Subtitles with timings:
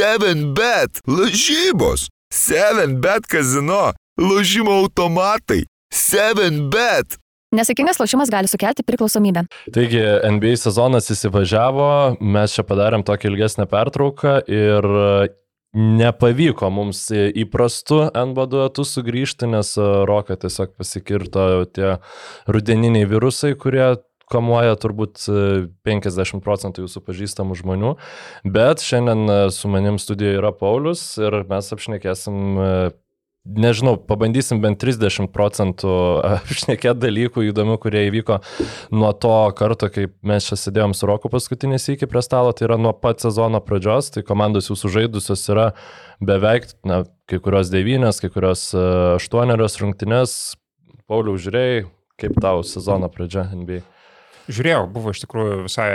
[0.00, 7.18] 7bet, lažybos, 7bet kazino, lažymo automatai, 7bet.
[7.52, 9.42] Nesėkmingas lošimas gali sukelti priklausomybę.
[9.74, 11.90] Taigi NBA sezonas įsivažiavo,
[12.22, 14.88] mes čia padarėm tokią ilgesnę pertrauką ir
[15.76, 19.74] nepavyko mums įprastų NBA duetų sugrįžti, nes
[20.08, 21.98] Roka tiesiog pasikirto tie
[22.48, 23.98] rudeniniai virusai, kurie
[24.30, 25.26] kamuoja turbūt
[25.86, 27.94] 50 procentų jūsų pažįstamų žmonių,
[28.46, 32.58] bet šiandien su manim studijoje yra Paulius ir mes apšnekėsim
[33.44, 35.92] nežinau, pabandysim bent 30 procentų
[36.60, 38.40] šnekėti dalykų įdomių, kurie įvyko
[38.94, 42.78] nuo to karto, kai mes čia sėdėjom su Roku paskutinį sįkį prie stalo, tai yra
[42.80, 45.70] nuo pat sezono pradžios, tai komandos jau sužaidusios yra
[46.20, 48.82] beveik, na, kai kurios devynės, kai kurios e,
[49.16, 50.36] aštuonerios rungtynės.
[51.10, 51.86] Pauliau, žiūrėjai,
[52.20, 53.80] kaip tau sezono pradžia NBA?
[54.48, 55.90] Žiūrėjau, buvo iš tikrųjų visai,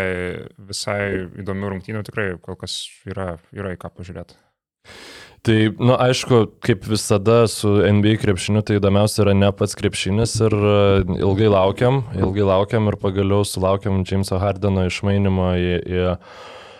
[0.69, 0.99] visai
[1.41, 4.37] įdomių rungtynių, tikrai kol kas yra, yra į ką pažiūrėti.
[5.45, 10.33] Tai, na, nu, aišku, kaip visada su NBA krepšiniu, tai įdomiausia yra ne pats krepšinis
[10.41, 10.79] ir e,
[11.19, 16.07] ilgai laukiam, ilgai laukiam ir pagaliau sulaukiam Jameso Hardeno išmainimo į, į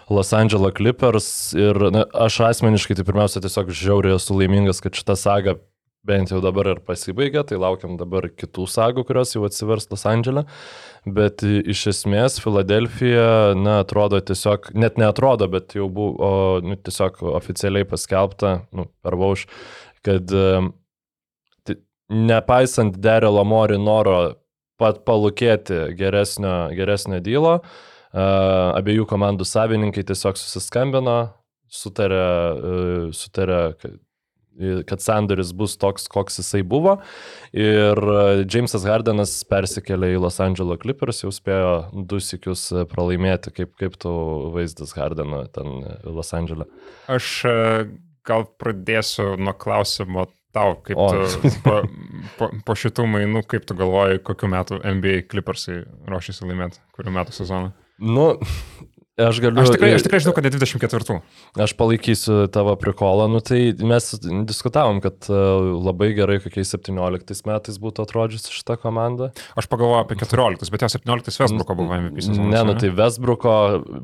[0.10, 5.14] Los Angeles Clippers ir na, aš asmeniškai tai pirmiausia tiesiog žiauriai esu laimingas, kad šita
[5.18, 5.60] saga
[6.06, 10.46] bent jau dabar ir pasibaigė, tai laukiam dabar kitų sagų, kurios jau atsivers Los Andželė.
[11.06, 16.32] Bet iš esmės Filadelfija, na, atrodo tiesiog, net neatrodo, bet jau buvo
[16.66, 19.46] nu, tiesiog oficialiai paskelbta, nu, per Vauš,
[20.06, 20.34] kad
[22.10, 24.18] nepaisant Derelo Mori noro
[24.82, 27.60] pat palūkėti geresnio, geresnio dylo,
[28.16, 31.20] abiejų komandų savininkai tiesiog susiskambino,
[31.72, 32.26] sutarė,
[32.56, 33.62] uh, sutarė
[34.88, 36.98] kad sandoris bus toks, koks jisai buvo.
[37.56, 41.74] Ir e, Jamesas Hardenas persikėlė į Los Angeles Clippers, jau spėjo
[42.08, 43.54] du sikius e, pralaimėti.
[43.56, 44.14] Kaip, kaip tu
[44.56, 46.72] vaizdas Hardeno ten e, Los Angeles?
[47.12, 47.30] Aš
[48.26, 50.26] gal pradėsiu nuo klausimo
[50.56, 51.08] tau, kaip o.
[51.12, 51.80] tu po,
[52.40, 57.36] po, po šitų mainų, kaip tu galvoji, kokiu metu NBA Clippersai ruošiasi laimėti, kuriuo metu
[57.36, 57.74] sezoną?
[58.00, 58.32] Nu,
[59.16, 59.62] Aš galiu.
[59.64, 61.20] Aš tikrai, aš tikrai žinau, kad ne 24.
[61.64, 63.30] Aš palaikysiu tavo prikolą.
[63.32, 64.10] Nu, tai mes
[64.50, 65.38] diskutavom, kad e,
[65.88, 69.32] labai gerai kokiais 17 metais būtų atrodžiusi šita komanda.
[69.56, 72.52] Aš pagalvojau apie 14, bet jau 17 Westbrooko buvo MVP sezonas.
[72.52, 73.56] Ne, nu tai Westbrooko,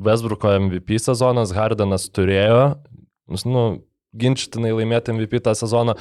[0.08, 2.64] Westbrooko MVP sezonas Hardenas turėjo.
[3.44, 3.66] Nu,
[4.12, 5.96] ginčytinai laimėti MVP tą sezoną.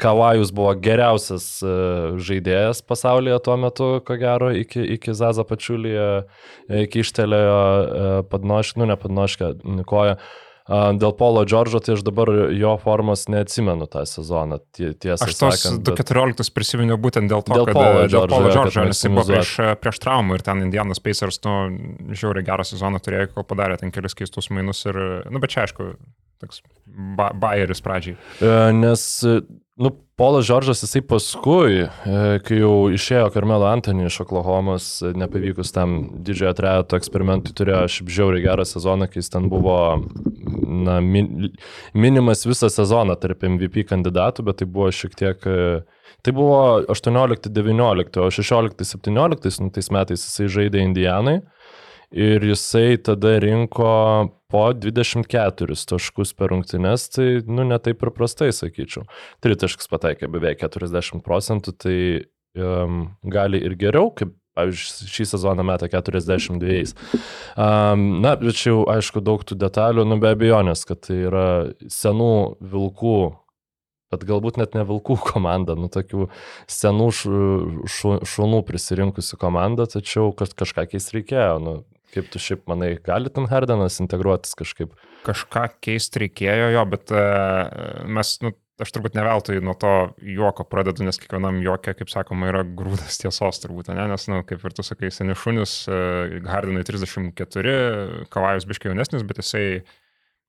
[0.00, 1.74] Kavajus buvo geriausias e,
[2.20, 6.08] žaidėjas pasaulyje tuo metu, ko gero, iki, iki Zaza Pačiulyje,
[6.84, 9.54] iki ištelėjo e, padnošką, nu ne padnošką,
[9.88, 10.18] koją.
[10.64, 15.82] Dėl Polo Džordžo, tai aš dabar jo formos neatsimenu tą sezoną, tiesą aš tos sakant.
[15.84, 16.52] Aš 2014 bet...
[16.56, 19.50] prisiminiau būtent dėl to, dėl kad Polo Džordžo, dėl Polo Džordžo nes jis buvo prieš,
[19.82, 21.58] prieš traumą ir ten Indianas Pacers, nu,
[22.16, 24.96] žiauriai gerą sezoną turėjo, kol padarė ten kelius keistus mainus ir,
[25.28, 25.90] nu, bet čia aišku,
[26.44, 26.62] toks
[27.18, 28.16] ba bairis pradžiai.
[28.40, 29.24] E, nes
[29.76, 35.74] Nu, Polas Žoržas, jisai paskui, e, kai jau išėjo Karmelo Antony iš Oklahomos, e, nepavykus
[35.74, 39.78] tam didžiojo trejato eksperimentui, turėjo šiaip žiauriai gerą sezoną, kai jis ten buvo
[40.86, 41.50] na, min,
[41.90, 45.42] minimas visą sezoną tarp MVP kandidatų, bet tai buvo šiek tiek...
[45.42, 45.82] E,
[46.22, 51.40] tai buvo 18-19, o 16-17 nu, tais metais jisai žaidė Indijanai
[52.14, 59.02] ir jisai tada rinko po 24 taškus per rungtynes, tai, nu, netaip ir prastai, sakyčiau.
[59.42, 61.98] 3 taškus pataikė beveik 40 procentų, tai
[62.54, 66.92] um, gali ir geriau, kaip pavyzdžiui, šį sezoną metą 42.
[67.58, 71.48] Um, na, bet čia jau, aišku, daug tų detalių, nu, be abejonės, kad tai yra
[71.90, 73.18] senų vilkų
[74.14, 76.28] bet galbūt net ne vilkų komanda, nu tokių
[76.70, 77.08] senų
[77.90, 81.56] šunų prisirinkusi komanda, tačiau kažką keist reikėjo.
[81.64, 81.74] Nu,
[82.14, 84.92] Kaip tu šiaip manai, gali ten Hardenas integruotis kažkaip?
[85.26, 88.52] Kažką keisti reikėjo jo, bet uh, mes, nu,
[88.82, 89.90] aš turbūt neveltui nuo to
[90.22, 94.06] juoko pradedu, nes kiekvienam juokė, kaip sakoma, yra grūdas tiesos turbūt, ne?
[94.12, 97.76] nes, na, nu, kaip ir tu sakai, seni šunis, uh, Hardenai 34,
[98.34, 99.66] Kavajus biškai jaunesnis, bet jisai,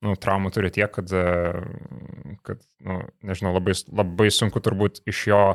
[0.05, 5.45] nu, traumų turi tiek, kad, uh, kad nu, nežinau, labai, labai sunku turbūt iš jo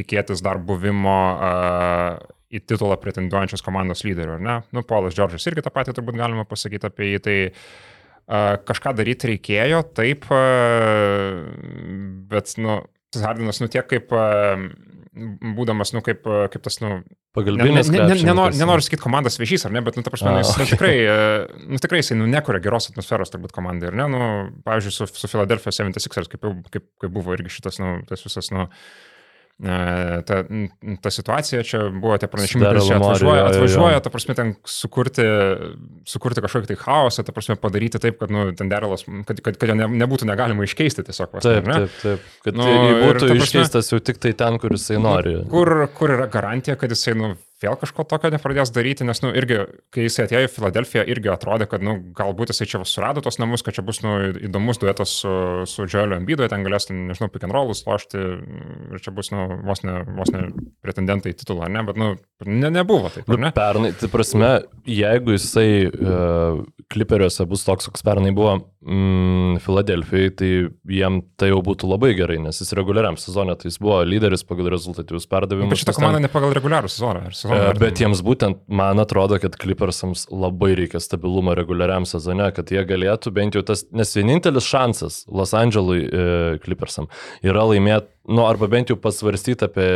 [0.00, 4.56] tikėtis dar buvimo uh, į titulą pretenduojančios komandos lyderių, ar ne?
[4.76, 9.32] Nu, Polas Džordžas irgi tą patį turbūt galima pasakyti apie jį, tai uh, kažką daryti
[9.32, 11.42] reikėjo, taip, uh,
[12.32, 12.82] bet, nu,
[13.22, 14.66] Hardinas, nu, tiek kaip uh,
[15.56, 17.02] būdamas, nu, kaip, kaip tas, nu,
[17.36, 17.90] pagalbinis.
[17.92, 20.52] Ne, ne, ne, nenor, nenoriu sakyti komandos viešys, ar ne, bet, nu, ta prasme, jis
[20.60, 20.94] nu, tikrai,
[21.68, 24.28] nu, tikrai jisai, nu, nekuria geros atmosferos turbūt komandai, ar ne, nu,
[24.64, 28.68] pavyzdžiui, su, su Philadelphia 76ers, kaip, kaip, kaip buvo irgi šitas, nu, tas visas, nu,
[28.68, 29.11] e,
[29.62, 30.40] ta,
[31.02, 35.22] ta situacija, čia buvo tie pranešimai, kad čia atvažiuoja, atvažiuoja, ta prasme, ten sukurti,
[36.10, 39.70] sukurti kažkokį tai chaosą, ta prasme, padaryti taip, kad, nu, ten deralas, kad, kad, kad
[39.72, 41.36] jo ne, nebūtų negalima iškeisti tiesiog.
[41.38, 42.26] Vos, Taip, taip, taip.
[42.46, 45.36] Kad Nu, nu, ir būtų ta prasme- iškeistas jau tik tai ten, kur jisai nori.
[45.50, 47.32] Kur, kur yra garantija, kad jisai, nu,
[47.62, 49.60] vėl kažko tokio nepradės daryti, nes, nu, irgi,
[49.94, 53.62] kai jisai atėjo į Filadelfiją, irgi atrodė, kad, nu, galbūt jisai čia surado tos namus,
[53.64, 54.16] kad čia bus, nu,
[54.48, 55.32] įdomus duetas su,
[55.70, 59.46] su Joeliu Embidu, ten galės, ten, nežinau, pick and rollus lošti ir čia bus, nu,
[59.68, 60.44] vos ne, vos ne
[60.84, 62.12] pretendentai į titulą, ne, bet, nu,
[62.46, 63.52] ne, nebuvo taip, Nu, ne?
[63.56, 64.52] pernai, tai prasme,
[64.88, 66.60] jeigu jisai uh,
[66.92, 70.50] kliperiuose bus toks, koks pernai buvo mm, Filadelfijai, tai
[70.92, 74.70] jiem tai jau būtų labai gerai, nes jis reguliariam sezonė, tai jis buvo lyderis pagal
[74.74, 75.72] rezultatyvius perdavimus.
[75.72, 77.24] Bet šitą jis ten- komandą ne pagal reguliarų sezoną.
[77.30, 77.80] ar sezoną Vertinimą.
[77.82, 83.32] Bet jiems būtent, man atrodo, kad Clippersams labai reikia stabilumo reguliariam sezone, kad jie galėtų
[83.34, 86.26] bent jau tas, nes vienintelis šansas Los Andželui e,
[86.64, 87.10] Clippersam
[87.44, 89.90] yra laimėti, nu arba bent jau pasvarstyti apie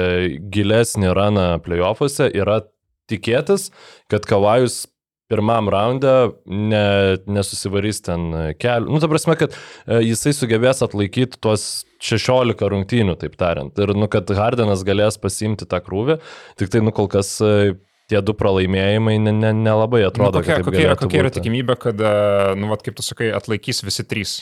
[0.53, 2.63] gilesnį raną playoffuose, yra
[3.11, 3.71] tikėtis,
[4.11, 4.85] kad Kavajus
[5.31, 6.13] pirmam raunde
[6.47, 6.85] ne,
[7.31, 8.29] nesusivarys ten
[8.61, 8.93] kelių.
[8.93, 13.75] Nu, ta prasme, kad e, jisai sugebės atlaikyti tuos 16 rungtynių, taip tariant.
[13.83, 16.21] Ir, nu, kad Hardenas galės pasimti tą krūvį.
[16.61, 17.75] Tik tai, nu, kol kas e,
[18.11, 20.43] tie du pralaimėjimai nelabai ne, nelabai Nu, atrodo.
[20.43, 23.33] kokia, taip kokia, yra, galėtų kokia yra tikimybė, kad, e, nu, vat, kaip tu sakai,
[23.35, 24.39] atlaikys visi trys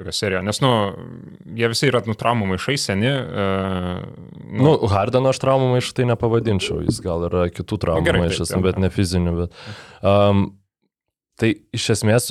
[0.00, 0.42] tokią seriją?
[0.46, 0.72] Nes, nu,
[1.60, 3.12] jie visi yra, nu, traumų maišai seni.
[3.12, 8.50] Uh, Nu, Hardeno aš traumų maišų tai nepavadinčiau, jis gal yra kitų traumų gerai, maišas,
[8.64, 9.34] bet ne fizinių.
[9.44, 9.60] Bet,
[10.02, 10.48] um,
[11.38, 12.30] tai iš esmės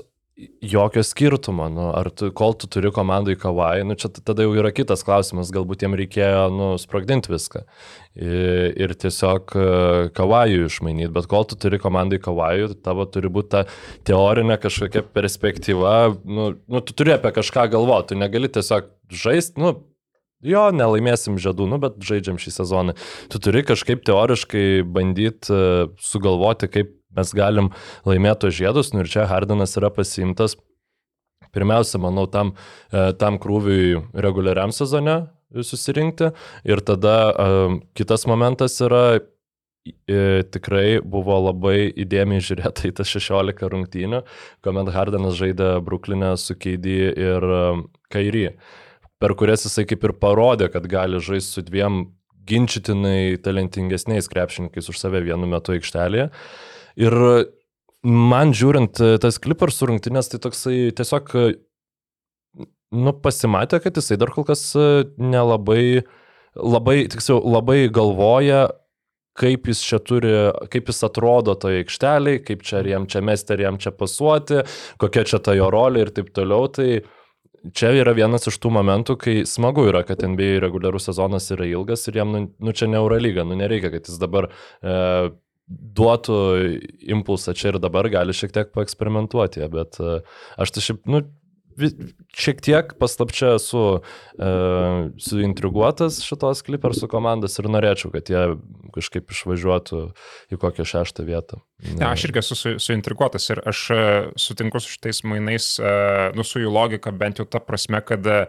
[0.61, 4.71] jokio skirtumo, nu, ar tu, kol tu turi komandai kavai, nu, čia tada jau yra
[4.75, 7.63] kitas klausimas, galbūt jiem reikėjo nu, sprogdinti viską
[8.15, 9.65] ir, ir tiesiog e,
[10.15, 13.65] kavajų išmainyti, bet kol tu turi komandai kavajų, tai tavo turi būti ta
[14.07, 19.75] teorinė kažkokia perspektyva, nu, nu, tu turi apie kažką galvoti, tu negali tiesiog žaisti, nu,
[20.45, 22.95] jo, nelaimėsim žiedų, nu, bet žaidžiam šį sezoną.
[23.31, 27.71] Tu turi kažkaip teoriškai bandyti uh, sugalvoti, kaip mes galim
[28.07, 30.57] laimėti tos žiedus, nu ir čia Hardinas yra pasimtas.
[31.55, 32.53] Pirmiausia, manau, tam,
[32.93, 36.29] e, tam krūviui reguliariam sezone susirinkti.
[36.69, 39.19] Ir tada um, kitas momentas yra,
[40.05, 44.21] e, tikrai buvo labai įdėmiai žiūrėta į tas 16 rungtynių,
[44.65, 47.49] kuomet Hardinas žaidė Bruklinę su Keidį ir
[48.13, 48.45] Kairį,
[49.19, 52.03] per kurias jisai kaip ir parodė, kad gali žaisti su dviem
[52.49, 56.29] ginčytinai talentingesniais krepšininkais už save vienu metu aikštelėje.
[56.97, 57.15] Ir
[58.03, 62.65] man žiūrint e, tas klipars rungtynės, tai toksai tiesiog, e,
[62.95, 66.05] nu, pasimatė, kad jisai dar kol kas e, nelabai,
[66.55, 68.67] labai, tiksliau, labai galvoja,
[69.39, 70.33] kaip jis čia turi,
[70.71, 74.65] kaip jis atrodo toje aikšteliai, kaip čia ar jam čia mesti, ar jam čia pasuoti,
[74.99, 76.67] kokia čia ta jo rolė ir taip toliau.
[76.75, 76.89] Tai
[77.75, 82.07] čia yra vienas iš tų momentų, kai smagu yra, kad NBA reguliarus sezonas yra ilgas
[82.09, 84.97] ir jam, nu, nu čia ne Eurolyga, nu nereikia, kad jis dabar e,
[85.69, 86.37] duotų
[87.13, 90.19] impulsą čia ir dabar, gali šiek tiek paeksperimentuoti, bet e,
[90.61, 91.23] aš tai šiaip, nu,
[92.35, 94.49] šiek tiek paslapčia esu e,
[95.21, 98.43] suintriguotas šitos klipersų komandos ir norėčiau, kad jie
[98.95, 100.01] kažkaip išvažiuotų
[100.53, 101.61] į kokią šeštą vietą.
[101.93, 104.01] Ne, aš irgi esu su, suintriguotas ir aš e,
[104.39, 105.93] sutinku su šitais mainais, e,
[106.37, 108.41] nu, su jų logika bent jau ta prasme, kad e,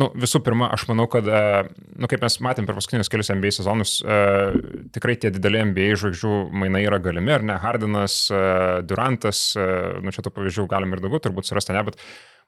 [0.00, 1.68] Nu, visų pirma, aš manau, kad, e,
[2.00, 4.18] nu, kaip mes matėm per paskutinius kelius NBA sezonus, e,
[4.94, 7.56] tikrai tie dideli NBA žvaigždžių mainai yra galimi, ar ne?
[7.60, 8.42] Hardinas, e,
[8.88, 9.66] Durantas, e,
[10.04, 12.00] nu, čia tų pavyzdžių galim ir daugiau turbūt surasti, ne, bet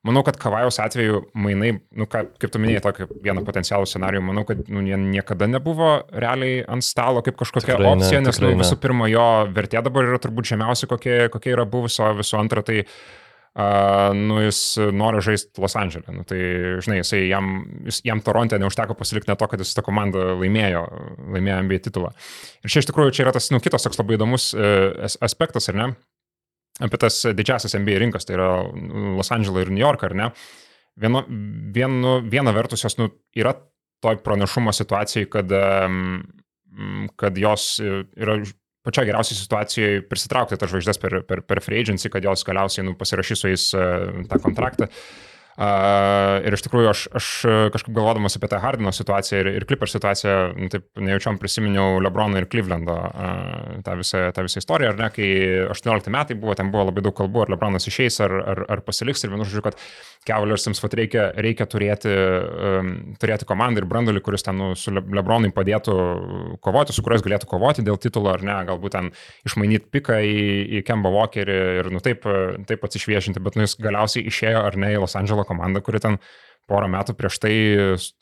[0.05, 4.47] manau, kad Kavajaus atveju mainai, nu, ką, kaip tu minėjai, tokį vieną potencialų scenarijų, manau,
[4.49, 8.55] kad nu, jie niekada nebuvo realiai ant stalo kaip kažkokia Tikrai ne, opcija, nes tikrai
[8.55, 8.65] nu, ne.
[8.65, 12.83] visų pirma, jo vertė dabar yra turbūt žemiausia, kokia, kokia yra buvusio, visų antra, tai
[12.85, 13.24] Uh,
[13.55, 14.61] nu, jis
[14.95, 16.11] nori žaisti Los Andželė.
[16.17, 16.41] Nu, tai,
[16.83, 17.53] žinai, jisai jam,
[17.87, 20.83] jis, jam Toronte neužteko pasilikti ne to, kad jis tą komandą laimėjo,
[21.37, 22.11] laimėjo NBA titulą.
[22.65, 24.49] Ir čia iš tikrųjų čia yra tas, nu, kitas toks labai įdomus
[25.07, 25.89] as- aspektas, ar ne?
[26.83, 28.49] Apie tas didžiasias NBA rinkas, tai yra
[29.15, 30.33] Los Andželą ir New Yorką, ar ne?
[30.99, 31.23] Vieno,
[31.75, 33.55] vienu, viena vertus jos, nu, yra
[34.03, 35.55] toj pranašumo situacijai, kad,
[37.17, 38.41] kad jos e, yra
[38.85, 42.97] pačioje geriausioje situacijoje prisitraukti tas žvaigždės per, per, per free agency, kad jos galiausiai nu,
[43.01, 44.91] pasirašys su jais uh, tą kontraktą.
[44.91, 47.27] Uh, ir iš tikrųjų aš, aš
[47.75, 52.41] kažkaip galvodamas apie tą Hardino situaciją ir, ir Clipper situaciją, nu, taip nejaučiam prisiminiau Lebrono
[52.41, 52.97] ir Clevelando
[53.87, 55.29] tą, visą, tą visą istoriją, ar ne, kai
[55.75, 59.23] 18 metai buvo, ten buvo labai daug kalbų, ar Lebronas išeis, ar, ar, ar pasiliks
[59.23, 59.79] ir vienu žodžiu, kad
[60.25, 65.05] Cavaliarsams vat, reikia, reikia turėti, um, turėti komandą ir brandolį, kuris ten nu, su Le-
[65.19, 65.97] Lebronui padėtų
[66.65, 69.11] kovoti, su kuriais galėtų kovoti dėl titulo, ar ne, galbūt ten
[69.45, 70.39] išmainyti piką į,
[70.79, 72.25] į Kemba Walkerį ir nu, taip,
[72.71, 76.19] taip atsišviešinti, bet nu, jis galiausiai išėjo ar ne į Los Andželo komandą, kuri ten
[76.71, 77.55] porą metų prieš tai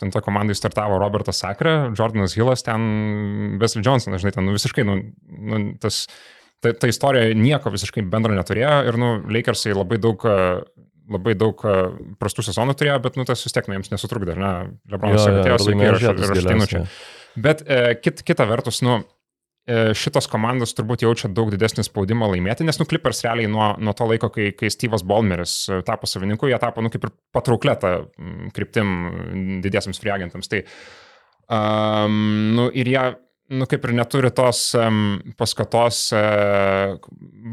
[0.02, 4.84] ten to komandai startavo Robertas Sakre, Jordanas Hillas, ten Wesley Johnson, žinai, ten nu, visiškai,
[4.88, 4.98] nu,
[5.30, 6.04] nu, tas,
[6.62, 10.26] ta, ta istorija nieko visiškai bendro neturėjo ir, nu, Lakersai labai daug
[11.12, 11.58] labai daug
[12.20, 14.52] prastų sezonų turėjo, bet, nu, tas vis tiek, nu, jiems nesutrukdė, ne?
[14.90, 16.84] Lebronas atėjo, aš ateinu čia.
[17.42, 19.00] Bet e, kit, kita vertus, nu,
[19.68, 24.32] šitos komandos turbūt jaučia daug didesnį spaudimą laimėti, nes nuklippers realiai nuo, nuo to laiko,
[24.34, 27.92] kai, kai Steve'as Bolmeris e, tapo savininku, jie tapo, nu, kaip ir patrauklė tą
[28.56, 30.50] kryptim didiesiams friagentams.
[30.50, 30.64] Tai,
[31.46, 32.16] um,
[32.56, 33.04] nu, ir jie,
[33.54, 36.98] nu, kaip ir neturi tos um, paskatos uh,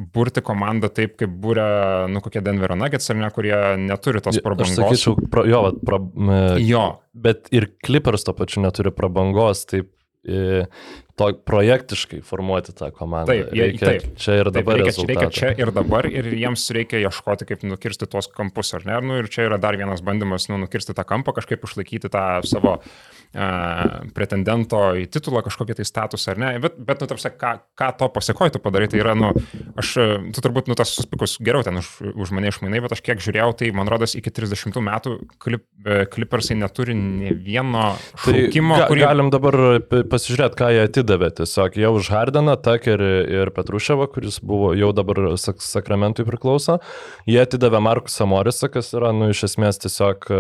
[0.10, 1.70] burti komandą taip, kaip būrė,
[2.10, 3.54] nu, kokie Denverio Nuggets ar ne, kurie
[3.86, 4.74] neturi tos prabangos.
[4.74, 6.02] Aš sakyčiau, pra, jo, pra,
[6.58, 6.88] jo.
[7.14, 9.94] Bet ir Clippers to pačiu neturi prabangos, taip
[11.20, 13.34] to projektiškai formuoti tą komandą.
[13.34, 14.80] Taip, jie, reikia taip, čia ir dabar.
[14.80, 18.88] Taip, reikia, reikia čia ir dabar ir jiems reikia ieškoti, kaip nukirsti tuos kampus, ar
[18.88, 19.00] ne?
[19.04, 22.78] Nu, ir čia yra dar vienas bandymas nu, nukirsti tą kampą, kažkaip išlaikyti tą savo
[24.16, 26.54] pretendento į titulą kažkokį tai statusą, ar ne?
[26.64, 29.34] Bet, bet nu, tarsi, ką, ką to pasiekoji tu padarai, tai yra, nu,
[29.78, 29.94] aš,
[30.34, 33.52] tu turbūt, nu, tas suspikus geriau ten už, už mane išmainai, bet aš kiek žiūrėjau,
[33.60, 35.68] tai man rodos iki 30 metų klip,
[36.16, 37.92] klipersai neturi ne vieno
[38.24, 38.74] tai šaukimo.
[38.80, 39.06] Tai, ga, kurį...
[39.06, 39.60] Galim dabar
[40.10, 44.92] pasižiūrėti, ką jie atidavė atidavė tiesiog jau už Hardeną, Tuckerį ir Petruševą, kuris buvo jau
[44.94, 46.80] dabar sak Sakramentui priklauso.
[47.28, 50.40] Jie atidavė Markusą Morisą, kas yra, nu, iš esmės tiesiog uh,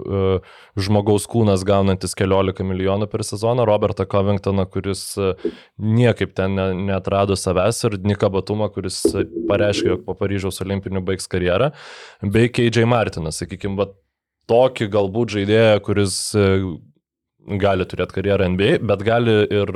[0.00, 5.34] uh, žmogaus kūnas gaunantis 14 milijonų per sezoną, Robertą Covingtoną, kuris uh,
[5.78, 9.02] niekaip ten ne, neatrado savęs ir Nika Batumą, kuris
[9.50, 11.70] pareiškė, jog po Paryžiaus olimpinių baigs karjerą,
[12.24, 13.88] bei KJ Martinas, sakykime,
[14.50, 16.18] tokį galbūt žaidėją, kuris
[17.60, 19.72] gali turėti karjerą NBA, bet gali ir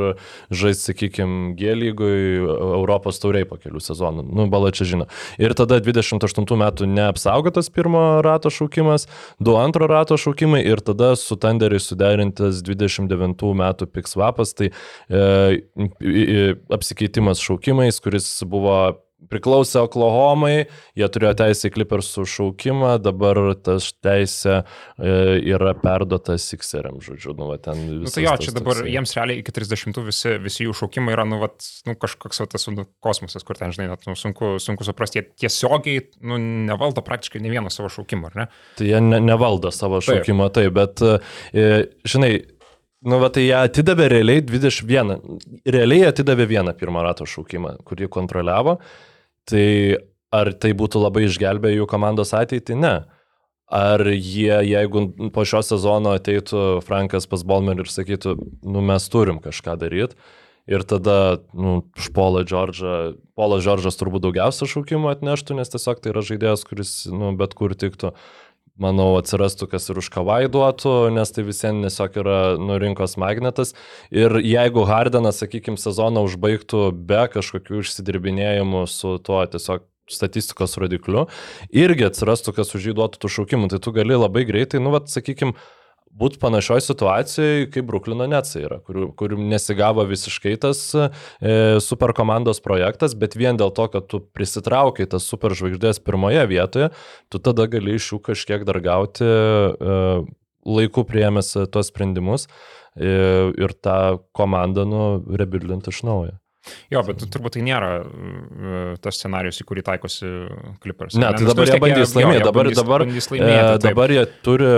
[0.51, 4.25] žaisti, sakykime, G lygui Europos tauriai po kelių sezonų.
[4.29, 5.09] Nu, bala čia žino.
[5.41, 9.09] Ir tada 28 metų neapsaugotas pirmo rato šaukimas,
[9.41, 14.73] du antro rato šaukimai ir tada su Tanderiai suderintas 29 metų piksvapas, tai
[15.09, 18.79] e, apsikeitimas šaukimais, kuris buvo
[19.27, 25.15] priklausė Oklahomai, jie turėjo teisę į Clippersų šaukimą, dabar tas teisė e,
[25.51, 28.05] yra perduota Sixeriam, žodžiu, nu, va, ten viskas.
[28.05, 28.93] Nu, tai jo, čia dabar toksai.
[28.95, 31.51] jiems realiai iki 30 visi, visi jų šaukimai yra, nu, va,
[31.89, 35.27] nu kažkoks va, tas nu, kosmosas, kur ten, žinai, net, nu, sunku, sunku suprasti, jie
[35.47, 36.39] tiesiogiai, nu,
[36.71, 38.47] nevaldo praktiškai ne vieno savo šaukimo, ar ne?
[38.79, 41.05] Tai jie ne, nevaldo savo šaukimo, taip, taip bet,
[41.53, 41.75] e,
[42.07, 42.37] žinai,
[43.07, 45.13] Nu, va tai jie atidavė realiai 21,
[45.71, 48.79] realiai atidavė vieną pirmą rato šaukimą, kurį kontroliavo.
[49.49, 49.69] Tai
[50.35, 52.75] ar tai būtų labai išgelbėję jų komandos ateitį?
[52.83, 52.97] Ne.
[53.69, 58.35] Ar jie, jeigu po šio sezono ateitų Frankas pas Bolmer ir sakytų,
[58.67, 60.17] nu mes turim kažką daryti,
[60.69, 62.97] ir tada, nu, iš Polo Džordžą,
[63.39, 67.73] Polas Džordžas turbūt daugiausia šaukimų atneštų, nes tiesiog tai yra žaidėjas, kuris, nu, bet kur
[67.79, 68.13] tiktų
[68.83, 73.75] manau, atsirastų kas ir už kavai duotų, nes tai visiems tiesiog yra nu, rinkos magnetas.
[74.15, 81.27] Ir jeigu Hardenas, sakykime, sezoną užbaigtų be kažkokių išsidirbinėjimų su tuo tiesiog statistikos rodikliu,
[81.69, 85.11] irgi atsirastų kas už jį duotų tų šaukimų, tai tu gali labai greitai, nu, vat,
[85.13, 85.53] sakykime,
[86.19, 91.11] būti panašioj situacijai, kaip Bruklino Netsai yra, kur, kur nesigavo visiškai tas e,
[91.85, 96.91] super komandos projektas, bet vien dėl to, kad tu prisitraukai tas super žvaigždės pirmoje vietoje,
[97.33, 100.03] tu tada gali iš jų kažkiek dar gauti e,
[100.69, 103.09] laiku priemęs tuos sprendimus e,
[103.55, 105.07] ir tą komandą nu,
[105.39, 106.37] rebuildinti iš naujo.
[106.93, 110.29] Jo, bet turbūt tai nėra uh, tas scenarius, į kurį taikosi
[110.83, 111.17] Clippers.
[111.17, 114.73] Ne, tai dabar jie bandys laimėti, dabar, dabar, laimėti, dabar jie turi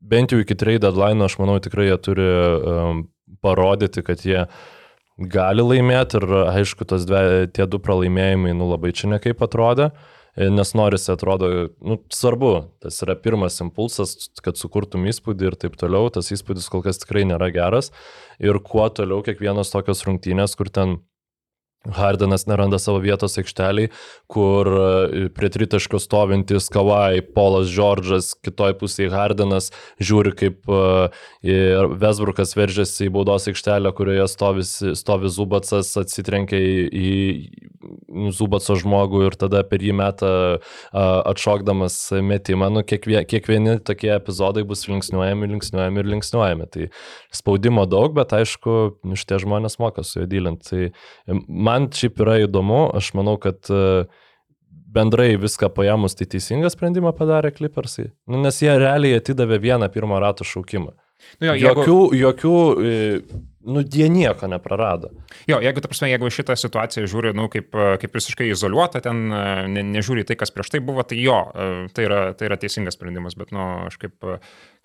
[0.00, 3.06] bent jau iki trade deadline, aš manau, tikrai jie turi um,
[3.44, 4.44] parodyti, kad jie
[5.18, 9.90] gali laimėti ir aišku, tos dve, tie du pralaimėjimai, nu labai čia nekaip atrodė,
[10.38, 11.50] nes norisi atrodo,
[11.82, 12.52] nu svarbu,
[12.84, 17.24] tas yra pirmas impulsas, kad sukurtum įspūdį ir taip toliau, tas įspūdis kol kas tikrai
[17.26, 17.90] nėra geras.
[18.38, 21.00] Ir kuo toliau kiekvienos tokios rungtynės, kur ten
[21.86, 23.90] Hardenas neranda savo vietos aikšteliai,
[24.30, 29.70] kur e, prie tritaško stovintis Kawai, Polas Džordžas, kitoj pusėje Hardenas
[30.02, 30.68] žiūri, kaip
[32.02, 34.66] Vesbrukas e, veržiasi į baudos aikštelę, kurioje stovi,
[34.98, 37.12] stovi Zubacas, atsitrenkia į, į
[38.34, 40.30] Zubaco žmogų ir tada per jį metą
[40.92, 42.70] atšokdamas metimą.
[42.74, 46.68] Nu, kiekvie, kiekvieni tokie epizodai bus linksniuojami, linksniuojami ir linksniuojami.
[46.74, 46.88] Tai
[47.34, 48.78] spaudimo daug, bet aišku,
[49.18, 50.90] šitie žmonės moka su juo dylinti.
[51.28, 54.06] Tai man šiaip yra įdomu, aš manau, kad e,
[54.94, 58.10] bendrai viską paėmus, tai teisingą sprendimą padarė Clippersai.
[58.30, 60.94] Nu, nes jie realiai atidavė vieną pirmo rato šaukimą.
[61.40, 65.10] Nu, jo, jeigu, Jokių, jokių, e, nu, jie nieko neprarado.
[65.46, 69.26] jo, jeigu, ta prasme, jeigu šitą situaciją žiūri, nu, kaip, e, kaip visiškai izoliuota, ten
[69.28, 72.58] e, ne, nežiūri tai, kas prieš tai buvo, tai jo, e, tai yra, tai yra
[72.60, 74.16] teisingas sprendimas, bet, nu, aš kaip,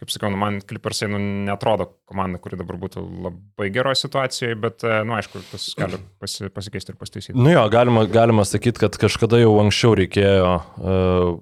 [0.01, 4.85] kaip sakau, nu, man Clippersai, nu, netrodo komanda, kuri dabar būtų labai geroje situacijoje, bet,
[5.07, 7.39] nu, aišku, tas gali pasi, pasikeisti ir pastaisyti.
[7.39, 11.33] Nu jo, galima, galima sakyti, kad kažkada jau anksčiau reikėjo, uh,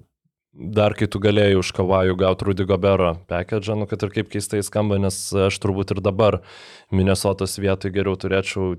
[0.52, 4.60] dar kai tu galėjai už kavajų gauti Rudy Gobero package, nu kad ir kaip keistai
[4.64, 5.16] skamba, nes
[5.48, 6.42] aš turbūt ir dabar
[6.92, 8.74] Minnesotos vietoj geriau turėčiau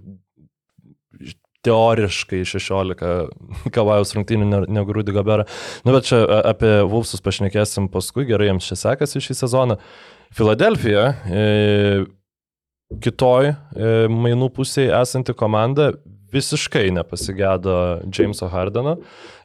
[1.63, 3.03] teoriškai 16
[3.75, 5.47] kavajus rungtynių ne- negu Rudy Gobero.
[5.87, 9.79] Nu bet čia apie Vulfsus pašnekėsim paskui, gerai jiems čia sekasi šį sezoną.
[10.33, 11.43] Filadelfija, e,
[13.03, 13.55] kitoj e,
[14.11, 15.93] mainų pusėje esanti komanda
[16.33, 17.77] visiškai nepasigėdo
[18.09, 18.97] Jameso Hardeno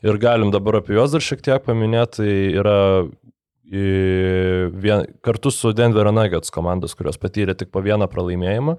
[0.06, 2.78] ir galim dabar apie juos dar šiek tiek paminėti, tai yra
[3.68, 8.78] vien, kartu su Denverio Nuggets komandos, kurios patyrė tik po vieną pralaimėjimą.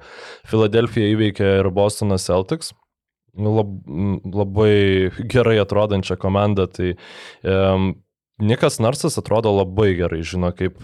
[0.49, 2.73] Filadelfija įveikė ir Bostono Celtics.
[3.37, 3.75] Nu, Lab,
[4.25, 6.95] labai gerai atrodančią komandą, tai
[7.45, 7.93] um,
[8.41, 10.81] Nikas Narsas atrodo labai gerai, žino, kaip,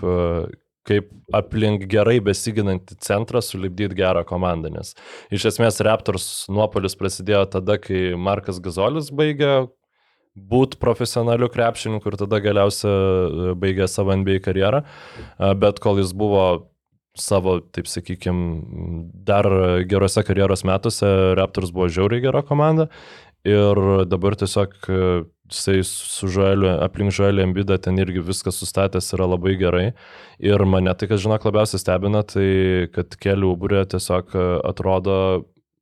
[0.86, 4.94] kaip aplink gerai besiginantį centrą sulibdyti gerą komandą, nes
[5.34, 9.66] iš esmės Raptors nuopolis prasidėjo tada, kai Markas Gazolis baigė
[10.36, 14.84] būti profesionaliu krepšininku ir tada galiausia e, baigė savo NBA karjerą,
[15.40, 16.46] E, bet kol jis buvo
[17.16, 19.48] savo, taip sakykime, dar
[19.88, 21.08] gerose karjeros metuose,
[21.40, 22.90] Raptors buvo žiauriai gera komanda
[23.46, 25.00] ir dabar tiesiog e,
[25.52, 29.86] jisai su Žueliu, aplink Žuelį Embidą ten irgi viskas sustatęs yra labai gerai.
[30.42, 32.48] Ir mane tai, kas žinok, labiausiai stebina, tai
[32.96, 35.18] kad kelių būrė tiesiog e, atrodo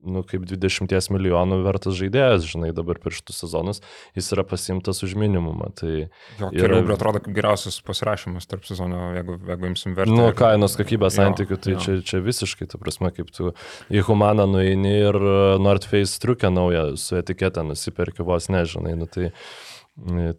[0.05, 3.81] nu, kaip 20 milijonų vertas žaidėjas, žinai, dabar per šitus sezonus
[4.17, 5.71] jis yra pasimtas už minimumą.
[5.79, 5.91] Tai,
[6.39, 10.11] Jo, yra- Keliubrė atrodo kaip geriausias pasirašymas tarp sezono, jeigu, jeigu imsim vertę.
[10.15, 11.79] nu, kainos kokybės santykių, tai jo.
[11.79, 13.53] čia, čia visiškai, ta prasme, kaip tu
[13.93, 19.05] į Humaną nueini ir e, North Face triukę naują su etiketė nusipirki vos nežinai, nu
[19.07, 19.31] tai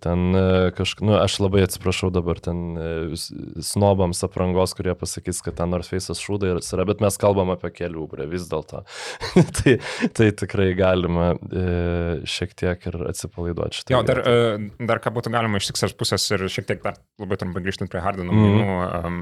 [0.02, 0.34] ten
[0.74, 2.86] kažkaip, nu aš labai atsiprašau dabar ten e,
[3.62, 8.08] snobams aprangos, kurie pasakys, kad ten North Face'as šūdai yra, bet mes kalbam apie kelių,
[8.10, 8.82] bre, vis dėlto.
[9.60, 9.76] tai,
[10.16, 11.66] tai tikrai galima e,
[12.26, 13.84] šiek tiek ir atsipalaiduoti.
[13.94, 14.56] Jo, dar, e,
[14.90, 18.02] dar ką būtų galima iš Sixers pusės ir šiek tiek dar labai trumpai grįžtant prie
[18.02, 19.20] Hardino mainų um,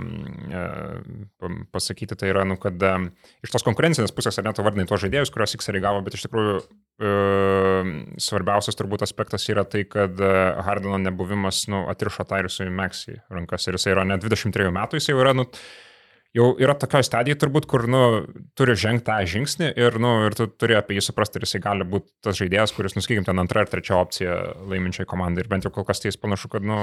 [0.48, 2.80] uh, pasakyti, tai yra, nu, kad
[3.44, 6.62] iš tos konkurencinės pusės ar net vardinai tos žaidėjus, kuriuos Sixeriai gavo, bet iš tikrųjų
[8.22, 10.20] svarbiausias turbūt aspektas yra tai, kad
[10.66, 15.18] Hardino nebuvimas nu, atrišo Tyrisui Maxi rankas ir jis yra net 23 metų, jis jau
[15.22, 15.46] yra, nu,
[16.36, 18.02] jau yra tokioje stadijoje turbūt, kur, nu,
[18.58, 21.86] turi žengti tą žingsnį ir, nu, ir tu turi apie jį suprasti, ar jisai gali
[21.88, 24.38] būti tas žaidėjas, kuris, nuskaikim, ten antra ar trečia opcija
[24.70, 25.44] laiminčiai komandai.
[25.44, 26.78] Ir bent jau kol kas tai jis panašu, kad, nu,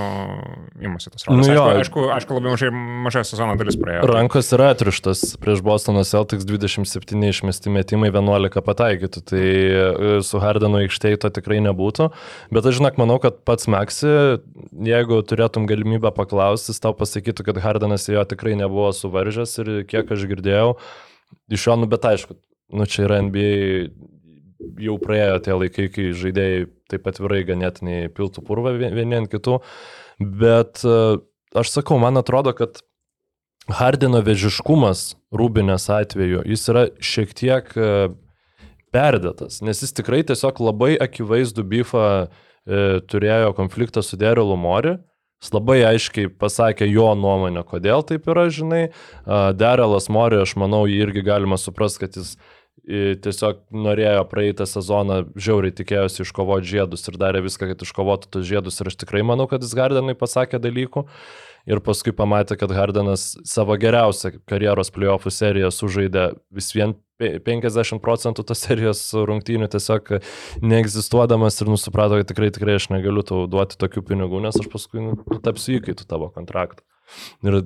[0.86, 1.50] imasi tas rolės.
[1.50, 1.66] Nu jo.
[1.80, 2.70] aišku, aišku, aišku, labai mažai,
[3.08, 4.06] mažai sezono dalis praėjo.
[4.10, 9.26] Rankos yra atrištas prieš Bostono Celtics 27 išmesti metimai, 11 pataikytų.
[9.30, 12.10] Tai e, su Hardenu aikštėje to tikrai nebūtų.
[12.54, 14.14] Bet aš žinok, manau, kad pats Maxi,
[14.86, 20.25] jeigu turėtum galimybę paklausti, tau pasakytų, kad Hardenas jo tikrai nebuvo suvaržęs ir kiek aš
[20.30, 20.73] girdėjau,
[21.54, 22.36] iš jo, nu bet aišku,
[22.75, 23.54] nu čia yra NBA
[24.84, 29.60] jau praėjo tie laikai, kai žaidėjai taip atvirai ganėtinai piltų purvą vien- vieni ant kitų.
[30.19, 31.19] Bet e,
[31.56, 32.82] aš sakau, man atrodo, kad
[33.69, 38.10] Hardino vežiškumas Rūbinės atveju, jis yra šiek tiek e,
[38.93, 44.97] perdėtas, nes jis tikrai tiesiog labai akivaizdų bifą e, turėjo konfliktą su Derilu Mori.
[45.39, 48.89] Jis labai aiškiai pasakė jo nuomonę, kodėl taip yra, žinai.
[49.56, 52.34] Derelas Mori, aš manau, jį irgi galima suprasti, kad jis
[53.23, 58.80] tiesiog norėjo praeitą sezoną, žiauriai tikėjosi iškovoti žiedus ir darė viską, kad iškovotų tos žiedus.
[58.82, 61.06] Ir aš tikrai manau, kad jis Gardenui pasakė dalykų.
[61.67, 68.00] Ir paskui pamatė, kad Hardenas savo geriausią karjeros playoffų seriją sužaidė vis vien pe- 50
[68.04, 70.15] procentų tos serijos rungtynių tiesiog
[70.63, 75.04] neegzistuodamas ir nusuprato, kad tikrai, tikrai aš negaliu tau duoti tokių pinigų, nes aš paskui
[75.04, 76.86] nu, tapsiu įkaitų tavo kontraktą.
[77.43, 77.63] Ir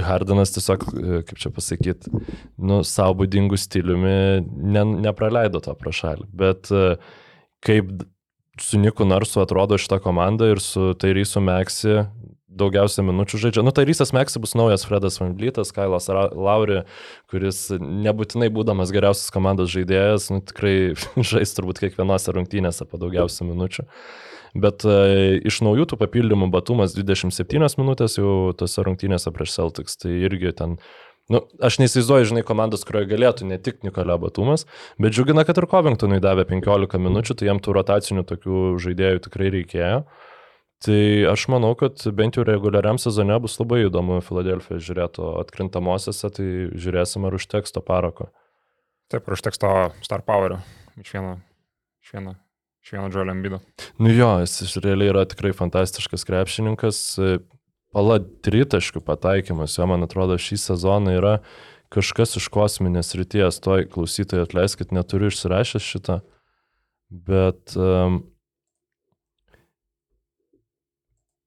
[0.00, 2.12] Hardenas tiesiog, e, kaip čia pasakyti,
[2.56, 4.14] nu, savo būdingų stiliumi
[4.46, 6.30] ne, nepraleido to pro šalį.
[6.32, 6.96] Bet e,
[7.64, 7.90] kaip
[8.60, 12.06] su Niku Narsu atrodo šita komanda ir su Tairysu Meksi
[12.58, 13.64] daugiausia minučių žaidžia.
[13.64, 16.82] Nu, Tairysas Meksi bus naujas Fredas Van Vlytas, Kailas Lauri,
[17.32, 20.74] kuris nebūtinai būdamas geriausias komandos žaidėjas, nu, tikrai
[21.32, 23.86] žais turbūt kiekvienose rungtynėse po daugiausia minučių.
[24.62, 30.18] Bet e, iš naujų tų papildymų Batumas 27 minutės jau tose rungtynėse prieš Celtics, tai
[30.26, 30.76] irgi ten
[31.30, 34.66] Nu, aš neįsivaizduoju, žinai, komandos, kurioje galėtų ne tik Nikolio Batumas,
[35.00, 39.52] bet džiugina, kad ir Covingtonui davė 15 minučių, tai jam tų rotacinių tokių žaidėjų tikrai
[39.54, 40.00] reikėjo.
[40.82, 46.30] Tai aš manau, kad bent jau reguliariam sezone bus labai įdomu Filadelfija žiūrėti, o atkrintamosiose
[46.34, 48.32] tai žiūrėsim ar užteks to parako.
[49.12, 49.70] Taip, ir užteks to
[50.02, 50.58] Star Powerio
[50.98, 51.36] iš vieno,
[52.02, 52.34] iš vieno,
[52.82, 53.60] iš vieno Joelio Embido.
[54.02, 57.02] Nu jo, jis realiai yra tikrai fantastiškas krepšininkas.
[57.92, 61.36] Pala tritaškių pataikymas, jo man atrodo šį sezoną yra
[61.92, 66.22] kažkas iš kosminės ryties, toj klausytojai atleiskit, neturiu išsirašęs šitą,
[67.12, 68.22] bet um,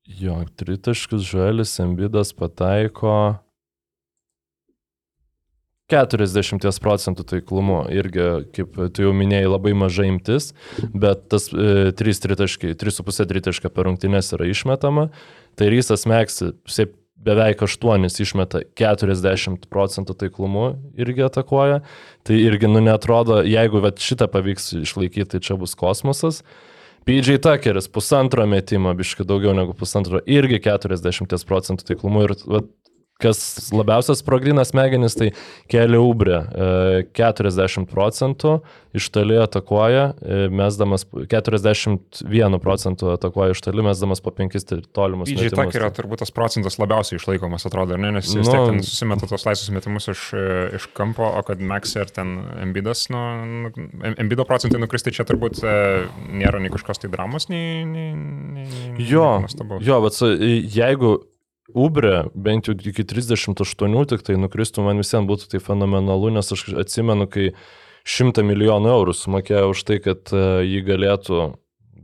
[0.06, 3.36] jo, tritaškius Žuelis Embidas pataiko
[5.92, 10.52] 40 procentų taiklumu irgi, kaip tu jau minėjai, labai maža imtis,
[10.94, 15.12] bet tas e, 3 tritaškai, 3,5 tritaškai per rungtynės yra išmetama.
[15.56, 16.56] Tai Rysas Meksi
[17.26, 21.84] beveik 8 išmeta 40 procentų taiklumu irgi atakuoja.
[22.26, 26.42] Tai irgi, nu, netrodo, jeigu šitą pavyks išlaikyti, tai čia bus kosmosas.
[27.06, 32.24] PJ Tuckeris pusantro metimo, biškai daugiau negu pusantro, irgi 40 procentų taiklumu.
[32.26, 32.72] Ir vat,
[33.22, 35.30] kas labiausiai sprogdina smegenis, tai
[35.72, 36.42] keli ubrė.
[37.16, 38.58] 40 procentų
[38.96, 44.60] iš toli atakuoja, e, mesdamas 41 procentų atakuoja iš toli, mesdamas po 5
[44.96, 45.32] tolimus.
[45.32, 48.14] Didžiai tak yra turbūt tas procentas labiausiai išlaikomas, atrodo, ne?
[48.18, 50.26] nes jis nu, tiek ten susimeta tos laisvus metimus iš,
[50.80, 55.64] iš kampo, o kad Max ir ten Embidas, nu, nu Embido procentai nukristi čia turbūt
[55.64, 55.78] e,
[56.44, 57.84] nėra nei kažkokios tai dramos, nei...
[57.88, 59.30] nei, nei, nei jo,
[59.84, 60.20] jo, bet
[60.76, 61.18] jeigu
[61.74, 66.68] Ubre bent jau iki 38 tik tai nukristų, man visiems būtų tai fenomenalu, nes aš
[66.84, 67.54] atsimenu, kai
[68.06, 71.40] 100 milijonų eurų sumokėjo už tai, kad e, jį galėtų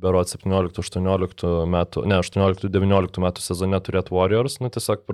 [0.01, 5.05] bero 17-18 metų, ne, 18-19 metų sezone turėti Warriors, nu tiesiog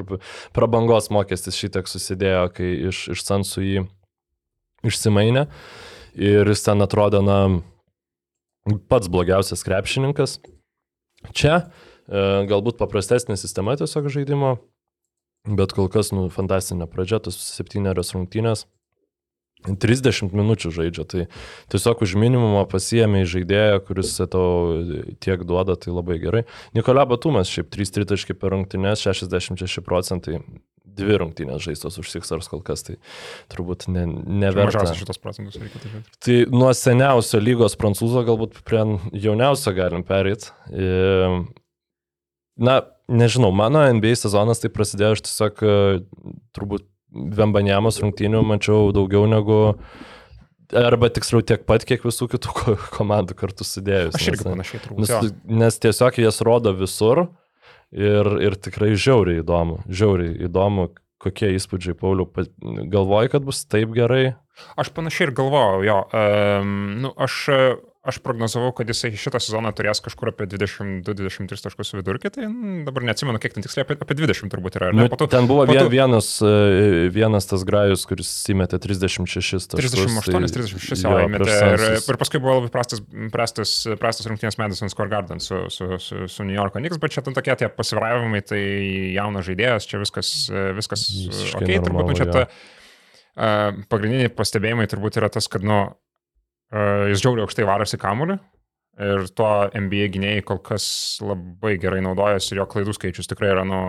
[0.56, 3.84] prabangos mokestis šitiek susidėjo, kai iš, iš Sansų jį
[4.88, 5.48] išsimainė
[6.16, 7.40] ir jis ten atrodė, na,
[8.88, 10.40] pats blogiausias krepšininkas.
[11.36, 11.66] Čia
[12.08, 14.58] galbūt paprastesnė sistema tiesiog žaidimo,
[15.48, 18.66] bet kol kas, nu, fantastinė pradžia, tos septynerios rungtynės.
[19.66, 21.24] 30 minučių žaidžia, tai
[21.74, 24.84] tiesiog už minimumą pasiemė į žaidėją, kuris tau
[25.24, 26.44] tiek duoda, tai labai gerai.
[26.78, 30.44] Nikola Batumas šiaip 3 tritaškai per rungtynės, 66 procentai,
[30.98, 32.98] dvi rungtynės žaistos už Sixers kol kas, tai
[33.52, 34.70] turbūt ne, neverta.
[34.72, 36.18] Mažiausiai šitos procentus reikia tai žiūrėti.
[36.26, 38.84] Tai nuo seniausio lygos prancūzo galbūt prie
[39.26, 40.54] jauniausio galim perėti.
[42.58, 45.80] Na, nežinau, mano NBA sezonas tai prasidėjo, aš tiesiog e,
[46.58, 49.58] turbūt Vembanėmos rungtynių mačiau daugiau negu,
[50.76, 54.18] arba tiksliau tiek pat, kiek visų kitų komandų kartu sudėjus.
[54.20, 55.04] Aš irgi nes, panašiai turbūt.
[55.06, 57.24] Nes, nes tiesiog jas rodo visur
[57.96, 60.90] ir, ir tikrai žiauriai įdomu, žiauriai įdomu,
[61.24, 62.28] kokie įspūdžiai, Pauliu,
[62.92, 64.36] galvoji, kad bus taip gerai?
[64.78, 66.02] Aš panašiai ir galvojau, jo.
[66.12, 67.40] Um, nu, aš
[68.08, 72.46] Aš prognozavau, kad jisai šitą sezoną turės kažkur apie 22-23 taškus vidurkį, tai
[72.88, 74.94] dabar neatsimenu, kiek ten tiksliai, apie, apie 20 turbūt yra.
[74.96, 79.98] Nu, patu, ten buvo patu, vienas, e, vienas tas grajus, kuris įmetė 36 taškus.
[80.24, 81.52] 38-36 jau įmetė.
[81.74, 83.04] Ir, ir paskui buvo labai prastas,
[83.36, 87.28] prastas, prastas rungtynės Madison Square Garden su, su, su, su New York Knicks, bet čia
[87.28, 88.64] ten tokie tie pasivairavimai, tai
[89.18, 90.34] jaunas žaidėjas, čia viskas,
[90.80, 91.08] viskas
[91.60, 95.90] ok, turbūt, nu čia ta, uh, pagrindiniai pastebėjimai turbūt yra tas, kad, nu,
[96.68, 98.38] Jis žiauriai aukštai varosi kamuolį
[99.08, 100.88] ir tuo NBA gynėjai kol kas
[101.22, 103.82] labai gerai naudojasi ir jo klaidų skaičius tikrai yra, nu,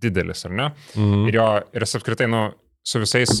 [0.00, 0.68] didelis, ar ne?
[0.94, 1.26] Mhm.
[1.28, 2.44] Ir, jo, ir jis apskritai, nu,
[2.86, 3.40] su visais,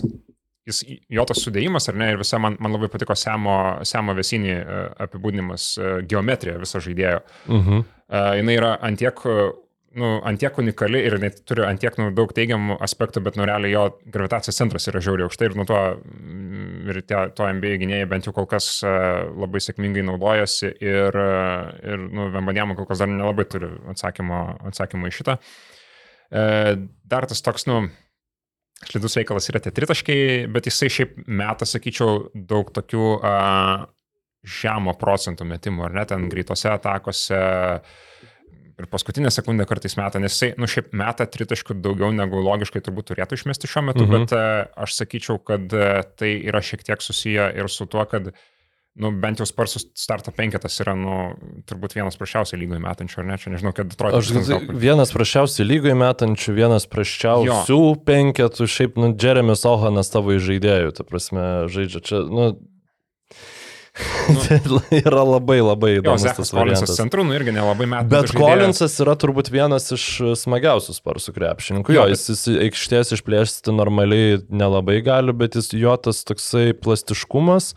[0.66, 0.82] jis,
[1.14, 3.54] jo tas sudėjimas, ar ne, ir visa man, man labai patiko Semo,
[3.86, 4.56] Semo Vesinį
[5.06, 5.70] apibūdinimas,
[6.10, 7.22] geometrija viso žaidėjo.
[7.48, 7.88] Mhm.
[8.10, 9.20] Uh, jinai yra antiek
[9.98, 13.84] nu, antiek unikali ir net turi antiek nu, daug teigiamų aspektų, bet nu, realiai jo
[14.14, 18.28] gravitacijos centras yra žiauriai aukštai ir nuo to, mm, ir tie, to MBA gynėjai bent
[18.28, 23.10] jau kol kas uh, labai sėkmingai naudojasi ir, uh, ir nu, Vembanėmo kol kas dar
[23.10, 25.38] nelabai turi atsakymo, atsakymo į šitą.
[26.30, 26.76] Uh,
[27.10, 27.82] dar tas toks, nu,
[28.86, 30.20] slidus veikalas yra tie tritaškai,
[30.54, 33.88] bet jisai šiaip meta, sakyčiau, daug tokių uh,
[34.46, 38.06] žemo procentų metimų, ar ne, ten greitose atakose, uh,
[38.80, 43.12] ir paskutinę sekundę kartais meta, nes jisai, nu šiaip meta tritaškų daugiau negu logiškai turbūt
[43.12, 44.14] turėtų išmesti šiuo metu, mhm.
[44.16, 48.32] bet uh, aš sakyčiau, kad uh, tai yra šiek tiek susiję ir su tuo, kad
[49.00, 51.16] nu, bent jau Sparsų starto penketas yra, nu,
[51.68, 54.18] turbūt vienas prašiausiai lygoje metančių, ar ne, čia nežinau, kad atrodo.
[54.18, 57.94] Aš galvoju, vienas prašiausiai lygoje metančių, vienas prašiausių jo.
[58.08, 62.50] penketų, šiaip, nu, Jeremis Ohanas tavo žaidėjų, ta prasme, žaidžia čia, nu,
[64.46, 66.94] Tai yra labai labai Jo, įdomus Zekas tas variantas.
[66.98, 68.10] centru, nu irgi nelabai metų.
[68.12, 70.04] Bet Kolinsas yra turbūt vienas iš
[70.44, 71.94] smagiausių sparsų krepšininkų.
[71.96, 77.74] Jo, Jo, jis, jis aikštės išplėsti normaliai nelabai gali, bet jis jo tas toksai plastiškumas,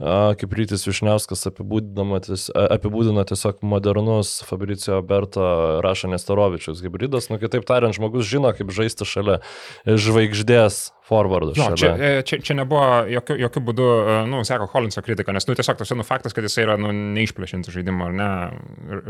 [0.00, 5.44] kaip Rytis Višniauskas apibūdino, ties- a, apibūdino tiesiog modernus Fabricio Berto
[5.84, 7.28] Rašo Nestorovičius hybridas.
[7.28, 9.40] Nu, kitaip tariant, žmogus žino, kaip žaisti šalia
[9.84, 11.52] žvaigždės forwardo.
[11.58, 12.10] Jo, čia, šalia.
[12.20, 15.82] e, čia, čia nebuvo jokių, jokių būdų, e, nu, sako Kolinso kritika, nes, nu, tiesiog
[15.82, 18.30] toks, nu, faktas, kad jis yra, nu, neišplėšinti žaidimo, ar ne,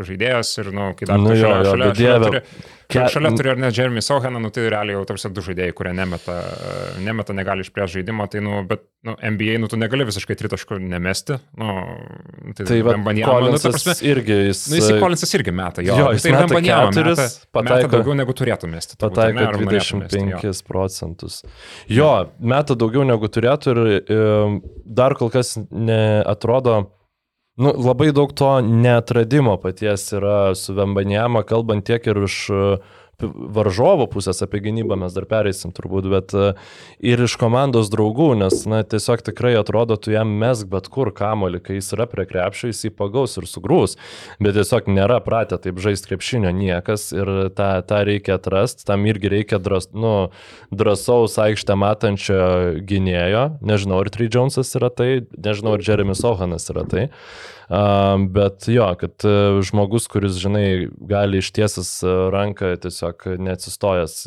[0.09, 2.43] žaidėjas ir, nu, kai dar Nu jo, šalia, jo, šalia, šalia, turi,
[2.91, 5.93] ke- šalia turi, ar ne, Jeremy Sohaną, nu, tai realiai jau tarsi du žaidėjai, kurie
[5.97, 10.37] nemeta, e, nemeta negali išplėšti žaidimo, tai, nu, bet, nu, NBA, nu, tu negali visiškai
[10.41, 11.77] tritaškų nemesti, nu,
[12.57, 14.65] tai, Tai va, Wembanyama, nu, ta prasme, irgi jis...
[14.71, 15.97] Nu, jis į Kolinsas irgi meta, jo.
[16.01, 17.23] Jo, bet jis tai keturis,
[17.55, 18.97] meta, meta daugiau negu turėtų mesti.
[19.01, 20.41] Pataiko ar norėtų mesti, jo.
[20.41, 21.41] 25 procentus.
[21.91, 24.19] Jo, meta daugiau negu turėtų ir e,
[24.87, 26.77] dar kol kas neatrodo,
[27.59, 32.79] nu, labai daug to neatradimo paties yra su Vembanijama, kalbant tiek ir p-
[33.29, 36.53] varžovo pusės apie gynybą mes dar pereisim turbūt, bet e,
[37.13, 41.63] ir iš komandos draugų, nes, na, tiesiog tikrai atrodo, tu jam mesk bet kur kamolį,
[41.67, 43.97] kai jis yra prie krepšio, jis jį pagaus ir sugrūs,
[44.43, 49.33] bet tiesiog nėra pratę taip žaisti krepšinio niekas ir tą, tą reikia atrasti, tam irgi
[49.33, 50.31] reikia dras, nu,
[50.75, 52.41] drąsaus aikštę matančio
[52.87, 57.09] gynėjo, nežinau, ar Trey Jonesas yra tai, nežinau, ar Jeremy Sohanas yra tai.
[57.09, 57.60] Um,
[58.35, 64.25] bet jo, kad uh, žmogus, kuris, žinai, gali ištiesis uh, ranką tiesiog neatsistojęs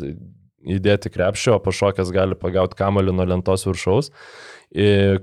[0.64, 4.10] įdėti krepšio, o pašokęs gali pagauti kamolių nuo lentos viršaus,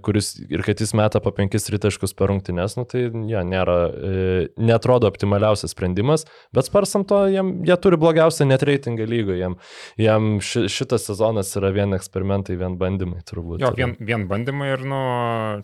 [0.06, 4.22] kuris ir kad jis meta po penkis tritaškus per rungtynes, nu, tai jo, nėra, e,
[4.62, 6.24] netrodo optimaliausias sprendimas,
[6.56, 9.58] bet sparsam to, jam, jie turi blogiausią net reitingą lygoje, jam,
[10.00, 13.66] jam ši, šitas sezonas yra vien eksperimentai, vien bandymai turbūt.
[13.66, 15.04] Jo, vien, vien bandymai ir, nu,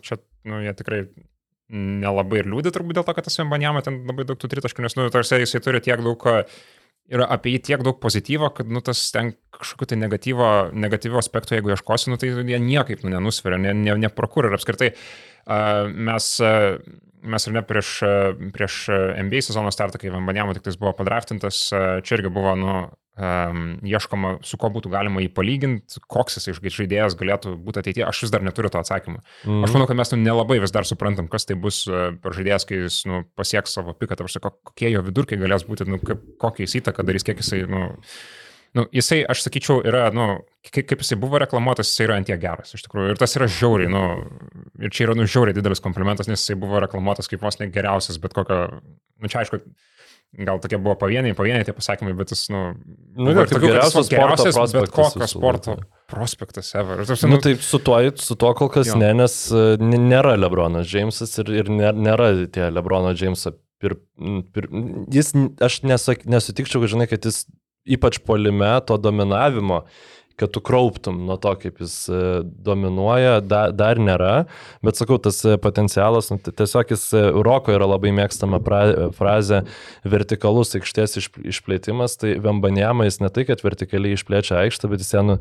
[0.04, 1.04] čia, nu, jie tikrai
[1.68, 4.96] nelabai ir liūdė turbūt dėl to, kad tas Vembanjama ten labai daug tų tritaškų, nes,
[4.96, 6.24] nu, tarsi jisai turi tiek daug,
[7.12, 11.56] yra apie jį tiek daug pozityvo, kad, nu, tas ten kažkokiu tai negatyvo, negatyvio aspektu,
[11.56, 14.94] jeigu ieškosi, nu, tai jie niekaip, nu, nenusveria, ne, ne, ne pro kur ir apskritai
[14.94, 16.78] uh, mes, uh,
[17.28, 17.92] mes ir ne prieš,
[18.54, 18.80] prieš
[19.28, 22.76] NBA sezono startą, kai Vembanjama tik tais buvo padraftintas, čia irgi buvo, nu,
[23.18, 28.06] um, ieškoma, su kuo būtų galima jį palyginti, koks jis žaidėjas galėtų būti ateityje.
[28.08, 29.22] Aš vis dar neturiu to atsakymo.
[29.44, 29.64] Mm.
[29.66, 32.68] Aš manau, kad mes nu, nelabai vis dar suprantam, kas tai bus uh, per žaidėjas,
[32.68, 36.00] kai jis nu, pasieks savo piką, ta prasme, ko- kokie jo vidurkiai galės būti, nu,
[36.02, 37.82] kaip, kokią jis įtaką darys, kiek jisai, nu,
[38.78, 40.28] nu, jisai, aš sakyčiau, yra, nu,
[40.70, 43.12] kaip, kaip jisai buvo reklamuotas, jisai yra antie geras, iš tikrųjų.
[43.12, 44.04] Ir tas yra žiauriai, nu,
[44.78, 48.20] ir čia yra, nu, žiauriai didelis komplimentas, nes jisai buvo reklamuotas kaip vos ne geriausias,
[48.22, 49.62] bet kokio, nu, čia aišku,
[50.36, 52.74] gal tokie buvo pavieniai, pavieniai tie pasakymai, bet jis, nu,
[53.18, 55.76] Nu, kad jis geriausias buvo sporto geriausias, bet kokio sporto
[56.08, 57.04] prospektas ever.
[57.06, 58.98] Tarsi, Nu, tai su tuo, su tuo kol kas Jo.
[59.00, 63.54] ne, nes e, nėra Lebronas Džeimsas ir, ir nė- nėra tie Lebrono Džeimso.
[63.78, 63.94] Pir,
[64.52, 64.66] pir,
[65.14, 67.44] jis, aš nesak, nesutikčiau, žinai, kad jis
[67.86, 69.84] ypač polime to dominavimo,
[70.38, 74.44] kad tu krauptum nuo to, kaip jis e, dominuoja, da, dar nėra,
[74.86, 78.82] bet sakau, tas e, potencialas, nu, tiesiog jis e, Roko yra labai mėgstama pra,
[79.18, 79.64] frazė
[80.06, 85.14] vertikalus aikštės iš, išplėtimas, tai Vembanjama jis ne tai, kad vertikaliai išplečia aikštę, bet jis
[85.16, 85.38] ją nu,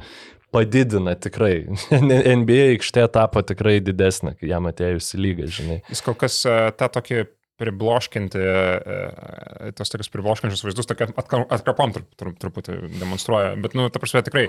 [0.55, 1.67] padidina tikrai.
[2.41, 5.81] NBA aikštė tapo tikrai didesnė, kai jam atėjus į lygą, žinai.
[5.91, 6.41] Jis kol kas
[6.79, 13.55] tą tokį pribloškinti, e, tos tokius pribloškinčius vaizdus, tokia atkarpom trup, trup, truputį demonstruoja.
[13.63, 14.47] Bet, nu, ta prasme, tikrai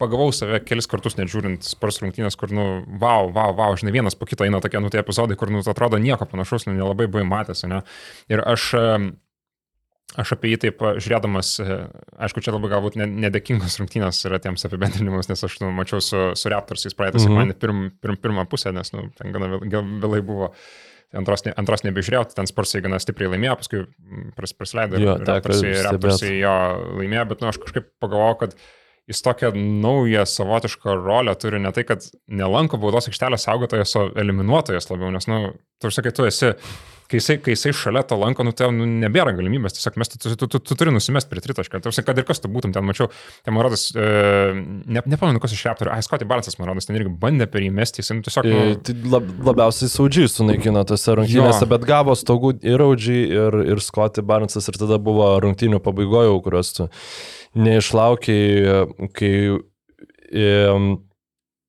[0.00, 2.66] pagavau save kelis kartus, net žiūrint spars rungtynės, kur, nu,
[3.02, 6.00] wow, wow, wow, žinai, vienas po kito eina tokie, nu, tie epizodai, kur, nu, atrodo
[6.00, 7.82] nieko panašaus, nu, nelabai buvai matęs, ne?
[8.32, 8.70] Ir aš...
[8.78, 8.86] e,
[10.18, 11.74] Aš apie jį taip e, žiūrėdamas, e,
[12.26, 16.18] aišku, čia labai galbūt ne- nedėkingos rungtynės yra tiems apibendrinimus, nes aš nu, mačiau su,
[16.34, 17.28] su Raptorsais praeitą Mhm.
[17.28, 20.48] sekmadienį pirm, pirm, pirmą pusę, nes nu, ten gana vėlai buvo.
[21.16, 25.08] Antros, ne, antros nebežiūrėjau, tai ten Sparsai gana stipriai laimėjo, paskui mm, pras, prasileido ir
[25.86, 26.52] Raptorsai, jo
[27.00, 28.54] laimėjo, bet nu, aš kažkaip pagalvojau, kad
[29.10, 34.86] jis tokią naują savotišką rolę turi ne tai, kad nelanko baudos aikštelės saugotojas, o eliminuotojas
[34.92, 35.40] labiau, nes, nu,
[35.82, 36.52] tu sakai, tu esi,
[37.10, 40.20] kai jisai, kai jisai šalia to lanko, nu, ten nu, nebėra galimybės, tiesiog mes, tu,
[40.22, 42.86] tu, tu, tu, tu turi nusimesti prie tritašką, tu, kad ir kas tu būtum ten,
[42.86, 43.10] mačiau,
[43.44, 44.06] ten, man rodos, e,
[44.54, 47.72] ne, nepamenu, kas iš Raptorių, ai, Scotty Barnesas, man rodos, ten irgi bandė per jį
[47.74, 51.70] mesti, jis nu, tiesiog, E, nu, Tai lab, labiausiai saudžiai sunaikino tose rungtynėse, Jo.
[51.74, 56.72] bet gavo stogų ir Audžiai, ir, ir Scotty Barnesas, ir tada buvo rungtynių pabaigoje, kurios
[56.78, 56.88] tu
[57.58, 59.34] neišlaukiai, kai
[60.70, 60.92] um,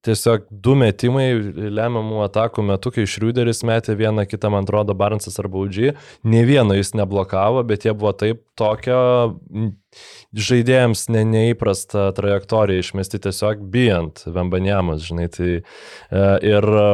[0.06, 1.28] tiesiog du metimai
[1.72, 6.78] lemiamų atakų metu, kai Šriuderis metė vieną kitą, man atrodo, Barnesas arba Audžiai, ne vieno
[6.78, 8.98] jis neblokavo, bet jie buvo taip tokia
[9.30, 9.72] m,
[10.34, 15.62] žaidėjams ne, neįprasta trajektorija išmesti tiesiog bijant Vembanjamas, žinai, tai e,
[16.50, 16.88] ir e,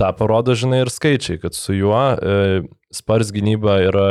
[0.00, 2.62] tą parodo, žinai, ir skaičiai, kad su juo e,
[2.94, 4.08] spars gynyba yra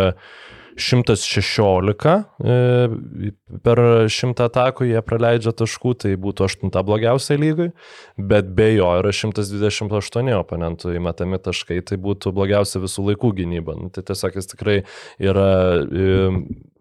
[0.77, 3.29] 116 e,
[3.65, 7.69] per 100 atakų jie praleidžia taškų, tai būtų 8 blogiausia lygui,
[8.17, 13.77] bet be jo yra 128 oponentų įmetami taškai, tai būtų blogiausia visų laikų gynyba.
[13.79, 14.79] Nu, tai tiesiog jis tikrai
[15.17, 15.49] yra
[15.84, 16.32] e,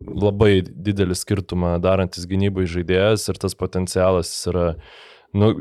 [0.08, 4.72] labai didelį skirtumą darantis gynybai žaidėjas ir tas potencialas yra
[5.36, 5.54] nu,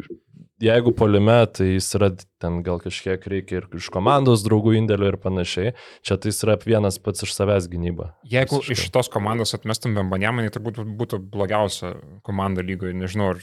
[0.63, 2.09] jeigu polime, tai jis yra
[2.41, 5.73] ten gal kažkiek reikia ir iš komandos draugų indėlio ir panašiai.
[6.05, 8.11] Čia tai jis yra vienas pats iš savęs gynyba.
[8.27, 8.77] Jeigu visiškai.
[8.77, 12.95] iš šitos komandos atmestum Vembanėmanį, tai būtų, blogiausia komanda lygoje.
[12.97, 13.41] Nežinau, ar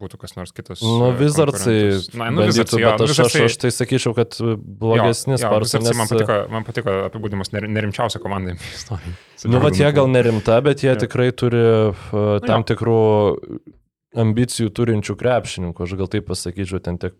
[0.00, 0.82] būtų kas nors kitas.
[0.82, 1.76] Nu, e, Wizardsai.
[2.18, 5.84] Na, nu, bet aš, aš, aš tai sakyčiau, kad blogesnis Sparsas.
[5.84, 5.96] Nes...
[6.00, 8.56] Man patiko, man patiko apibūdimas nerimčiausia komanda.
[9.44, 10.96] Nu, bet jie gal nerimta, bet jie ja.
[10.96, 11.96] tikrai turi uh,
[12.46, 13.00] tam nu, tikrų
[14.20, 17.16] ambicijų turinčių krepšininkų, aš gal taip pasakyčiau, ten tiek.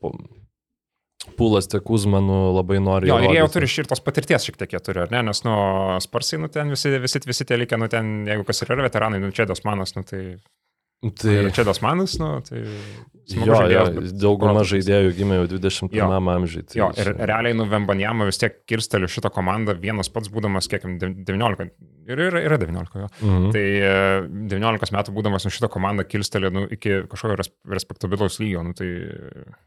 [1.39, 3.09] Pulas tiek Uzmanų labai nori.
[3.09, 5.23] Jo, ir jie jau turi ir tos patirties šiek tiek jie turi, ar ne?
[5.31, 5.55] Nes, nu,
[6.05, 9.33] Sparsai, nu, ten visi, visi, visi tie likę, nu, ten, jeigu kas yra veteranai, nu,
[9.33, 10.21] čia Dosmanas, nu, tai
[11.05, 12.65] Tai ir čia Dosmanas, nu, tai...
[13.25, 16.67] Jo, žaidėjas, jo, dauguma žaidėjų gimė jau 21 amžiuje.
[16.69, 20.85] Tai jo, ir realiai nu Vembanjama vis tiek kirsteliu šitą komandą vienas pats būdamas, kiek
[21.01, 21.71] 19,
[22.11, 23.09] ir yra, yra 19 jo.
[23.25, 23.49] Mhm.
[23.55, 23.65] Tai
[24.53, 28.67] 19 e, metų būdamas nu šitą komandą kilsteliu nu, iki kažkokio respektabilaus lygio.
[28.69, 28.91] Nu, tai,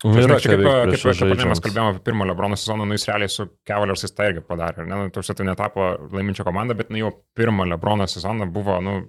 [0.06, 3.10] nu, yra čia kaip, kaip, kaip, kaip mes kalbėjome apie pirmą Lebrono sezoną, nu jis
[3.10, 4.86] realiai su Cavaliers tą irgi padarė.
[4.86, 9.00] Ne, nu, Tuose tai netapo laiminčio komanda, bet nu, jau pirmą Lebrono sezoną buvo, nu,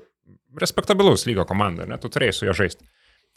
[0.56, 2.88] respektabilaus lygio komanda, ne, tu turėjai su juo žaisti.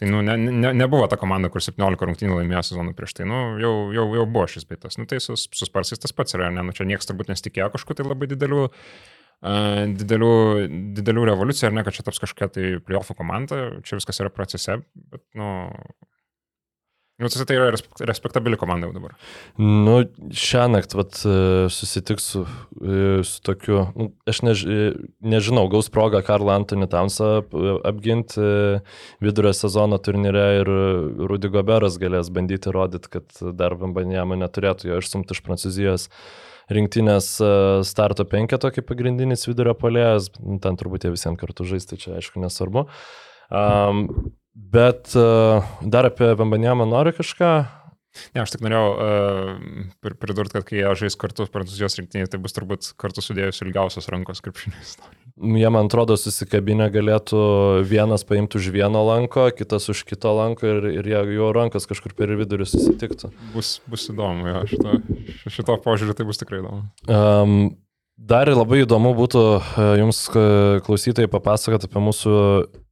[0.02, 3.42] Tai nu, ne, ne, nebuvo ta komanda, kur 17 rungtynių laimėjo sezoną prieš tai, nu,
[3.62, 4.98] jau, jau, jau buvo šis beitas.
[4.98, 8.00] Nu, tai su, su Sparsais tas pats yra, ne, nu, čia niekas turbūt nesitikėjo kažkokiu
[8.00, 10.34] tai labai dideliu, uh, didelių,
[10.98, 14.82] didelių revoliucijų, ar ne, kad čia taps kažkokia tai playoffų komanda, čia viskas yra procese,
[14.94, 15.50] bet, nu,
[17.22, 17.70] Nu, tai, tai yra
[18.10, 19.14] respektabili komanda jau dabar.
[19.62, 20.00] Nu,
[20.34, 21.36] šią naktį vat, e,
[21.70, 24.88] susitiksiu e, su tokiu, nu, aš než, e,
[25.22, 27.30] nežinau, gaus progą Karlą Antonį Tamsą
[27.86, 28.42] apginti
[29.22, 30.74] vidurio sezono turnyre ir
[31.30, 36.10] Rudy Goberas galės bandyti rodyti, kad dar Vambanėma neturėtų jo išsumti iš Prancūzijos
[36.74, 37.36] rinktinės
[37.86, 40.32] starto penketo kaip pagrindinis vidurio polėjas,
[40.64, 42.88] ten turbūt jie visiems kartu žaisti, čia aišku nesvarbu.
[43.52, 47.52] Um, Bet uh, dar apie Vambanėmą nori kažką?
[48.36, 52.56] Ne, aš tik norėjau uh, pridurti, kad kai jie žais kartu prancūzijos rinktinėje, tai bus
[52.58, 55.22] turbūt kartu sudėjus ilgiausios rankos krepšinio istoriją.
[55.56, 57.40] Jie, man atrodo, susikabinę galėtų
[57.88, 62.12] vienas paimti už vieno lanko, kitas už kito lanko ir, ir jie, jo rankos kažkur
[62.20, 63.32] per vidurį susitiktų.
[63.56, 65.00] Bus, bus įdomu, jo, šito,
[65.48, 66.84] šito požiūriu tai bus tikrai įdomu.
[67.08, 67.58] Um,
[68.20, 69.48] dar labai įdomu būtų
[70.04, 70.26] jums
[70.84, 72.36] klausytojai papasakoti apie mūsų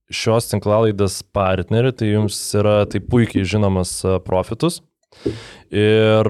[0.10, 4.82] šios tinklalaidės partnerį, tai jums yra tai puikiai žinomas profitus.
[5.74, 6.30] Ir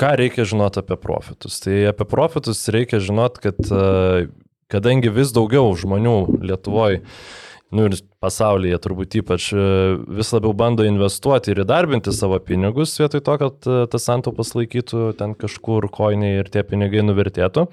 [0.00, 1.60] ką reikia žinoti apie profitus?
[1.64, 3.70] Tai apie profitus reikia žinoti, kad
[4.70, 7.02] kadangi vis daugiau žmonių Lietuvoje,
[7.70, 13.36] nu ir pasaulyje turbūt ypač vis labiau bando investuoti ir įdarbinti savo pinigus, vietoj to,
[13.44, 17.68] kad tas santaupas laikytų ten kažkur koiniai ir tie pinigai nuvertėtų,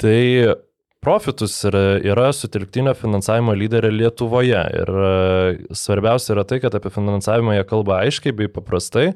[0.00, 0.18] tai
[1.00, 5.12] Profitus yra, yra sutelktinio finansavimo lyderė Lietuvoje ir e,
[5.72, 9.06] svarbiausia yra tai, kad apie finansavimą jie kalba aiškiai bei paprastai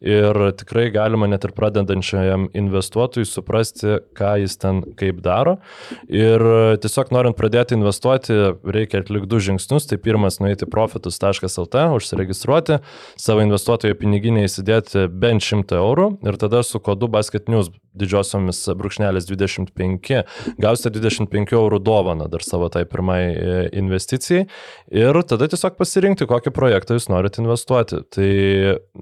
[0.00, 5.58] ir tikrai galima net ir pradedančiam investuotojui suprasti, ką jis ten kaip daro.
[6.06, 6.42] Ir
[6.82, 9.88] tiesiog norint pradėti investuoti, reikia atlikti du žingsnius.
[9.90, 12.80] Tai pirmas, nueiti profitus.lt, užsiregistruoti,
[13.18, 19.28] savo investuotojo piniginę įsidėti bent 100 eurų ir tada su kodu Basket News didžiosiomis brūkšnelės
[19.28, 20.22] 25
[20.60, 24.46] gausite 25 eurų dovaną dar savo tai pirmai e, investicijai.
[24.94, 28.02] Ir tada tiesiog pasirinkti, kokį projektą jūs norite investuoti.
[28.14, 28.30] Tai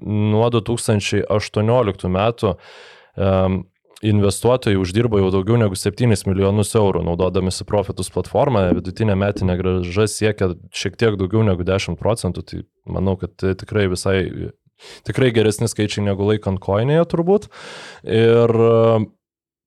[0.03, 2.53] nuo 2000 2018 metų
[3.15, 3.63] um,
[4.05, 10.51] investuotojai uždirba jau daugiau negu 7 milijonus eurų naudodamisi Profitus platformą, vidutinė metinė graža siekia
[10.69, 14.19] šiek tiek daugiau negu 10 procentų, tai manau, kad tai tikrai visai,
[15.07, 17.49] tikrai geresni skaičiai negu laikant koinėje turbūt.
[18.03, 18.57] Ir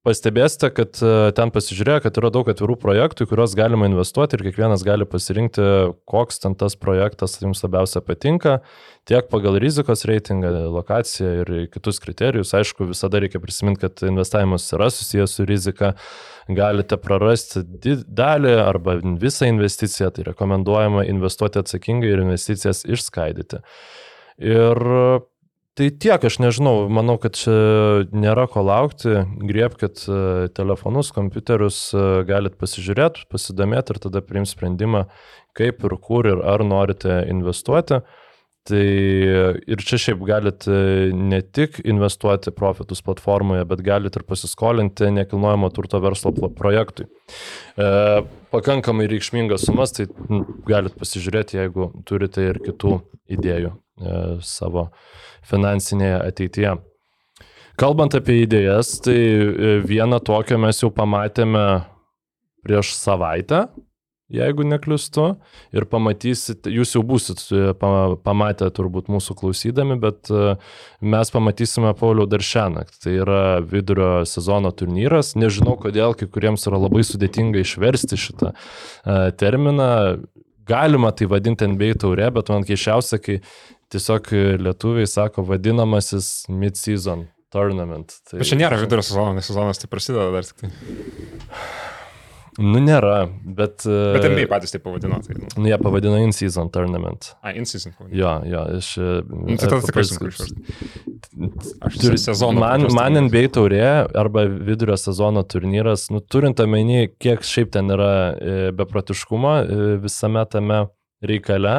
[0.00, 4.44] Pastebėsite, kad e, ten pasižiūrėjo, kad yra daug atvirų projektų, į kuriuos galima investuoti ir
[4.46, 5.66] kiekvienas gali pasirinkti,
[6.08, 8.54] koks ten tas projektas jums labiausia patinka,
[9.04, 12.54] tiek pagal rizikos reitingą, lokaciją ir kitus kriterijus.
[12.56, 15.92] Aišku, visada reikia prisiminti, kad investavimas yra susijęs su rizika,
[16.48, 17.60] galite prarasti
[18.08, 23.60] dalį arba visą investiciją, tai rekomenduojama investuoti atsakingai ir investicijas išskaidyti.
[24.40, 24.84] Ir
[25.78, 27.52] Tai tiek, aš nežinau, manau, kad čia
[28.12, 29.14] nėra ko laukti,
[29.48, 35.06] griebkit e, telefonus, kompiuterius, e, galit pasižiūrėti, pasidomėti ir tada priimti sprendimą,
[35.56, 38.02] kaip ir kur ir ar norite investuoti.
[38.68, 38.82] Tai
[39.72, 45.70] ir čia šiaip galit e, ne tik investuoti profitus platformoje, bet galit ir pasiskolinti nekilnojamo
[45.72, 47.08] turto verslo projektui.
[47.80, 47.88] E,
[48.52, 50.10] pakankamai reikšmingas sumas, tai
[50.68, 52.98] galit pasižiūrėti, jeigu turite ir kitų
[53.38, 53.89] idėjų e,
[54.46, 54.88] savo
[55.50, 56.76] finansinėje ateityje.
[57.80, 61.62] Kalbant apie idėjas, tai e, vieną tokią mes jau pamatėme
[62.66, 63.62] prieš savaitę,
[64.30, 65.24] jeigu nekliustu,
[65.72, 70.58] ir pamatysit, jūs jau būsit e, pa- pamatę turbūt mūsų klausydami, bet e,
[71.00, 73.00] mes pamatysime Pauliau dar šią naktį.
[73.06, 75.32] Tai yra vidurio sezono turnyras.
[75.40, 79.90] Nežinau, kodėl kai kuriems yra labai sudėtinga išversti šitą e, terminą.
[80.68, 83.40] Galima tai vadinti NBA taurė, bet man keišiausia, kai
[83.92, 84.30] tiesiog
[84.64, 88.14] lietuviai sako vadinamasis mid-season tournament.
[88.30, 90.70] Tai, Bet čia nėra vidurio sezono, nes sezonas tai prasideda dar tik tai.
[92.60, 93.84] Nu, nėra, bet...
[93.88, 95.20] e, Bet NBA patys taip pavadino.
[95.24, 95.46] Tai, nu.
[95.62, 97.30] Nu, jie pavadino in-season tournament.
[97.46, 97.94] A, in-season.
[98.12, 98.88] Jo, jo, iš...
[99.30, 100.74] Nu, tai tada tikrai sunku išversti.
[101.86, 103.16] Aš Turi, se- sezono man, man.
[103.30, 103.84] NBA taurė
[104.18, 110.42] arba vidurio sezono turnyras, nu, turint omeny, kiek šiaip ten yra e, beprotiškumo e, visame
[110.52, 110.82] tame
[111.24, 111.78] reikale,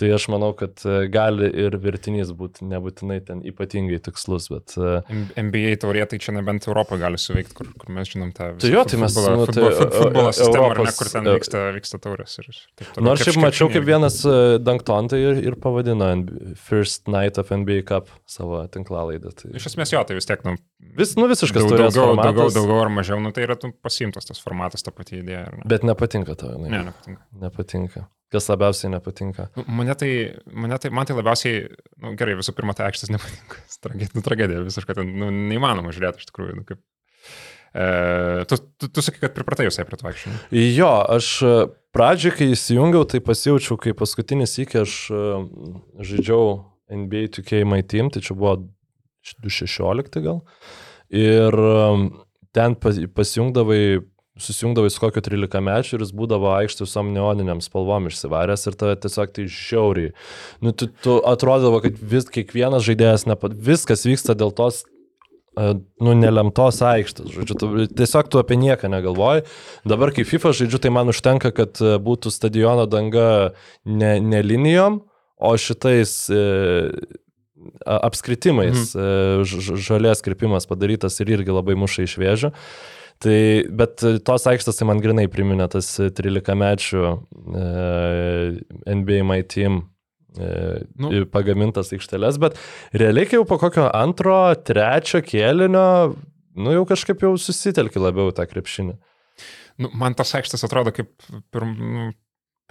[0.00, 4.74] tai aš manau, kad e, gali ir vertinys būti nebūtinai ten ypatingai tikslus, bet...
[4.80, 5.00] e,
[5.40, 8.84] NBA taurė, tai čia nebent Europoje gali suveikti, kur, kur mes žinom tą Tai jo,
[8.88, 11.28] tai mes, futbolo, nu, tai, futbolo, fut- futbolo e, sistemą, ar ne, Europos, kur ten
[11.28, 12.38] e, vyksta, vyksta taurės.
[12.42, 12.90] Ir, ir.
[12.98, 14.18] Nors šiaip Krepš- mačiau, kaip vienas
[14.64, 16.10] Dankton tai ir, ir pavadino
[16.58, 19.36] First Night of NBA Cup savo tinklalaidą.
[19.36, 19.52] Tai...
[19.60, 20.56] Iš esmės jo, tai vis tiek, nu,
[20.96, 23.68] Vis, nu, visiškas daug, taurės daugiau, formatas, daugiau, daugiau ar mažiau, nu, tai yra tu
[23.84, 25.44] pasimtas tas formatas, ta pati idėja.
[25.54, 27.22] Ne, Bet nepatinka tau, ne, ne, nepatinka.
[27.44, 28.02] nepatinka.
[28.30, 29.48] Kas labiausiai nepatinka?
[29.58, 31.64] Nu, Mane tai, mane tai, man tai labiausiai,
[31.98, 33.58] nu, gerai, visų pirma, tai aikštas nepatinka.
[33.84, 36.54] Tragedija, nu, tragedija visiškai, ten, nu, neįmanoma žiūrėti iš tikrųjų.
[36.60, 36.78] Nu, kaip,
[37.74, 37.86] e,
[38.46, 40.34] tu, tu, tu sakai, kad pripratai visai prie to aikščių.
[40.76, 41.54] Jo, aš e,
[41.96, 45.24] pradžiai, kai įsijungiau, tai pasijaučiau, kai paskutinis iki aš e,
[46.12, 46.44] žaidžiau
[47.00, 48.60] NBA 2K My Team, tai čia buvo
[49.42, 50.44] 2016 gal.
[51.10, 51.82] Ir e,
[52.54, 53.82] ten pas- pasijungdavai
[54.40, 58.96] susijungdavai su kokiu 13 mečiu ir jis būdavo aikštė visom neoniniam spalvom išsivaręs ir tave
[59.02, 60.14] tiesiog tai žiauriai.
[60.64, 66.16] Nu, tu, tu atrodavo, kad vis, kiekvienas žaidėjas, nepa, viskas vyksta dėl tos e, nu,
[66.18, 67.30] nelemtos aikštės.
[67.36, 67.70] Žodžiu, tu,
[68.00, 69.46] tiesiog tu apie nieką negalvoji.
[69.88, 73.52] Dabar, kai FIFA žaidžiu, tai man užtenka, kad e, būtų stadiono danga
[73.84, 75.02] ne, ne linijom,
[75.40, 76.40] o šitais e,
[77.84, 78.94] apskritimais.
[78.94, 79.44] Mhm.
[79.44, 82.50] Ž- žalės skripimas padarytas ir irgi labai muša iš vėžių.
[83.20, 83.36] Tai,
[83.76, 87.64] bet tos aikštės tai man grinai priminė tas 13 mečių e,
[88.96, 89.82] NBA My Team
[90.40, 91.10] e, Nu.
[91.28, 92.56] pagamintas aikšteles, bet
[92.96, 95.84] realiai jau po kokio antro, trečio kėlinio,
[96.56, 98.96] nu jau kažkaip jau susitelki labiau tą krepšinį.
[99.80, 101.12] Nu, man tas aikštas atrodo kaip
[101.52, 102.08] pirm, nu,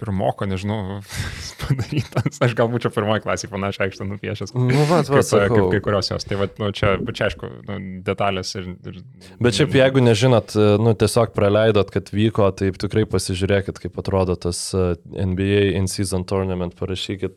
[0.00, 1.00] pirmoko, nežinau,
[1.62, 2.40] padarytas.
[2.42, 4.54] Aš galbūt čia pirmoji klasė panašią aikštą nupiešęs.
[4.56, 6.26] Nu, va, Kaip, kaip kai kurios jos.
[6.26, 8.72] Tai va, nu, čia, čia aišku, nu, detalės ir...
[8.88, 8.98] ir
[9.42, 14.70] Bet šiaip jeigu nežinot, nu tiesiog praleidot, kad vyko, tai tikrai pasižiūrėkit, kaip atrodo tas
[14.74, 17.36] e, NBA in-season tournament, parašykit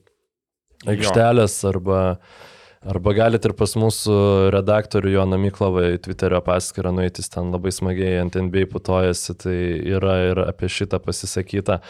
[0.90, 2.00] aikštelės arba,
[2.84, 4.18] arba galite ir pas mūsų
[4.54, 9.58] redaktorių Joną Miklovą į Twitterio paskyrą nueiti, ten labai smagiai ant NBA putojasi, tai
[9.96, 11.82] yra ir apie šitą pasisakyta.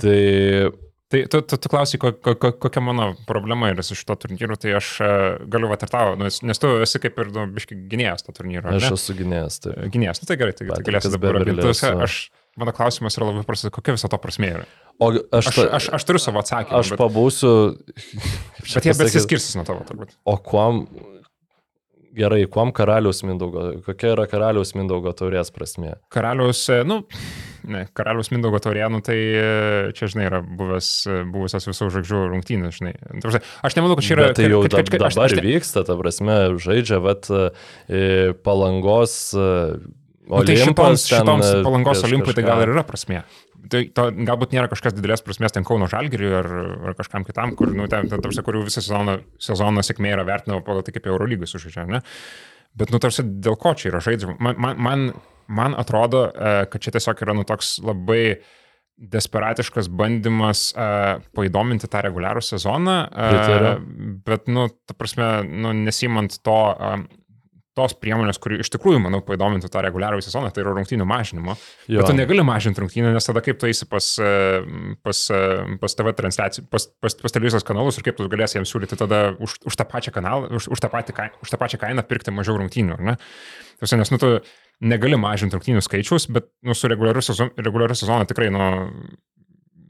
[0.00, 0.72] Tai
[1.12, 4.56] Tai tu, tu, tu klausai, ko, ko, ko, kokia mano problema yra su šito turnyru,
[4.56, 5.08] tai aš e,
[5.52, 8.32] galiu va ir tau, nu, nes- nes tu esi kaip ir, nu, biški, gynėjas to
[8.32, 8.72] turnyro.
[8.72, 8.96] aš ne?
[8.96, 9.58] esu gynėjas.
[9.60, 9.74] Tai.
[9.92, 11.66] Gynėjas, nu tai gerai, tai, tai galėsi dabar apginti.
[12.56, 14.64] mano klausimas yra labai prastas, kokia viso to prasmė yra.
[15.04, 17.52] O aš, Aš, aš, aš turiu savo atsakymą, aš bet, pabūsiu.
[18.72, 20.16] bet jie besiskirsis nuo tavo turbūt.
[20.24, 20.86] O kuom,
[22.16, 25.94] gerai, kuom karaliaus Mindaugo, kokia yra karaliaus Mindaugo taurės prasmė?
[26.12, 27.00] Karaliaus, e, nu,
[27.68, 29.46] ne, karaliaus Mindaugo taurėnų, tai e,
[29.96, 32.94] čia, žinai, yra buvęs, e, buvusios visų žvaigždžių rungtynės, žinai.
[33.24, 34.28] Prasme, Aš nemanau, kad čia yra...
[34.30, 38.06] Bet tai jau kad, kad, kad, dabar aš, aš, vyksta, ta prasme, žaidžia, e,
[38.44, 39.18] palangos.
[39.36, 39.50] e,
[40.22, 43.24] Nu, tai Olimpas šitoms, ten, šitoms palangos olimpui tai gal ir yra prasmė.
[43.70, 46.48] Tai to, galbūt nėra kažkas didelės prasmės ten Kauno Žalgiriui ar,
[46.90, 50.64] ar kažkam kitam, kur, nu, ten, ten, tarsi, kurių visą sezoną, sezono sėkmė yra vertinama
[50.66, 52.00] pagal tai, kaip Eurolygui sužaidžia, ne?
[52.78, 54.34] Bet, nu, tarsi, dėl ko čia yra žaidžiama?
[54.42, 55.06] Man, man, man,
[55.52, 58.24] man atrodo, e, kad čia tiesiog yra, nu, toks labai
[59.12, 63.70] desperatiškas bandymas uh, paįdominti tą reguliarų sezoną, uh,
[64.26, 67.00] bet, nu, ta prasme, nu, nesimant to, uh,
[67.78, 71.54] tos priemonės, kuri iš tikrųjų, manau, paįdomintų tą reguliarų sezoną, tai yra rungtynių mažinimo.
[71.88, 72.02] Jo.
[72.02, 74.32] Bet tu negali mažinti rungtynių, nes tada kaip tu eisi pas, e,
[75.04, 75.40] pas, e,
[75.80, 79.22] pas TV transliacijų, pas, pas, pas televizijos kanalus ir kaip tu galėsi jiems siūlyti tada
[79.40, 82.60] už, už tą pačią kanalą, už, už, tą patį, už tą pačią kainą pirkti mažiau
[82.60, 83.18] rungtynių, ar ne?
[83.80, 84.34] Tuose, nes, nu, tu
[84.84, 88.68] negali mažinti rungtynių skaičiaus, bet, nu, su reguliariu sezonu, reguliariu sezonu tikrai, nu,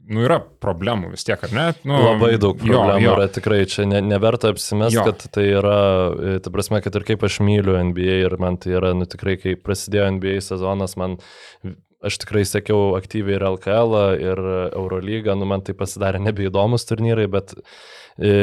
[0.09, 1.65] nu, yra problemų vis tiek, ar ne?
[1.87, 3.13] Nu, Labai daug problemų jo, jo.
[3.15, 5.05] yra tikrai, čia ne, neverta apsimesti, Jo.
[5.07, 5.77] kad tai yra,
[6.11, 9.37] e, ta prasme, kad ir kaip aš myliu NBA ir man tai yra, nu tikrai,
[9.39, 11.15] kai prasidėjo NBA sezonas, man,
[12.03, 14.41] aš tikrai sekiau aktyviai ir LKL, ir
[14.73, 17.55] Eurolygą, nu man tai pasidarė nebeįdomus turnyrai, bet
[18.19, 18.33] e,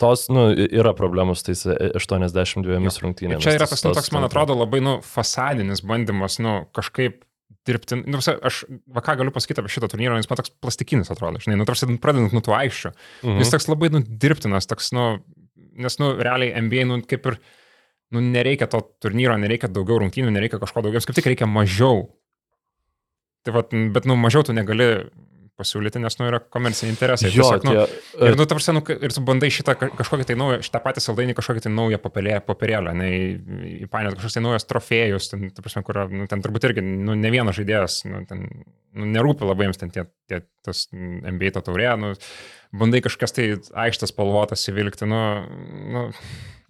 [0.00, 3.44] tos, nu, yra problemos tais 82 Ir rungtynėmis.
[3.44, 7.22] čia yra tas, nu, toks, man atrodo, labai, nu, fasadinis bandymas, nu, kažkaip
[7.70, 8.60] dirbti, nu, aš,
[8.90, 11.88] va ką galiu pasakyti apie šitą turnyrą, jis man toks plastikinis atrodo, žinai, nu, tarsi
[12.02, 12.92] pradedant nuo tų aikščių.
[13.22, 13.40] Mhm.
[13.44, 15.06] Jis toks labai, nu, dirbtinas, toks, nu,
[15.80, 17.38] nes, nu, realiai NBA, nu, kaip ir,
[18.14, 22.08] nu, nereikia to turnyro, nereikia daugiau rungtynių, nereikia kažko daugiau, kaip tik reikia mažiau.
[23.46, 24.90] Tai va, bet, nu, mažiau tu negali
[25.60, 27.30] pasiūlyti, nes, nu, yra komerciniai interesai.
[27.30, 28.00] Jo, Tiesiog, nu, tie,
[28.30, 31.36] Ir, nu, tarsi, nu, ir tu bandai šitą ka- kažkokį tai naują, šitą patį saldainį,
[31.38, 33.10] kažkokį tai naują papelė, popierėlę, ne,
[33.86, 37.32] įpainiot kažkoks tai naujas trofėjus, ten, ta prasme, kur, nu, ten turbūt irgi, nu, ne
[37.34, 38.46] vienas žaidėjas, nu, ten,
[38.96, 42.14] nu, nerūpi labai jiems ten tie, tie tas NBA to taurė, nu,
[42.76, 43.50] bandai kažkas tai
[43.86, 45.20] aikštas spalvotas įvilkti, nu,
[45.94, 46.08] nu,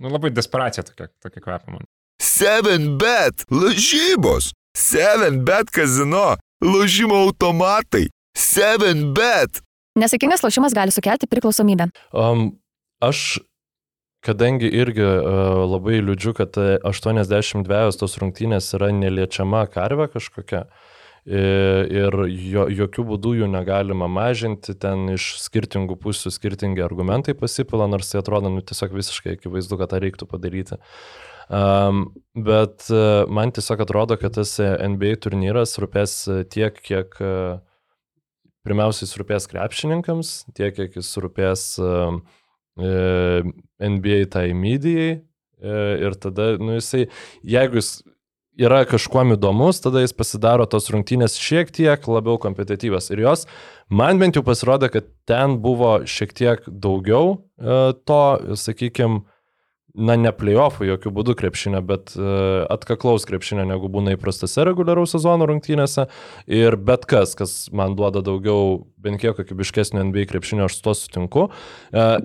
[0.01, 1.89] nu labai desperacija tokia, tokia kvepia man.
[2.21, 4.53] 7bet lažybos.
[4.77, 6.37] 7bet kazino.
[6.61, 8.11] Lošimo automatai.
[8.37, 9.63] 7bet.
[9.99, 11.89] Nesėkmingas lošimas gali sukelti priklausomybę.
[12.15, 12.61] Um,
[13.03, 13.41] aš,
[14.27, 20.67] kadangi irgi uh, labai liūdžiu, kad e, 82 tos rungtynės yra neliečiama karvė kažkokia.
[21.27, 21.43] e,
[21.91, 28.13] Ir jo, jokių būdų jų negalima mažinti, ten iš skirtingų pusių skirtingi argumentai pasipila, nors
[28.13, 30.79] tai atrodo nu, tiesiog visiškai akivaizdu, kad tą reiktų padaryti.
[31.51, 37.17] Um, bet uh, man tiesiog atrodo, kad tas e, NBA turnyras rūpės e, tiek, kiek
[37.19, 37.59] uh,
[38.67, 42.21] pirmiausiai jis rūpės krepšininkams, tiek kiek jis rūpės uh,
[42.79, 43.43] e,
[43.81, 45.11] NBA tai medijai
[45.63, 45.75] e,
[46.07, 47.07] ir tada, nu jisai,
[47.43, 48.01] jeigu jis
[48.61, 53.11] yra kažkuom įdomus, tada jis pasidaro tos rungtynės šiek tiek labiau kompetityvas.
[53.15, 53.47] Ir jos,
[53.89, 58.23] man bent jau pasirodė, kad ten buvo šiek tiek daugiau e, to,
[58.61, 59.25] sakykime,
[59.95, 65.49] na, ne playoffų jokių būdų krepšinio, bet uh, atkaklaus krepšinio, negu būna įprastose reguliaraus sezono
[65.51, 66.07] rungtynėse.
[66.51, 70.97] Ir bet kas, kas man duoda daugiau, bent kiek kokybiškesnio NBA krepšinio, aš su to
[71.03, 71.51] sutinku.
[71.91, 72.17] Uh,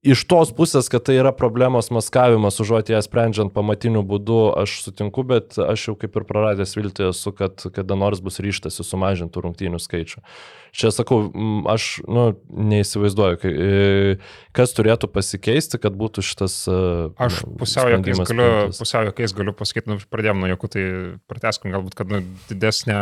[0.00, 5.26] Iš tos pusės, kad tai yra problemos maskavimas, užuot ją sprendžiant pamatiniu būdu, aš sutinku,
[5.28, 9.76] bet aš jau kaip ir praradęs viltį esu, kad kada nors bus ryštasi sumažinti rungtynių
[9.76, 10.22] skaičių.
[10.70, 11.22] Čia sakau,
[11.70, 12.24] aš nu,
[12.70, 14.16] neįsivaizduoju, e,
[14.56, 16.56] kas turėtų pasikeisti, kad būtų šitas...
[16.70, 16.76] e,
[17.20, 18.48] Aš pusiau jokiais galiu,
[18.78, 20.84] pusiau jokiais galiu pasakyti, nu, pradėjom nuo jokių, tai
[21.30, 22.98] prateskim galbūt, kad nu, didesnė,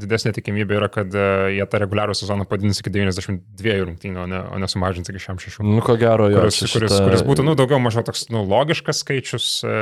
[0.00, 4.40] didesnė tikimybė yra, kad uh, jie tą reguliarų sezoną padidins iki 92 rungtynių, o ne,
[4.56, 5.60] o ne sumažins iki 106.
[5.66, 6.40] Nu, ko gero, jo.
[6.40, 9.76] Kuris, čia kuris, šita- kuris būtų, nu, daugiau mažiau toks, nu, logiškas skaičius e,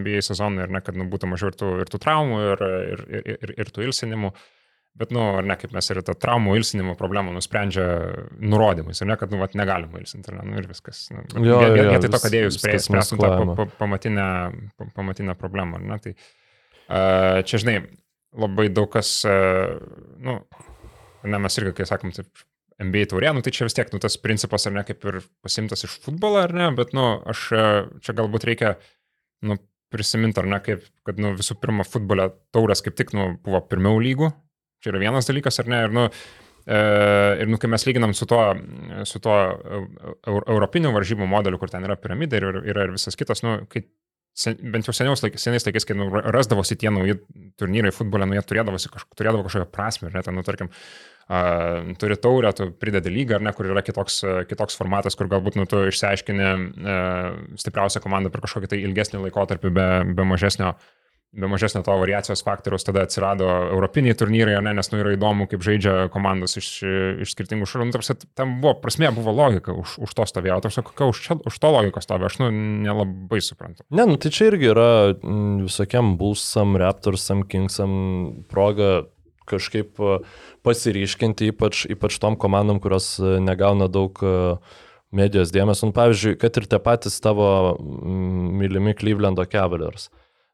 [0.00, 3.04] NBA sezonui ir ne, kad, nu, būtų mažiau ir tų, ir tų traumų, ir, ir,
[3.20, 4.32] ir, ir, ir tų ilsinimų.
[4.98, 7.84] Bet, nu, ar ne, kaip mes ir tą traumų ilsinimo problemą nusprendžia
[8.42, 11.04] nurodymais, ar ne, kad, nu, vat, negalima ilsinti, ar ne, nu, ir viskas.
[11.14, 12.58] Nu, Jo, vien- jo, vietoj to, kad jie jūs
[12.90, 14.26] spręstum tą pa- pa- pamatinę,
[14.76, 17.76] pa- pamatinę problemą, ar ne, tai uh, čia, žinai,
[18.36, 19.78] labai daug kas, uh,
[20.20, 20.36] nu,
[21.24, 22.44] ne, mes irgi, kai sakom, taip,
[22.80, 25.84] NBA taurė, nu tai čia vis tiek, nu tas principas, ar ne, kaip ir pasimtas
[25.86, 27.46] iš futbolo, ar ne, bet, nu, aš
[28.02, 28.74] čia galbūt reikia,
[29.46, 29.56] nu,
[29.92, 33.98] prisiminti, ar ne, kaip, kad, nu, visų pirma, futbole taurės kaip tik, nu, buvo pirmiau
[34.00, 34.30] lygų,
[34.80, 36.06] čia yra vienas dalykas, ar ne, ir, nu,
[36.66, 36.80] e,
[37.42, 38.42] ir, nu, kai mes lyginam su tuo,
[39.08, 39.88] su tuo eu-
[40.26, 43.84] eu- europiniu varžybų modeliu, kur ten yra piramidė ir yra ir visas kitas, nu, kai
[44.40, 47.18] sen, bent jau seniaus laik, seniais laikais, kai nu, ra- rasdavosi tie nauji
[47.60, 50.70] turnyrai futbole, nu, jie turėdavosi kaž, turėdavo kažkokią prasme, ar ne, ten, nu, tarkim,
[51.28, 55.28] uh, turi taurę, tu pridedi lygą, ar ne, kur yra kitoks, uh, kitoks formatas, kur
[55.28, 60.72] galbūt, nu, tu išsiaiškini uh, stipriausią komandą per kažkokį tai ilgesnį laikotarpį be, be mažesnio
[61.32, 65.62] be mažesnio to variacijos faktoriaus tada atsirado europiniai turnyrai, ne, nes nu yra įdomu, kaip
[65.62, 66.70] žaidžia komandos iš,
[67.22, 67.86] iš skirtingų šalių.
[67.86, 70.58] Nu, tarsi, tam buvo, prasme, buvo logika už, už to stovėjo.
[70.66, 72.50] Tarsi, kokia už, čia, už to logika stovėjo, aš nu,
[72.88, 73.86] nelabai suprantu.
[73.94, 77.94] Ne, nu tai čia irgi yra mm, visokiam Bullsam, Raptorsam, Kingsam
[78.50, 79.06] proga
[79.50, 80.20] kažkaip e,
[80.66, 84.34] pasiryškinti, ypač, ypač tom komandom, kurios e, negauna daug e,
[85.14, 85.90] medijos dėmesio.
[85.90, 90.08] Nu, pavyzdžiui, kad ir tie patys tavo mm, mylimi Clevelando Cavaliers.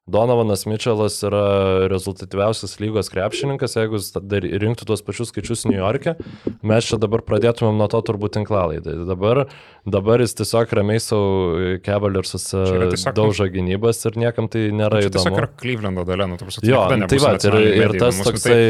[0.06, 6.14] Donovanas Mitčelas yra rezultatyviausias lygos krepšininkas, jeigu jis dar rinktų tuos pačius skaičius New York'e,
[6.62, 8.94] mes čia dabar pradėtumėm nuo to turbūt tinklalaidai.
[9.00, 9.42] Tai Dabar,
[9.82, 15.42] dabar jis tiesiog ramiai savo tiesiog, nu, daužo gynybas ir niekam tai nėra tiesiog įdomu.
[15.42, 18.62] yra Clevelando dalė, nu, tarsi, Jo, tai va, ir, ir tas toksai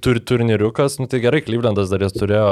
[0.00, 2.48] tur, turniriukas, nu tai gerai, Klyvlendas dar jas turėjo,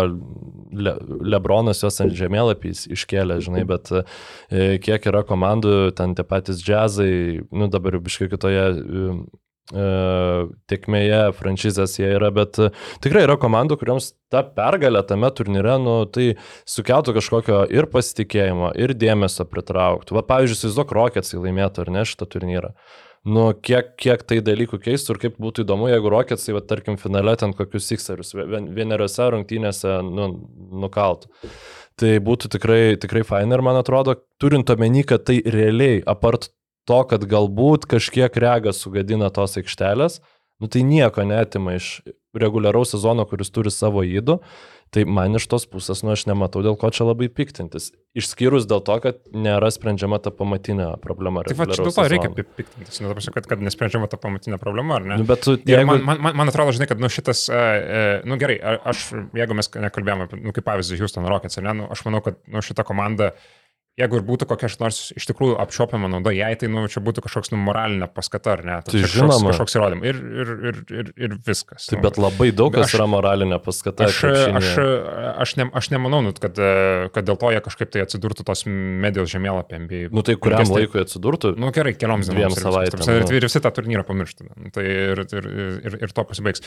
[0.75, 0.91] Le,
[1.23, 4.03] Lebronas juos ant žemėlapį iškėlė, žinai, bet e,
[4.83, 9.05] kiek yra komandų, ten tie patys džiazai, nu dabar jau biškai kitoje e,
[10.73, 12.73] tiekmėje franšizės jie yra, bet e,
[13.07, 16.33] tikrai yra komandų, kuriuoms ta pergalė tame turnyre, nu, tai
[16.67, 20.19] sukeltų kažkokio ir pasitikėjimo, ir dėmesio pritrauktų.
[20.19, 22.75] Va, pavyzdžiui, Sizok Rocketsai laimėtų ar ne šitą turnyrą.
[23.25, 27.33] Nu, kiek, kiek tai dalykų keistų ir kaip būtų įdomu, jeigu Rocketsai, va, tarkim, finale
[27.41, 30.27] ten kokius Sixerius vieneriose rungtynėse nu,
[30.85, 31.31] nukaltų.
[31.97, 36.51] Tai būtų tikrai, tikrai fain ir man atrodo, turint omeny, kad tai realiai, apart
[36.85, 40.21] to, kad galbūt kažkiek regas sugadina tos aikštelės,
[40.61, 42.03] nu tai nieko netima iš
[42.37, 44.41] reguliaraus sezono, kuris turi savo įdų.
[44.95, 47.89] Tai man iš tos pusės, nu aš nematau, dėl ko čia labai piktintis.
[48.15, 51.43] Išskyrus dėl to, kad nėra sprendžiama ta pamatinė problema.
[51.43, 55.09] Taip, va, dėl to reikia piktintis, nu, tapasi, kad, kad nesprendžiama ta pamatinė problema, ar
[55.09, 55.19] ne?
[55.19, 55.89] Nu, bet tu, jeigu...
[55.91, 58.61] man, man, man atrodo, žinai, kad nu, šitas, uh, nu gerai,
[58.93, 62.63] aš, jeigu mes nekalbėjome nu, kaip pavyzdį, Houston Rockets, ne, nu, aš manau, kad nu,
[62.63, 63.51] šita komanda uh,
[64.01, 67.53] jeigu ir būtų kokia nors iš tikrųjų apčiopiama nauda, jai tai, nu, čia būtų kažkoks,
[67.55, 68.79] nu, moralinė paskata, ar ne?
[68.87, 69.53] Tai kažkoks, žinoma.
[69.53, 70.09] Kažkoks įrodymas.
[70.11, 71.87] Ir, ir, ir, ir, ir viskas.
[71.87, 72.05] Taip, nu.
[72.09, 74.09] bet labai daug kas aš, yra moralinė paskata.
[74.11, 74.19] Aš,
[74.59, 74.73] aš,
[75.47, 76.59] aš, ne, aš nemanau, nu, kad,
[77.15, 80.03] kad dėl to jie kažkaip tai atsidurtų tos medijos žemėlapį MBA.
[80.15, 81.55] Nu, tai kuriam tai, laikui atsidurtų?
[81.61, 82.59] Nu, gerai, kelioms dienoms.
[82.59, 83.11] Dviem savaitėms.
[83.15, 84.51] Ir, ir visi tą turnyrą pamirštų.
[84.59, 85.51] Nu, tai ir, ir,
[85.87, 86.67] ir, ir to pasibaigs.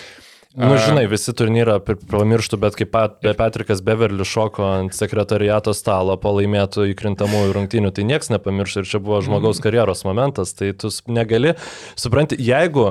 [0.56, 6.32] Nu, žinai, visi turnyrą pamirštų, bet kaip pat Patrikas Beverly šoko ant sekretariato stalo po
[6.38, 11.54] laimėtų įkrintamųjų rungtynių, tai niekas nepamiršo ir čia buvo žmogaus karjeros momentas, tai tu negali,
[12.00, 12.88] supranti, jeigu,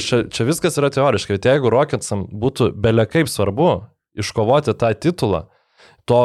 [0.00, 3.72] čia, čia viskas yra teoriškai, bet jeigu Rocketsam būtų belekaip svarbu
[4.20, 5.48] iškovoti tą titulą,
[6.08, 6.22] to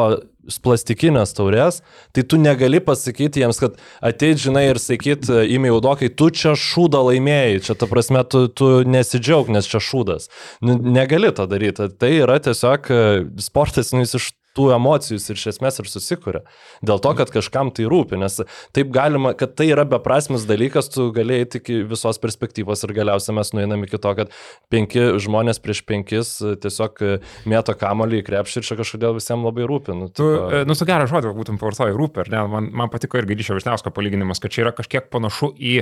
[0.64, 1.82] plastikinės taurės,
[2.16, 7.04] tai tu negali pasakyti jiems, kad ateit, žinai, ir sakyt, įmė jaudokai, tu čia šūdą
[7.10, 10.30] laimėjai, čia ta prasme, tu, tu nesidžiaug, nes čia šūdas.
[10.66, 11.90] Negali tą daryti.
[12.00, 13.04] Tai yra tiesiog e,
[13.44, 16.42] sportas, nu, jis iš tų emocijų ir iš esmės ir susikuria.
[16.86, 18.40] Dėl to, kad kažkam tai rūpi, nes
[18.76, 23.52] taip galima, kad tai yra beprasmis dalykas, tu galėjai tik visos perspektyvos ir galiausiai mes
[23.56, 24.34] nueinam iki to, kad
[24.74, 27.04] penki žmonės prieš penkis tiesiog
[27.52, 29.96] mėto kamolį į krepšį ir čia kažkodėl visiems labai rūpi.
[29.96, 30.64] Nu, tu, tipo...
[30.68, 32.46] nu, su gerą žodį, būtum pavartoji rūpi, ar ne?
[32.56, 35.82] Man, man patiko irgi Ryšio Višniausko palyginimas, kad čia yra kažkiek panašu į,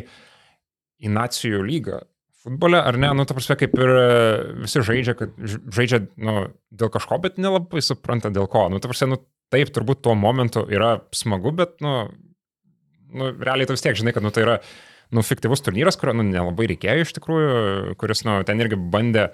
[1.03, 2.01] į nacijų lygą
[2.43, 4.07] futbole, ar ne, nu, ta prasme, kaip ir e,
[4.65, 8.67] visi žaidžia, kad žaidžia, nu, dėl kažko, bet nelabai supranta dėl ko.
[8.71, 9.19] Nu, ta prasme, nu,
[9.53, 12.07] taip, turbūt tuo momentu yra smagu, bet, nu,
[13.13, 14.59] nu realiai tu vis tiek žinai, kad, nu, tai yra,
[15.13, 19.29] nu, fiktyvus turnyras, kurio, nu, nelabai reikėjo iš tikrųjų, kuris, nu, ten irgi bandė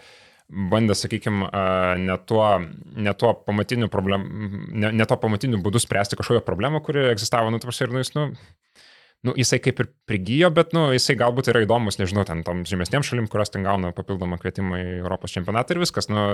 [0.49, 1.45] bandė, sakykime,
[2.01, 2.45] ne tuo,
[2.97, 4.25] ne tuo pamatiniu problem,
[4.73, 8.15] ne, ne tuo pamatiniu būdu spręsti kažkokią problemą, kuri egzistavo, nu, tarsi ir, nu, jis,
[8.17, 8.25] nu,
[9.27, 13.05] nu, jisai kaip ir prigijo, bet, nu, jisai galbūt yra įdomus, nežinau, ten tom žemesniem
[13.05, 16.29] šalim, kurios ten gauna papildomą kvietimą į Europos čempionatą ir viskas, nu,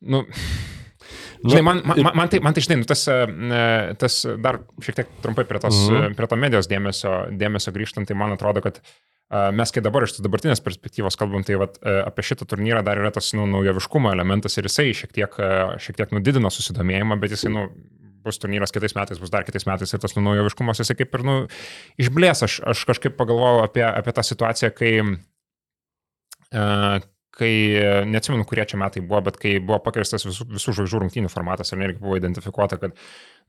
[0.00, 3.18] nu, nu Žinai, man, man, man, tai, man tai, žinai, nu, tas, e,
[4.00, 6.14] tas dar šiek tiek trumpai prie, tos, -hmm.
[6.16, 8.80] prie to medijos dėmesio, dėmesio grįžtant, tai man atrodo, kad
[9.52, 13.00] mes kai dabar iš tos dabartinės perspektyvos kalbam, tai vat, e, apie šitą turnyrą dar
[13.00, 17.34] yra tas nu, naujoviškumo elementas ir jisai šiek tiek, e, šiek tiek nudidino susidomėjimą, bet
[17.34, 17.66] jisai nu,
[18.24, 21.26] bus turnyras kitais metais, bus dar kitais metais ir tas nu, naujoviškumas jisai kaip ir
[21.26, 21.38] nu,
[22.00, 22.44] išblės.
[22.48, 24.94] Aš, aš kažkaip pagalvojau apie, apie tą situaciją, kai,
[26.54, 27.04] uh,
[27.34, 27.52] kai,
[28.08, 31.82] neatsimenu, kurie čia metai buvo, bet kai buvo pakeistas visų, visų žvaigždžių rungtynių formatas ir
[31.82, 32.94] irgi buvo identifikuota, kad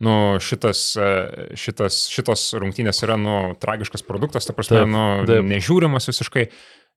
[0.05, 0.87] nu, šitas,
[1.59, 5.45] šitas, šitos rungtynės yra nu, tragiškas produktas, ta prasme, taip, nu, taip.
[5.51, 6.47] nežiūrimas visiškai.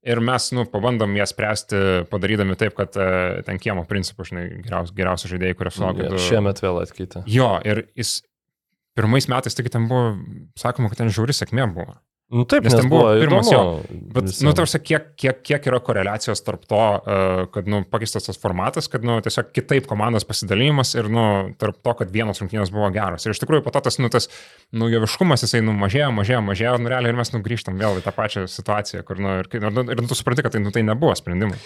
[0.07, 1.79] Ir mes, nu, pabandom ją spręsti,
[2.11, 6.07] padarydami taip, kad uh, ten kiemo principų, žinai, geriausi, geriausi žaidėjai, kurie sulaukia.
[6.07, 7.25] Ja, šiemet vėl atkeitė.
[7.29, 8.21] Jo, ir jis
[8.99, 10.15] pirmais metais, taigi ten buvo,
[10.59, 11.99] sakoma, kad ten žiauri sėkmė buvo.
[12.29, 13.61] Nu, taip, nes, nes ten buvo, pirmas jo.
[13.89, 14.45] Bet, visiem.
[14.45, 18.85] nu, tarsi, kiek, kiek, kiek yra koreliacijos tarp to, uh, kad, nu, pakeistas tas formatas,
[18.93, 21.25] kad, nu, tiesiog kitaip komandos pasidalymas ir, nu,
[21.57, 23.25] tarp to, kad vienos rungtynės buvo geros.
[23.25, 24.29] Ir iš tikrųjų, po to tas, nu, tas
[24.77, 28.13] naujoviškumas, jisai, nu, mažėjo, mažėjo, mažėjo, nu, realiai ir mes, nu, grįžtam vėl į tą
[28.13, 31.17] pačią situaciją, kur, nu, ir, ir, ir, ir tu supranti, kad tai, nu, tai nebuvo
[31.17, 31.57] sprendimai.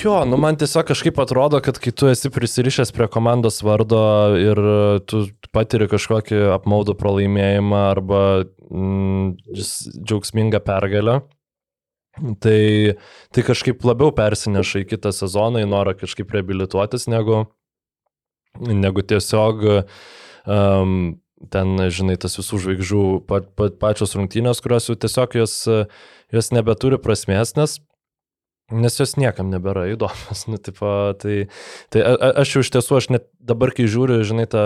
[0.00, 4.02] Jo, nu, man tiesiog kažkaip atrodo, kad kai tu esi prisirišęs prie komandos vardo
[4.34, 4.64] ir
[5.06, 8.20] tu patiri kažkokį apmaudų pralaimėjimą arba
[8.68, 11.20] džiaugsmingą pergalę.
[12.42, 12.62] Tai,
[13.30, 17.44] tai kažkaip labiau persineša į kitą sezoną, į norą kažkaip reabilituotis, negu,
[18.58, 20.96] negu tiesiog um,
[21.54, 25.54] ten, žinai, tas visų žvaigždžių pa, pa, pačios rungtynės, kurios jau tiesiog jos,
[26.34, 27.78] jos nebeturi prasmės, nes
[28.68, 30.44] Nes jos niekam nebėra įdomios.
[30.52, 31.48] Nu, tipo, tai,
[31.88, 34.62] tai a, a, aš jau iš tiesų, aš net dabar, kai žiūriu, žinai, tą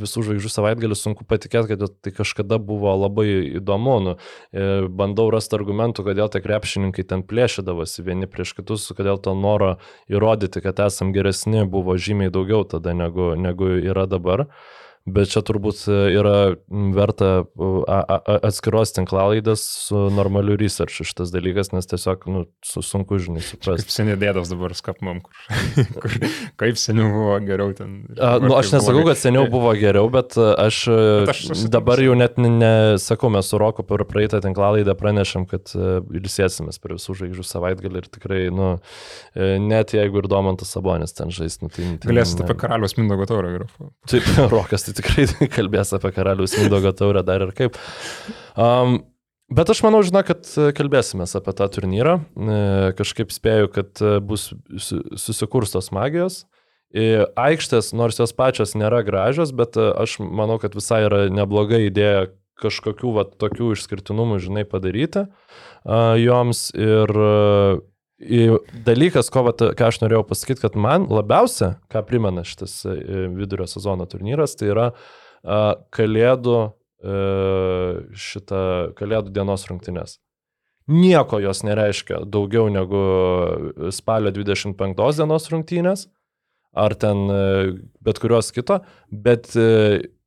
[0.00, 3.26] visų žvaigždžių savaitgalį, sunku patikėti, kad tai kažkada buvo labai
[3.60, 3.98] įdomu.
[4.06, 4.14] Nu,
[4.56, 9.74] e, bandau rasti argumentų, kodėl tie krepšininkai ten plėšydavosi vieni prieš kitus, kodėl to noro
[10.08, 14.48] įrodyti, kad esam geresni, buvo žymiai daugiau tada, negu, negu yra dabar.
[15.02, 16.54] Bet čia turbūt yra
[16.94, 17.30] verta
[18.46, 23.88] atskiros tinklalaidės su normaliu researchu šitas dalykas, nes tiesiog nu, su, sunku, žinai, suprasti.
[23.88, 25.34] Kaip seniai dėdas dabar skapmam, kur,
[26.04, 26.14] kur
[26.62, 27.96] kaip seniau buvo geriau ten.
[28.14, 30.84] A, nu, aš nesakau, kad seniau buvo geriau, bet aš,
[31.26, 36.78] bet aš dabar jau net nesakau, mes su Roku per praeitą tinklalaidą pranešėm, kad ilsėsimės
[36.78, 38.70] per visų žvaigždžių savaitgalį ir tikrai, nu,
[39.66, 41.90] net jeigu ir Domantas Sabonis ten žais, nu, tai...
[41.98, 43.90] tai Galėsite apie karalius Mindogo taurą grafą.
[44.10, 45.26] Taip, Rokas tai tikrai
[45.56, 47.78] kalbės apie karalius Mindogo taurę dar ir kaip.
[48.56, 49.02] Um,
[49.52, 50.46] Bet aš manau, žinau, kad
[50.78, 52.14] kalbėsime apie tą turnyrą.
[52.22, 52.54] E,
[52.96, 54.46] kažkaip spėju, kad bus
[55.20, 56.46] susikurstos magijos.
[56.88, 62.30] E, aikštės, nors jos pačios nėra gražios, bet aš manau, kad visai yra nebloga idėja
[62.62, 65.26] kažkokių va, tokių išskirtinumų, žinai, padaryti
[66.22, 66.70] joms.
[66.78, 67.12] Ir
[68.86, 72.94] dalykas, ko, vat, ką aš norėjau pasakyti, kad man labiausia, ką primena šitas e,
[73.34, 74.88] vidurio sezono turnyras, tai yra
[75.42, 76.58] kalėdų,
[77.02, 77.16] e,
[78.14, 78.62] šitą
[78.98, 80.20] kalėdų dienos rungtynės.
[80.92, 83.02] Nieko jos nereiškia daugiau negu
[83.94, 86.06] spalio 25 dienos rungtynės,
[86.72, 87.44] ar ten e,
[88.02, 89.50] bet kurios kito, bet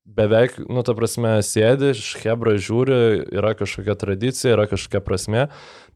[0.05, 1.91] beveik, nu, ta prasme, sėdi,
[2.21, 2.97] Hebra žiūri,
[3.35, 5.47] yra kažkokia tradicija, yra kažkokia prasme.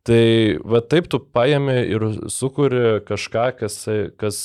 [0.07, 0.23] Tai
[0.63, 3.77] va taip tu paėmė ir sukūri kažką, kas,
[4.19, 4.41] kas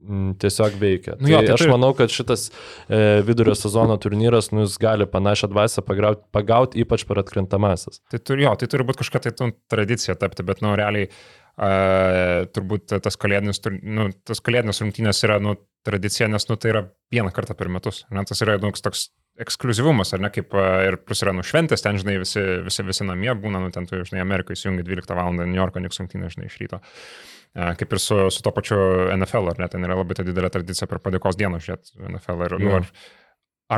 [0.00, 1.16] m, tiesiog veikia.
[1.18, 1.70] Nu, jo, tai, tai aš tai...
[1.72, 7.06] manau, kad šitas e, vidurio sezono turnyras, nu, jis gali panašią dvasę pagauti, pagaut, ypač
[7.08, 8.00] per atkrintamasis.
[8.12, 11.10] Tai turi, jo, tai turi būti kažkokia tai tu, tradicija tapti, bet, nu, realiai
[11.56, 15.54] Uh, turbūt tas kalėdinis, nu, tas kalėdinis rungtynės yra nu,
[15.88, 16.82] tradicija, nes nu, tai yra
[17.14, 18.02] vieną kartą per metus.
[18.12, 19.06] Ne, tas yra nu, toks
[19.42, 23.60] ekskluzivumas, ar ne, kaip ir plus yra nušventęs, ten, žinai, visi, visi, visi namie būna,
[23.62, 25.34] nu, ten tu, žinai, Amerikoje įsijungi 12 val.
[25.36, 26.80] New Yorko Knicks rungtynės, žinai, iš ryto.
[26.80, 28.78] Uh, kaip ir su, su to pačiu
[29.16, 32.44] NFL, ar ne, ten yra labai ta didelė tradicija per padėkos dieną žiūrėti NFL.
[32.48, 32.90] Ir, nu, ar,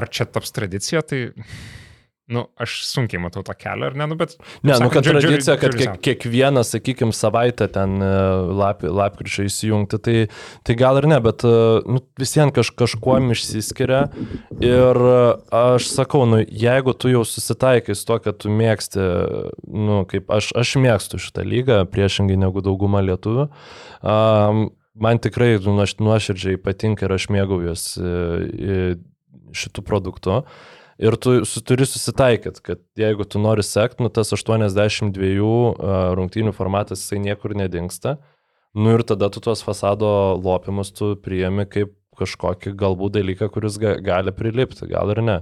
[0.01, 1.29] ar čia taps tradicija, tai
[2.29, 4.35] Nu, aš sunkiai matau tą kelią, ar ne, nu, bet...
[4.61, 8.11] Ne, sakant, nu, kad tradicija, kad kiek, kiekvieną, sakykime, savaitę ten e,
[8.53, 10.16] lap, lapkričio įsijungti, tai,
[10.68, 11.55] tai gal ir ne, bet e,
[11.89, 14.03] nu, visiems kaž, kažkuom išsiskiria.
[14.61, 15.16] Ir e,
[15.57, 19.09] aš sakau, nu, jeigu tu jau susitaikai su to, kad tu mėgsti,
[19.89, 23.49] nu, kaip aš, aš mėgstu šitą lygą, priešingai negu dauguma lietuvių,
[24.05, 24.66] um,
[25.01, 28.99] man tikrai nu, nuoširdžiai patinka ir aš mėgaujuosi
[29.57, 30.43] šitų produktų.
[30.99, 35.14] Ir tu su, turi susitaikyti, kad jeigu tu nori sekti, nu tas 82
[36.18, 38.16] rungtynių formatas jisai niekur nedingsta.
[38.74, 40.09] Nu ir tada tu tuos fasado
[40.42, 45.36] lopimus tu priemi kaip kažkokį galbūt dalyką, kuris ga, gali prilipti, gal ir ne.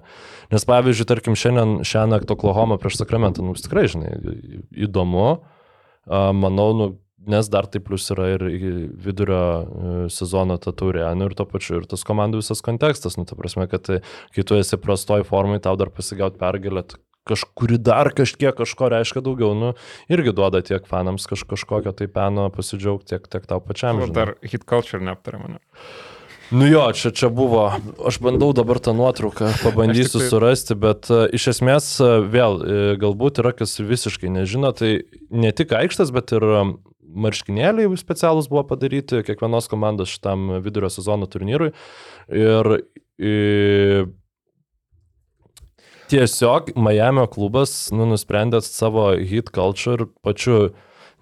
[0.53, 4.13] Nes pavyzdžiui, tarkim, šiandien, šiandien naktį Oklahoma prieš Sakramentą, nu, tikrai, žinai,
[4.87, 5.29] įdomu.
[6.07, 6.91] Manau, nu,
[7.27, 8.45] nes dar tai plus yra ir
[9.03, 13.27] vidurio e, sezono ta taurė, nu ir to pačiu, ir tas komandų visas kontekstas, nu,
[13.29, 14.01] ta prasme, kad e,
[14.37, 16.87] kai tu esi prastoj formai, tau dar pasigauti pergalę,
[17.27, 19.73] kažkuri dar kažkiek kažko reiškia daugiau, nu,
[20.13, 24.03] irgi duoda tiek fanams kaž, kažkokio tai peno pasidžiaugti, tiek, tiek tau pačiam.
[24.05, 25.63] Ir dar hit culture neaptarė mane.
[26.55, 27.65] Nu jo, čia, čia buvo,
[28.07, 30.29] aš bandau dabar tą nuotrauką, pabandysiu tai...
[30.31, 35.01] surasti, bet uh, iš esmės uh, vėl, uh, galbūt yra kas visiškai nežino, tai
[35.35, 36.77] ne tik aikštas, bet ir um,
[37.17, 41.73] marškinėliai specialūs buvo padaryti kiekvienos komandos šitam vidurio sezono turnyrui.
[42.29, 42.71] Ir,
[43.19, 44.07] ir
[46.13, 50.71] tiesiog Miami klubas nu, nusprendė savo hit culture pačiu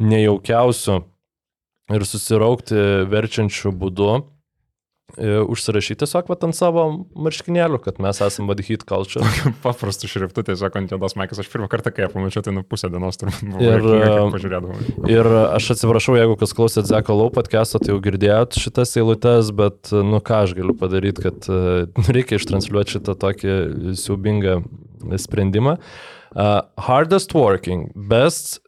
[0.03, 1.03] nejaukiausiu
[1.95, 2.79] ir susiraukti
[3.13, 4.13] verčiančiu būdu
[5.19, 6.85] užsirašyti tiesiog vat, ant savo
[7.27, 9.27] marškinėlių, kad mes esame vad hit culture.
[9.65, 11.43] Paprastų šriftų tiesiog ant juodos maikės.
[11.45, 13.63] Aš pirmą kartą, kai ją pamačiau, tai nu pusę dienos turbūt buvau.
[13.69, 15.09] Ir, pažiūrėdavau.
[15.13, 19.95] Ir aš atsiprašau, jeigu kas klausėt Zeko Lau podcast'o, tai jau girdėjot šitas eilutes, bet
[19.95, 21.49] nu ką aš galiu padaryti, kad
[22.17, 23.57] reikia ištransliuoti šitą tokį
[24.01, 24.61] siaubingą
[25.21, 25.79] sprendimą.
[26.35, 28.59] Uh, hardest working, best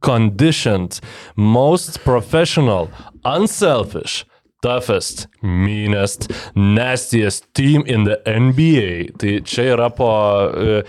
[0.00, 1.00] conditioned,
[1.34, 2.88] most professional,
[3.24, 4.24] unselfish,
[4.60, 9.16] toughest, meanest, nastiest team in the NBA.
[9.18, 10.82] Tai čia yra po uh,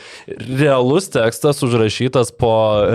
[0.60, 2.52] realus tekstas užrašytas po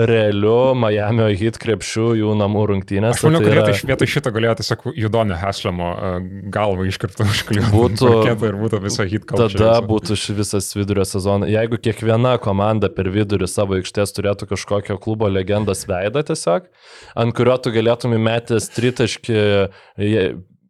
[0.09, 3.17] realiu Miami hit krepšių jų namų rungtynės.
[3.17, 3.77] Aš manau, tai kad yra...
[3.91, 6.17] vietoj šito galėjo tiesiog Judonio Haslemo uh,
[6.53, 7.73] galvą iškirpti užkliuoti.
[7.73, 8.11] Būtų
[8.51, 9.49] ir būtų visa hit kalba.
[9.53, 11.49] Tada būtų visas vidurio sezonas.
[11.51, 16.69] Jeigu kiekviena komanda per vidurį savo aikštės turėtų kažkokio klubo legendos veidą tiesiog,
[17.17, 19.41] ant kurio tu galėtum įmetęs tritaškį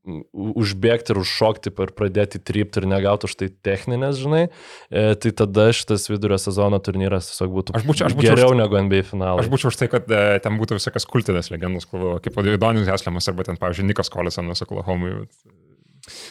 [0.08, 4.48] užbėgti ir užšokti ir pradėti trypti ir negauti už tai techninės, žinai,
[4.90, 8.60] e, tai tada šitas vidurio sezono turnyras tiesiog būtų aš būčiau, aš būčiau geriau už,
[8.62, 9.46] negu NBA finalas.
[9.46, 13.48] Aš būčiau už tai, kad e, ten būtų visokias kultinės legendos, kaip Donis Heslemas arba
[13.48, 15.28] ten, pavyzdžiui, Nikas Kolisonas Oklahomui.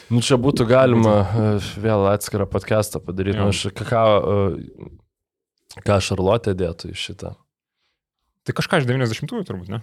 [0.09, 1.49] Nu, čia būtų galima e,
[1.81, 3.37] vėl atskirą podcastą padaryti.
[3.37, 7.35] Nu, aš, ką, e, ką Šarlotė dėtų į šitą.
[8.47, 9.81] Tai kažką iš 90-ųjų turbūt, ne?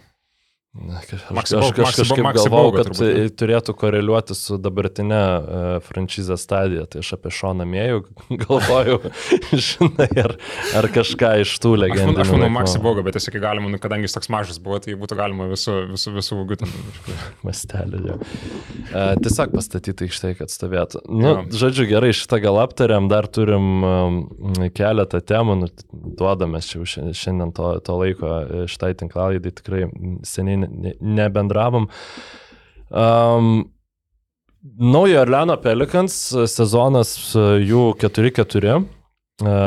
[0.74, 5.66] Na, aš, Maxi aš, aš kažkaip Bauga kad turbūt, tai turėtų koreliuoti su dabartinė uh,
[5.86, 6.82] franšizės stadija.
[6.90, 8.00] Tai aš apie Šoną Mėjų
[8.42, 8.96] galvojau,
[9.68, 10.34] žinai, ar,
[10.80, 12.16] ar kažką iš tų Aš, legendų.
[12.24, 15.18] aš manau, Maxi Boga, bet tiesiog galima, nu, kadangi jis toks mažas buvo, tai būtų
[15.20, 16.74] galima visų, visų, visų ten.
[17.46, 18.02] Mastelį.
[18.10, 18.18] jo.
[18.90, 21.04] E, tiesiog pastatyti aikštėje, kad stovėtų.
[21.06, 21.36] Nu, Jo.
[21.54, 24.18] žodžiu, gerai, šitą gal aptariam, dar turim um,
[24.74, 25.70] keletą temų, nu,
[26.18, 26.82] duodame čia
[27.14, 28.34] šiandien, to, to laiko
[28.70, 29.86] šitai tinklalaidai, tikrai
[30.26, 31.88] seniai ne- ne- nebendravom.
[32.90, 33.70] Um,
[34.64, 36.14] Naujo Orleano Pelikans
[36.48, 38.78] sezonas e, jų 4-4.
[39.44, 39.58] E,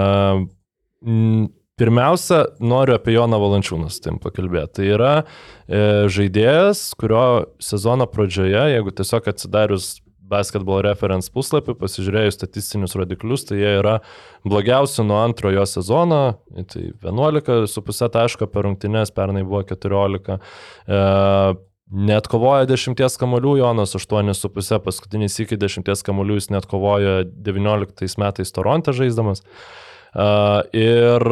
[1.05, 4.79] m, Pirmiausia, noriu apie Joną Valančiūną su tim pakalbėti.
[4.79, 7.25] Tai yra e, žaidėjas, kurio
[7.61, 9.91] sezono pradžioje, jeigu tiesiog atsidarius
[10.29, 13.99] basketball reference puslapį, pasižiūrėjus statistinius rodiklius, tai jie yra
[14.47, 16.21] blogiausi nuo antrojo sezono,
[16.73, 20.37] tai 11,5 taško per rungtynes, pernai buvo 14.
[20.87, 21.01] E,
[21.87, 28.51] Net kovoja 10 kamolių, Jonas 8,5, paskutinis iki 10 kamolių jis net kovoja 19 metais
[28.51, 29.45] Toronte žaisdamas.
[30.11, 31.23] Uh, ir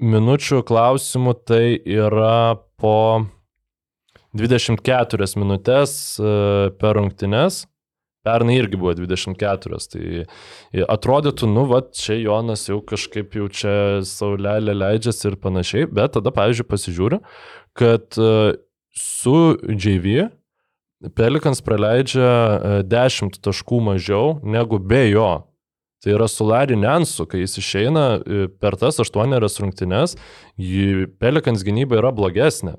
[0.00, 3.26] minučių klausimų tai yra po
[4.36, 7.66] 24 minutės uh, per rungtynes.
[8.26, 10.24] Pernai irgi buvo 24, tai
[10.90, 13.74] atrodytų, nu, va, čia Jonas jau kažkaip jau čia
[14.06, 17.20] saulelė leidžiasi ir panašiai, bet tada, pavyzdžiui, pasižiūriu,
[17.76, 18.56] kad uh,
[18.96, 19.36] su
[19.68, 20.26] JV
[21.14, 25.28] Pelikans praleidžia e, 10 taškų mažiau negu be jo.
[26.04, 30.16] Tai yra su Larry Nensu, kai jis išeina e, per tas aštuonerias rungtynes,
[31.20, 32.76] Pelikans gynyba yra blogesnė.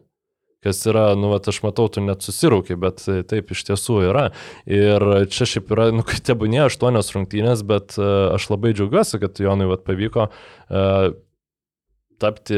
[0.65, 4.25] Kas yra, nu, vat, aš matau, tu net susiraukiai, bet e, taip iš tiesų yra.
[4.65, 9.37] Ir čia šiaip yra, nu, kai tebūnė aštuonios rungtynės, bet uh, aš labai džiaugiuosi, kad
[9.43, 11.13] Jonui vat, pavyko uh,
[12.19, 12.55] tapti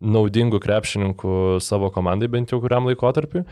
[0.00, 3.44] naudingu krepšininku savo komandai bent jau kuriam laikotarpiu.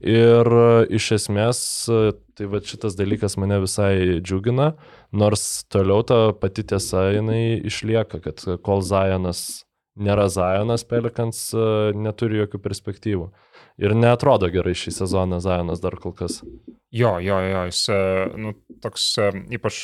[0.00, 1.60] Ir e, iš esmės,
[1.92, 4.72] e, tai va šitas dalykas mane visai džiugina,
[5.12, 9.62] nors toliau ta pati tiesa jinai išlieka, kad kol Zajonas
[9.96, 11.64] nėra Zajonas, Pelikans e,
[11.96, 13.26] neturi jokių perspektyvų.
[13.82, 16.40] Ir netrodo gerai šį sezoną Zajonas dar kol kas.
[16.92, 18.00] Jo, jo, jo, jis, e,
[18.40, 19.82] nu, toks, e, ypač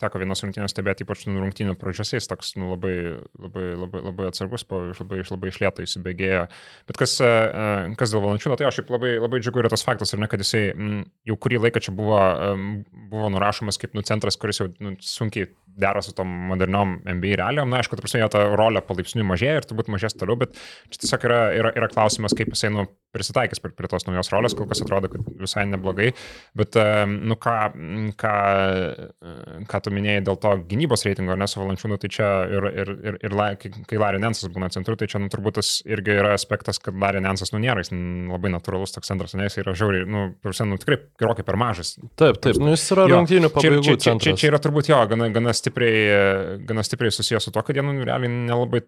[0.00, 2.94] teko vienos rungtynės stebėti, ypač nu, rungtynių pradžiose, jis toks, nu, labai,
[3.40, 6.44] labai, labai, labai atsargus, po, labai, labai išlėto įsibėgėjo.
[6.90, 9.84] Bet kas, e, e, kas dėl valančiūno, tai aš šiaip labai, labai džiugu yra tas
[9.86, 12.20] faktas, ar ne, kad jisai m, jau kurį laiką čia buvo,
[12.50, 12.68] em,
[13.12, 17.70] buvo nurašomas kaip nu, centras, kuris jau nu, sunkiai dera su tom moderniom NBA realijom.
[17.70, 20.56] Na, aišku, ta prasme, jo ta rolė palaipsniui mažėja ir turbūt mažės toliau, bet
[20.90, 24.54] čia tiesiog yra, yra, yra klausimas, kaip jisai nu, prisitaikys prie, prie tos naujos rolės,
[24.58, 26.10] kol kas atrodo, kad visai neblogai.
[26.58, 26.78] Bet,
[27.10, 27.56] nu, ką,
[28.20, 28.34] ką,
[29.70, 33.18] ką tu minėjai dėl to gynybos reitingo, nes su Valančiūnu, tai čia ir, ir, ir,
[33.28, 36.96] ir kai, Larry Nensas būna centru, tai čia, nu, turbūt tas irgi yra aspektas, kad
[37.00, 40.68] Larry Nensas, nu, nėra, jis labai natūralus toks centras, nes jis yra žiauriai, nu, prasme,
[40.72, 41.96] nu, tikrai gerokai per mažas.
[42.20, 44.40] Taip, taip, nu jis yra rungtynių Čia, pabaigų čia, čia, čia, centras.
[44.40, 47.96] čia yra turbūt jo, gana, gana, stipriai, gana stipriai susijęs su to, kad jie, nu,
[48.06, 48.82] realiai nelabai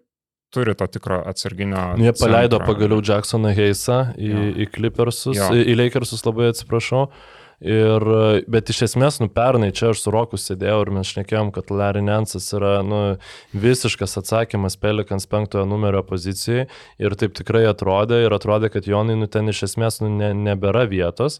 [0.53, 1.95] turi to tikro atsarginio.
[1.97, 2.67] Jie paleido centro.
[2.73, 4.43] pagaliau Jacksoną Heisą į, Jo.
[4.61, 5.47] į Clippersus, Jo.
[5.57, 7.07] į Lakersus labai atsiprašau.
[7.61, 8.05] Ir,
[8.49, 12.01] bet iš esmės, nu, pernai čia aš su Roku sėdėjau ir mes šnekėjom, kad Larry
[12.03, 13.01] Nensas yra nu,
[13.53, 16.67] visiškas atsakymas Pelikans penktojo numerio pozicijai
[16.99, 20.87] ir taip tikrai atrodė ir atrodė, kad Jonai nu, ten iš esmės nu, ne, nebėra
[20.91, 21.39] vietos.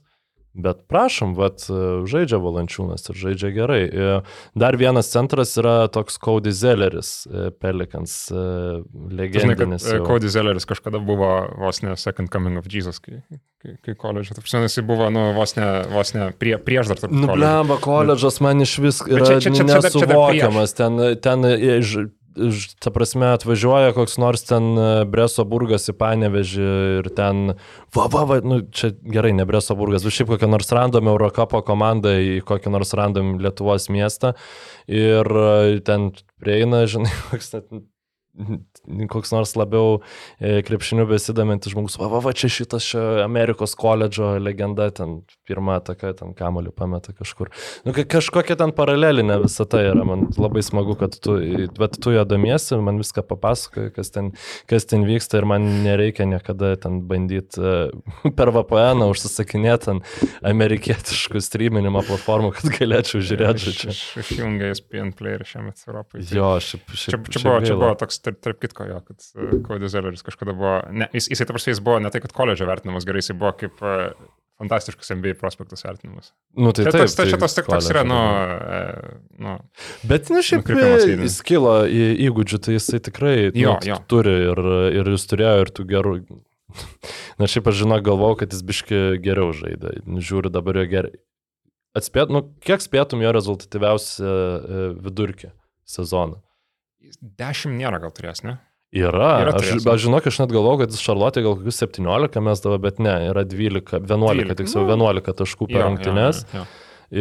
[0.54, 1.64] Bet prašom, vat,
[2.06, 3.82] žaidžia Valančiūnas ir žaidžia gerai.
[3.90, 4.10] E,
[4.54, 9.88] Dar vienas centras yra toks Cody Zelleris, e, Pelikans, e, Žinai, legendinis.
[9.90, 10.06] jau.
[10.06, 13.24] Cody Zelleris kažkada buvo vos ne Second Coming of Jesus, kai,
[13.64, 14.38] kai, kai koledžą.
[14.38, 17.80] Taip, žinai, jisai buvo, nu, vos ne, vos ne prie, prieš dar tarp Nu, blemba,
[17.82, 20.78] koledžas man iš vis yra čia- čia- čia- čia čia nesuvokiamas.
[20.78, 21.42] Ten, ten
[22.84, 26.68] ta prasme, atvažiuoja koks nors ten e, Breso burgas į Panevežį
[27.00, 27.56] ir ten,
[27.96, 31.62] va, va, va, nu, čia gerai, ne Breso burgas, bet šiaip kokią nors random Eurocapo
[31.66, 34.34] komandą į kokį nors random Lietuvos miestą
[34.90, 36.12] ir e, ten
[36.42, 37.86] prieina, žinai, koks ten
[39.14, 40.00] koks nors labiau
[40.42, 45.76] e, krepšiniu besidomintis žmogus, va, va, va, čia šitas čia Amerikos koledžo legenda, ten pirmą
[45.80, 47.52] ataką, ten kamoliu pameta kažkur.
[47.86, 51.38] Nu, ka- kažkokia ten paralelinė visą tai yra, man labai smagu, kad tu,
[51.78, 54.32] bet tu ją domiesi, man viską papasakoji, kas ten,
[54.72, 57.62] kas ten vyksta ir man nereikia niekada ten bandyti
[58.38, 60.02] per VPN užsisakinėti ten
[60.54, 63.94] amerikietiškų streaminimo platformų, kad galėčiau žiūrėti čia.
[64.22, 66.22] Išjungė ESPN player šiemet Europai.
[66.24, 69.28] Tai- Jo, šiaip, Čia, šiaip, čia, buvo, čia buvo toks, tarp, tarp kitko, jo, kad
[69.38, 72.70] uh, Cody Zelleris kažkada buvo, ne, jis, jisai, tarp jis buvo ne tai, kad koledžio
[72.70, 76.30] vertinamas gerai, jisai buvo kaip, uh, fantastiškas NBA prospektas vertinimas.
[76.56, 77.02] Nu, tai Tai taip.
[77.08, 78.20] toks, tai čia tas tik toks yra, nu,
[78.62, 79.56] e, nu,
[80.08, 83.88] Bet, na, šiaip nukrypimas e, į- jis kilo į įgūdžių, tai jisai tikrai Jo, nu,
[83.90, 83.98] jo.
[84.14, 84.62] turi ir,
[85.02, 86.14] ir jis turėjo ir tų gerų.
[87.42, 89.98] Na, šiaip aš žinau, galvau, kad jis biški geriau žaidė.
[90.22, 91.16] Žiūriu dabar jo gerai.
[91.98, 95.50] Atspėt, nu, kiek spėtum jo rezultatyviausią e, vidurkį
[95.98, 96.40] sezoną?
[97.22, 98.58] 10 nėra gal turės, ne?
[98.94, 99.30] Yra.
[99.42, 103.00] Yra aš, aš žinok, aš net galvojau, kad Šarlotė gal kokius 17 mes davo, bet
[103.02, 105.08] ne, yra 12, 11, 12, tiksliau nu.
[105.10, 106.44] 11 taškų per rungtynes.
[106.54, 106.66] jo, jo.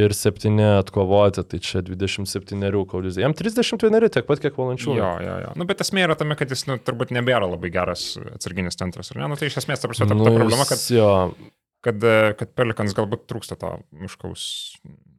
[0.03, 3.17] ir 7 atkovoti, tai čia 27 kaudys.
[3.21, 4.99] Jam 31 tiek pat, kiek valančių.
[4.99, 5.55] Jo, jo, jo.
[5.61, 9.23] Nu, bet esmė yra tame, kad jis nu, turbūt nebėra labai geras atsarginis centras, ar
[9.23, 9.33] ne?
[9.33, 11.09] Nu, tai iš esmės, ta, prasme, ta, ta problema, kad, Jo,
[11.89, 12.05] kad,
[12.37, 14.45] kad Pelikans galbūt trūksta to miškaus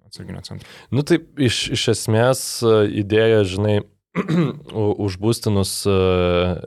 [0.05, 0.69] atsarginio centro.
[0.93, 3.79] nu taip, iš, iš esmės e, idėja, žinai,
[5.05, 6.61] užbūstinus uh,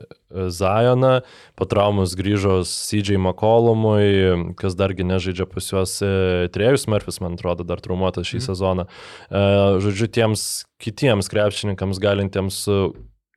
[0.50, 1.12] Zajoną,
[1.54, 7.64] po traumus grįžo CJ McCollumui, kas dargi nežaidžia pas juos uh, Trejus Murphys, man atrodo,
[7.64, 8.46] dar traumuotas šį Mhm.
[8.50, 8.86] sezoną.
[9.86, 10.42] Žodžiu, tiems
[10.82, 12.58] kitiems krepšininkams galintiems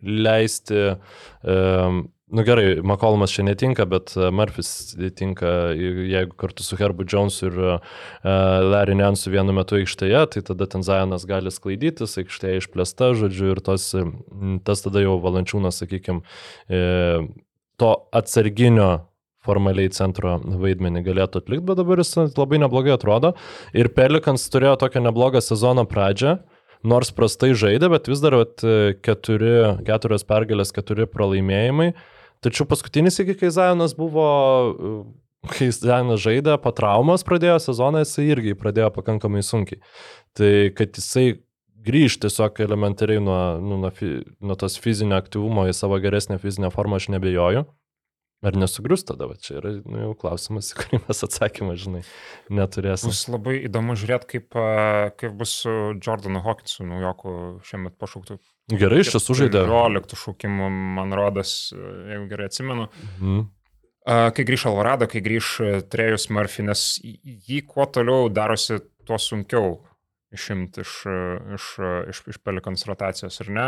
[0.02, 0.96] leisti
[2.30, 7.56] Nu gerai, McCollumas čia netinka, bet e, Murphys tinka, jeigu kartu su Herbu Jonesu ir
[7.58, 7.96] uh,
[8.70, 13.62] Larry Nansu vienu metu aikštėje, tai tada ten Zajonas gali sklaidytis, aikštėje išplėsta, žodžiu, ir
[13.66, 13.88] tos,
[14.68, 16.22] tas tada jau valančiūnas, sakykime,
[17.82, 17.90] to
[18.22, 18.92] atsarginio
[19.46, 23.34] formaliai centro vaidmenį galėtų atlikti, bet dabar jis labai neblogai atrodo.
[23.74, 26.38] Ir Pelikans turėjo tokią neblogą sezono pradžią,
[26.86, 28.62] nors prastai žaidė, bet vis dar vat,
[29.02, 29.58] keturi,
[29.90, 31.92] keturios pergalės, keturi pralaimėjimai.
[32.46, 34.26] Tačiau paskutinis iki, kai Zajonas buvo,
[35.52, 39.82] kai Zajonas žaidė, po traumos pradėjo sezoną, jisai irgi pradėjo pakankamai sunkiai.
[40.38, 41.42] Tai kad jisai
[41.86, 43.92] grįž tiesiog elementariai nuo, nu, nuo,
[44.40, 47.66] nuo tos fizinio aktyvumo į savo geresnę fizinę formą, aš nebejoju.
[48.40, 52.04] Ar nesugrius tada, va, čia yra nu, jau klausimas, į kurį mes atsakymą, žinai,
[52.56, 53.12] neturėsime.
[53.12, 54.56] Bus labai įdomu žiūrėti, kaip,
[55.20, 57.34] kaip bus su Jordanu Hawkinsu, naujoku
[57.68, 58.40] šiemet pašauktų.
[58.72, 59.66] Gerai, iš tiesų žaidė.
[59.68, 62.88] 15 šaukimų, man rodas, jeigu gerai atsimenu.
[63.20, 63.48] Mhm.
[64.10, 69.20] Kai grįš Alvarado, kai grįž e, Trejus Murphy, nes jį jį kuo toliau darosi, tuo
[69.22, 69.76] sunkiau
[70.34, 70.92] išimti iš,
[71.56, 71.66] iš,
[72.10, 73.68] iš, iš Pelikans rotacijos, ar ne?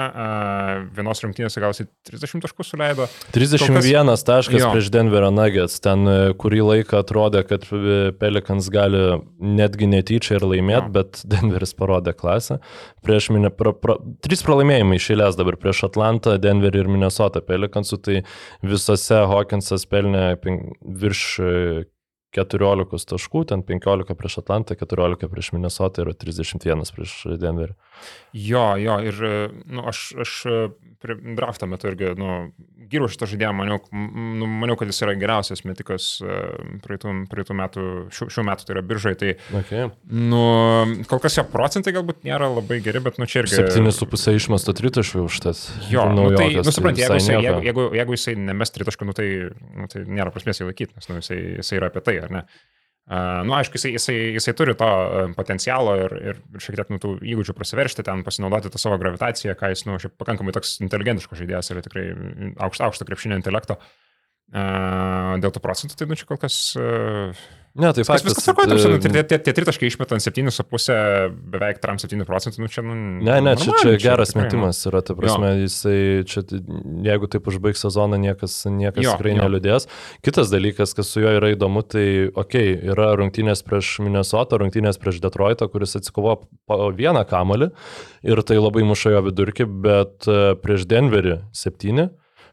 [0.93, 3.07] Vienos rungtynės gausiai 30 taškų suleido.
[3.33, 4.69] 31 taškas Jo.
[4.73, 5.79] prieš Denverio Nuggets.
[5.81, 11.73] Ten e, kurį laiką atrodė, kad e, Pelikans gali netgi netyčia ir laimėti, bet Denveris
[11.77, 12.59] parodė klasę.
[13.05, 18.21] Prieš minę, pra, pra, trys pralaimėjimai išėlės dabar prieš Atlantą, Denverį ir Minnesotą Pelikansų, tai
[18.61, 20.35] visose Hawkinsas pelnė
[21.01, 21.55] virš e,
[22.35, 27.75] 14 taškų, ten 15 prieš Atlantą, 14 prieš Minnesotą ir 31 prieš Denverį.
[28.33, 29.33] Jo, jo, ir e,
[29.67, 30.59] nu, aš, aš e,
[31.35, 32.37] draftą metu irgi, nu,
[32.91, 36.37] gyriau šitą žaidimą, maniau, nu, maniau, kad jis yra geriausias metikas e,
[36.85, 37.83] praeitų, praeitų metų,
[38.15, 39.89] šių, šių metų tai yra biržai, tai, Okay.
[40.07, 40.41] nu,
[41.11, 43.59] kol kas jo procentai galbūt nėra labai geri, bet, nu, čia irgi...
[43.59, 45.65] 7,5 išmesto tritaškų už tas.
[45.91, 49.17] Jo, nu, tai, nu, supranti, jeigu, visai jisai, jeigu, jeigu, jeigu jisai nemes tritaškų, nu,
[49.17, 49.27] tai,
[49.75, 52.43] nu, tai nėra prasmės jį laikyti, nes nu, jisai, jisai yra apie tai, ar ne?
[53.11, 56.99] Uh, nu, aišku, jisai, jisai, jisai turi to uh, potencialo ir, ir šiek tiek nu,
[57.01, 61.41] tų įgūdžių prasiveršti, ten pasinaudoti tą savo gravitaciją, ką jis, nu, šiaip pakankamai toks inteligentiškas
[61.41, 62.05] žaidėjas yra tikrai
[62.61, 63.75] aukšto, aukšto krepšinio intelekto.
[63.81, 64.10] Uh,
[64.51, 66.61] dėl tų procentų, tai nu čia kol kas...
[66.79, 67.35] Uh,
[67.71, 70.95] Ne, tai Faktas, viskas tvarkoja, tam, e, nu, tie, tie, tie tritaškai išmetant 7,5,
[71.53, 72.97] beveik 37 procentų, nu čia, nu...
[73.23, 74.49] Ne, ne, čia, čia normaliai, geras tikrai, nu.
[74.49, 75.95] metimas yra, ta prasme, jisai,
[76.27, 76.43] čia,
[77.07, 79.39] jeigu taip užbaigs sezoną, niekas, niekas Jo, tikrai jo.
[79.39, 79.87] neliūdės.
[80.27, 84.99] Kitas dalykas, kas su juo yra įdomu, tai, okei, okay, yra rungtynės prieš Minnesotą, rungtynės
[84.99, 87.71] prieš Detroitą, kuris atsikovo po vieną kamolį
[88.27, 92.11] ir tai labai muša jo vidurkį, bet e, prieš Denverį 7.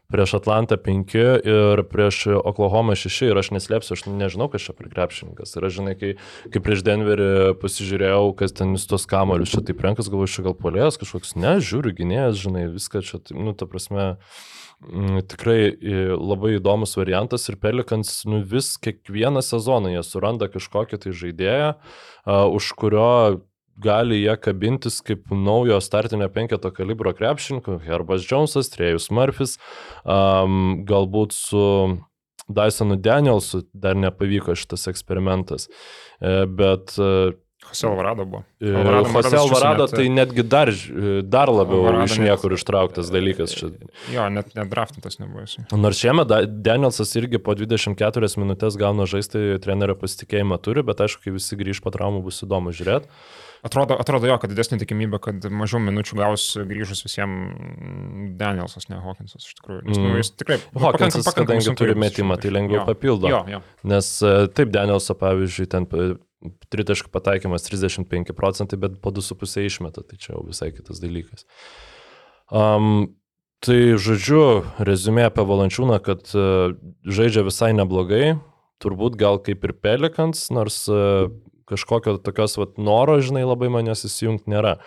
[0.09, 1.13] Prieš Atlantą 5
[1.45, 5.53] ir prieš Oklahoma 6 ir aš neslėpsiu, aš nežinau, kas čia per krepšininkas.
[5.53, 6.15] Ir aš žinai, kai,
[6.49, 7.27] kai prieš Denverį
[7.61, 11.59] pasižiūrėjau, kas ten vis tos kamolius, čia taip renkas, galvoju, čia gal polės kažkoks, ne,
[11.61, 14.07] žiūriu, gynėjas, žinai, viską čia, nu, ta prasme,
[14.81, 15.59] mm, tikrai
[16.17, 22.41] labai įdomus variantas ir Pelikans, nu, vis kiekvieną sezoną jie suranda kažkokį tai žaidėją, a,
[22.49, 23.13] už kurio
[23.81, 29.57] gali jie kabintis kaip naujo startinio penketo kalibro krepšininkų, Herbas Jonesas, Trejus Murphys,
[30.03, 31.63] um, galbūt su
[32.49, 35.67] Dysonu Danielsu dar nepavyko šitas eksperimentas,
[36.19, 37.31] E, bet e,
[37.69, 38.43] Jose Alvarado buvo.
[38.61, 42.53] E, Alvarado, Jose Alvarado net- tai netgi dar, ž- dar labiau Alvarado iš net- niekur
[42.57, 43.53] ištrauktas dalykas.
[43.55, 43.69] Čia.
[44.13, 45.45] Jo, net, net draftintas nebuvo.
[45.77, 51.23] Nors šiemet Da- Danielsas irgi po 24 minutės gauna žaisti, trenerio pasitikėjimą turi, bet aišku,
[51.23, 53.05] kai visi grįž po traumų bus įdomu žiūrėti.
[53.61, 59.43] Atrodo, atrodo jo, kad didesnė tikimybė, kad mažiau minučių gaus grįžus visiems Danielsas, ne Hawkinsas
[59.43, 59.81] iš tikrųjų.
[59.83, 60.15] Nes, nu, Mm.
[60.21, 60.57] jis tikrai...
[60.73, 63.27] nu, Hawkinsas, pakankamai kadangi turi metimą, tai lengviau papildo.
[63.27, 63.59] Jo, jo.
[63.83, 66.15] Nes e, taip, Danielso, pavyzdžiui, ten e,
[66.71, 71.45] tritaškų pataikymas 35 procentai, bet po 2,5 išmeta, tai čia jau visai kitas dalykas.
[72.49, 73.15] Um,
[73.63, 78.39] tai žodžiu, rezumė apie Valančiūną, kad uh, žaidžia visai neblogai,
[78.79, 81.27] turbūt gal kaip ir Pelikans, nors uh,
[81.69, 84.77] kažkokio tokios vat, noro, žinai, labai manęs įsijungti nėra.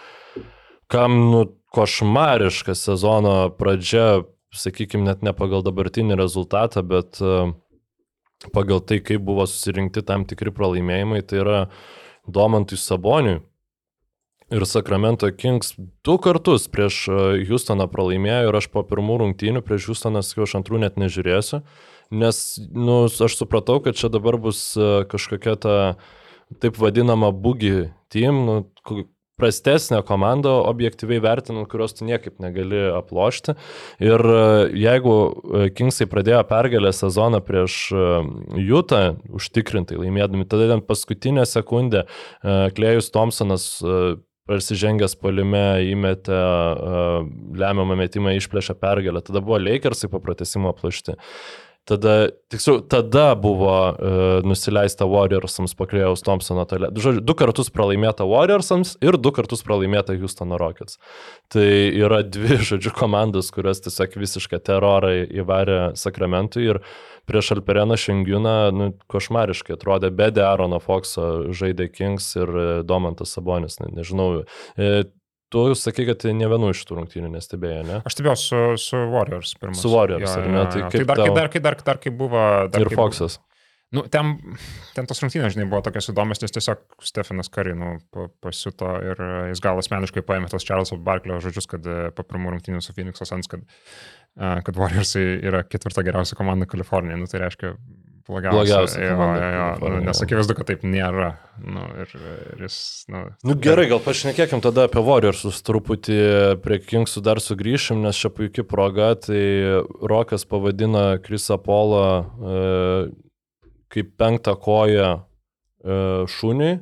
[0.91, 7.53] Kam, nu, košmariška sezono pradžia, sakykime, net ne pagal dabartinį rezultatą, bet uh,
[8.55, 11.63] pagal tai, kaip buvo susirinkti tam tikri pralaimėjimai, tai yra
[12.27, 13.41] Domantui Saboniui
[14.53, 15.75] ir Sacramento Kings
[16.05, 20.59] du kartus prieš e, Houstoną pralaimėjo ir aš po pirmų rungtynių prieš Houstoną sakiau, aš
[20.61, 21.63] antrų net nežiūrėsiu,
[22.13, 25.77] nes nu, aš supratau, kad čia dabar bus e, kažkokia ta
[26.61, 28.57] taip vadinama bugi team, nu,
[29.43, 33.57] prastesnė komanda, objektyviai vertinant, kurios tu niekaip negali aplošti.
[34.03, 34.43] Ir e,
[34.85, 38.11] jeigu e, Kingsai pradėjo pergalę sezoną prieš e,
[38.63, 39.03] Jutą,
[39.35, 44.03] užtikrintai laimėdami, tada ten paskutinę sekundę e, Klejus Thompsonas e,
[44.51, 46.39] prasižengęs polime įmetė
[47.63, 49.23] lemiamą metimą, išplėšė pergalę.
[49.25, 51.15] Tada buvo Lakersai po pratesimo aplašti.
[51.83, 56.93] Tada, tiksliau, tada buvo uh, nusileista Warriorsams po Klėjaus Thompsono tole.
[56.95, 61.01] Žodžiu, du kartus pralaimėta Warriorsams ir du kartus pralaimėta Houstono Rockets.
[61.51, 66.79] Tai yra dvi, žodžiu, komandos, kurios tiesiog visišką terorą įvarė Sakramentui ir
[67.27, 73.79] prieš Alpereną Šengiuną, nu, košmariškai atrodė, be Dearono Foxo žaidė Kings ir e, Domantas Sabonis,
[73.83, 74.31] ne, nežinau.
[74.79, 75.05] E,
[75.53, 78.01] tu sakai, kad ne vienu iš tų rungtynių nestebėjai, ne?
[78.09, 79.81] Aš stebėjau su, su Warriors pirmas.
[79.85, 80.67] Su Warriors, ar ne?
[80.73, 82.45] Tai Tai, kaip dar, tau- dar, kai dar, dar, kai buvo...
[82.73, 83.39] Dar, Ir kai Foxas.
[83.93, 84.31] Nu, ten,
[84.97, 89.19] ten tos rungtynės, žinai, buvo tokios įdomios, nes tiesiog Stefanas Kari, nu, pa- pasiuto ir
[89.21, 92.95] e, jis gal asmeniškai paėmė tos Charleso Barklio žodžius, kad e, po pirmų rungtynių su
[92.97, 93.67] Phoenix'o Suns, kad,
[94.41, 97.75] e, kad Warriors yra ketvirta geriausia komanda Kalifornijoje, nu, tai reiškia
[98.29, 98.59] blogiausia.
[98.59, 100.05] Blogiausia jo, jo, jo, nu, Kalifornijoje.
[100.07, 101.31] nes akivaizdu, kad taip nėra.
[101.63, 102.13] Nu, ir,
[102.55, 102.77] ir jis,
[103.13, 106.21] nu, Nu gerai, gal pašnekėkim tada apie Warriorsus truputį,
[106.65, 109.43] prie Kingsų dar sugrįšim, nes čia puikia proga, tai
[110.01, 112.65] Rokas pavadina Krisą Polą e,
[113.93, 116.01] kaip penktą koją e,
[116.39, 116.81] šuniui.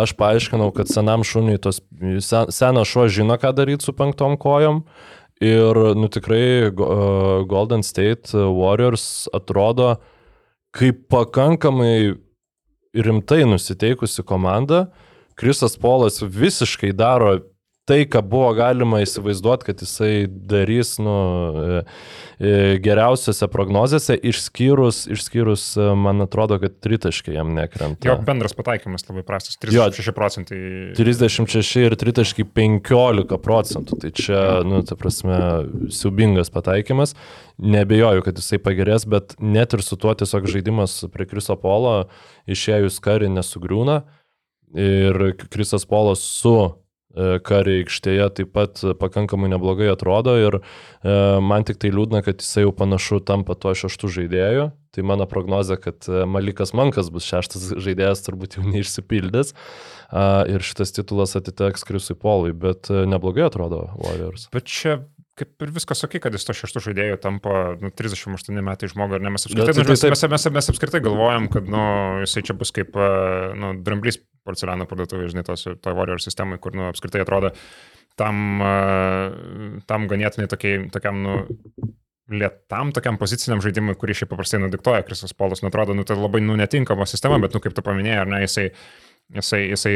[0.00, 1.80] Aš paaiškinau, kad senam šuniui tos,
[2.22, 4.84] sen, senas šuo žino, ką daryti su penktom kojom.
[5.40, 6.72] Ir, nu tikrai, e,
[7.48, 9.94] Golden State Warriors atrodo
[10.70, 12.14] kaip pakankamai
[12.94, 14.86] rimtai nusiteikusi komanda.
[15.34, 17.38] Krisas Polas visiškai daro
[17.90, 21.14] tai, ką buvo galima įsivaizduoti, kad jisai darys nu,
[21.50, 21.78] e,
[22.38, 28.06] e, geriausiose prognozėse, išskyrus, išskyrus, e, man atrodo, kad tritaškai jam nekrenta.
[28.06, 29.88] jo bendras pataikymas labai prastas, Jo.
[29.90, 30.58] 36 procentai.
[30.98, 33.98] 36 ir tritaškai 15 procentų.
[34.04, 35.40] Tai čia, nu, ta prasme,
[35.94, 37.16] siubingas pataikymas.
[37.60, 42.04] Nebejoju, kad jisai pagerės, bet net ir su tuo tiesiog žaidimas prie Kriso Polo
[42.50, 44.02] išėjus karį nesugriūna.
[44.78, 46.54] Ir Krisas Polas su
[47.14, 50.62] e, karį aikštėje taip pat pakankamai neblogai atrodo ir e,
[51.44, 54.70] man tik tai liūdna, kad jisai jau panašu tampa tuo šeštų žaidėjų.
[54.90, 59.54] Tai mano prognozė, kad e, Malikas Mankas bus šeštas žaidėjas, turbūt jau neišsipildys.
[60.10, 64.48] A, Ir šitas titulas atiteks Krisui Polui, bet e, neblogai atrodo Warriors.
[64.54, 64.98] Bet čia
[65.40, 69.24] kaip ir viskas ok, kad jis to šeštų žaidėjų tampa nu, 38 metai žmogui, ar
[69.24, 69.32] ne?
[69.32, 71.84] Mes apskritai, Bet nu, tai mes, mes, mes, mes apskritai galvojam, kad nu,
[72.24, 73.08] jisai čia bus kaip e,
[73.60, 77.52] nu, dramblys porceliano parduotuvė, žinai, tos, to Warrior sistemai, kur nu, apskritai atrodo
[78.20, 81.36] tam, e, tam ganėtinai tokiai, tokiam, nu,
[82.30, 86.42] lietam tokiam poziciniam žaidimui, kurį šiaip paprastai nudiktuoja Krisas Polas, nu, atrodo, nu, tai labai,
[86.44, 88.70] nu, netinkama sistema, bet, nu, kaip tu paminėjai, ar ne, jisai
[89.30, 89.92] Jisai, jisai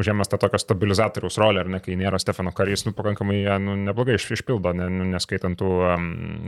[0.00, 3.74] užėmęs tą tokią stabilizatoriaus rolę, ar ne, kai nėra Stefano Karys, nu, pakankamai ją, nu,
[3.76, 6.06] neblogai iš, išpildo, ne, nu, neskaitant tų, um,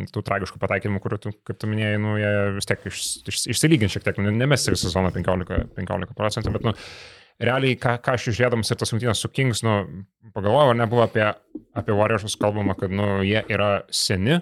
[0.09, 3.93] tų tragiškų pataikymų, kurių, tu, kaip tu minėjai, nu, jie vis tiek iš, iš, išsilygins
[3.93, 6.72] šiek tiek, nu, nemesti visą sezoną 15, 15 procentų, bet, nu,
[7.43, 9.76] realiai, ką, ką aš išžiūrėdamas ir tas rungtynės su Kings, nu,
[10.34, 11.24] pagalvojau, ar nebuvo apie,
[11.78, 14.38] apie Warriorsus kalbama, kad, nu, jie yra seni,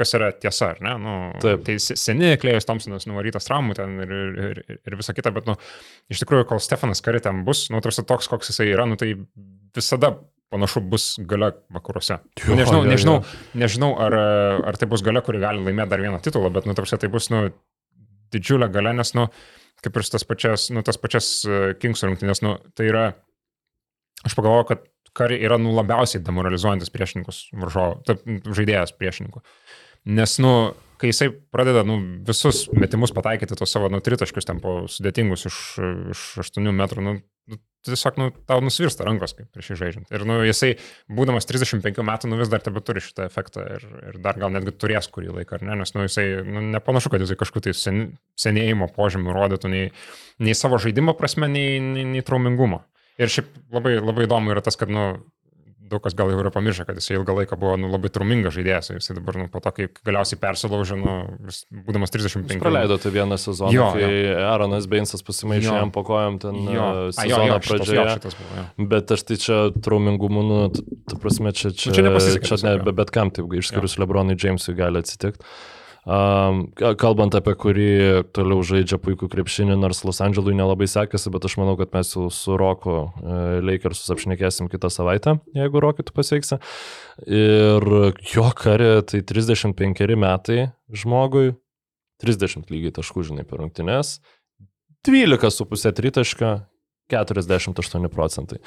[0.00, 0.94] kas yra tiesa, ar ne?
[1.02, 1.62] Nu, Taip.
[1.66, 5.48] tai se- seni Klejus Thompsonas nuvarytas traumų ten ir, ir, ir, ir visa kita, bet,
[5.50, 5.58] nu,
[6.12, 9.12] iš tikrųjų, kol Stefanas Kari ten bus, nu, tarsi toks, koks jisai yra, nu, tai
[9.76, 10.14] visada
[10.50, 12.16] panašu bus gale vakaruose.
[12.42, 12.90] Jo, nežinau, jo, jo.
[12.90, 13.16] nežinau,
[13.60, 14.16] nežinau ar,
[14.72, 17.28] ar tai bus gale, kuri gali laimėti dar vieną titulą, bet, nu, tarsi tai bus,
[17.30, 17.50] nu,
[18.34, 19.28] didžiulė gale, nes, nu,
[19.84, 23.04] kaip ir tas pačias, nu, tas pačias e, Kings rungtynės, nu, tai yra,
[24.26, 29.42] aš pagalvoju, kad kari yra, nu, labiausiai demoralizuojantis priešininkus, varžovas, žaidėjas priešininkų.
[30.16, 30.52] Nes, nu,
[31.00, 31.98] kai jisai pradeda, nu,
[32.28, 35.58] visus metimus pataikyti tos savo, nu, tritaškius ten po sudėtingus iš,
[36.14, 37.16] iš 8 metrų, nu,
[37.50, 40.10] Nu, tiesiog, nu, tau nusvirsta rankos, kaip prieš jį žaidžiant.
[40.12, 40.74] Ir, nu, jisai,
[41.16, 44.74] būdamas 35 metų, nu, vis dar tebe turi šitą efektą ir, ir dar gal netgi
[44.76, 48.02] turės kurį laiką, ar ne, nes, nu, jisai, nu, nepanašu, kad jisai kažkokiu tai sen,
[48.40, 49.90] senėjimo požymių rodytų nei,
[50.44, 52.84] nei savo žaidimo prasme, nei, nei, nei traumingumo.
[53.20, 55.10] Ir šiaip labai, labai įdomu yra tas, kad, nu,
[55.90, 58.92] daug kas gal jau yra pamiršę, kad jis ilgą laiką buvo nu, labai trumingas žaidėjas,
[58.94, 61.16] jis dabar nu, po to, kai galiausiai persilaužė, nu,
[61.88, 62.54] būdamas 35.
[62.54, 64.36] Jis praleido tai vieną sezoną, jo, kai jo.
[64.50, 66.86] Aaronas Bainsas pasimaišė jam po kojam ten jo.
[67.16, 68.06] sezoną A, jo, jo, šitas, pradžioje.
[68.14, 68.88] Šitas, jo, šitas buvo, jo.
[68.94, 69.58] Bet aš tai čia
[69.88, 70.62] trumingumu, nu,
[71.10, 75.02] ta prasme, čia, čia, nu, čia, čia ne, bet kam taip, išskyrus Lebronui Jamesui gali
[75.02, 75.44] atsitikti
[76.00, 77.90] kalbant apie kurį
[78.32, 82.30] toliau žaidžia puikų krepšinį, nors Los Andželui nelabai sekasi, bet aš manau, kad mes jau
[82.32, 86.60] su Roku e, Lakersus apšnekėsim kitą savaitę, jeigu Roku tu pasieksi.
[87.28, 87.84] Ir
[88.32, 91.52] jo karė, tai 35 metai žmogui,
[92.24, 94.18] 30 lygiai taškų, žinai, per rungtynes,
[95.04, 96.54] 12,5 tritaška,
[97.10, 98.60] 48 procentai.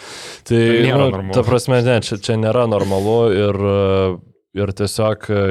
[0.44, 3.78] Tai, tai nu, ta prasme, ne, čia, čia nėra normalu ir e,
[4.54, 5.42] Ir tiesiog e,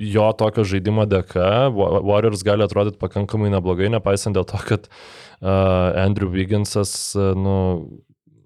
[0.00, 6.32] jo tokio žaidimo dėka Warriors gali atrodyti pakankamai neblogai, nepaisant dėl to, kad uh, Andrew
[6.32, 7.56] Vigginsas uh, e, nu,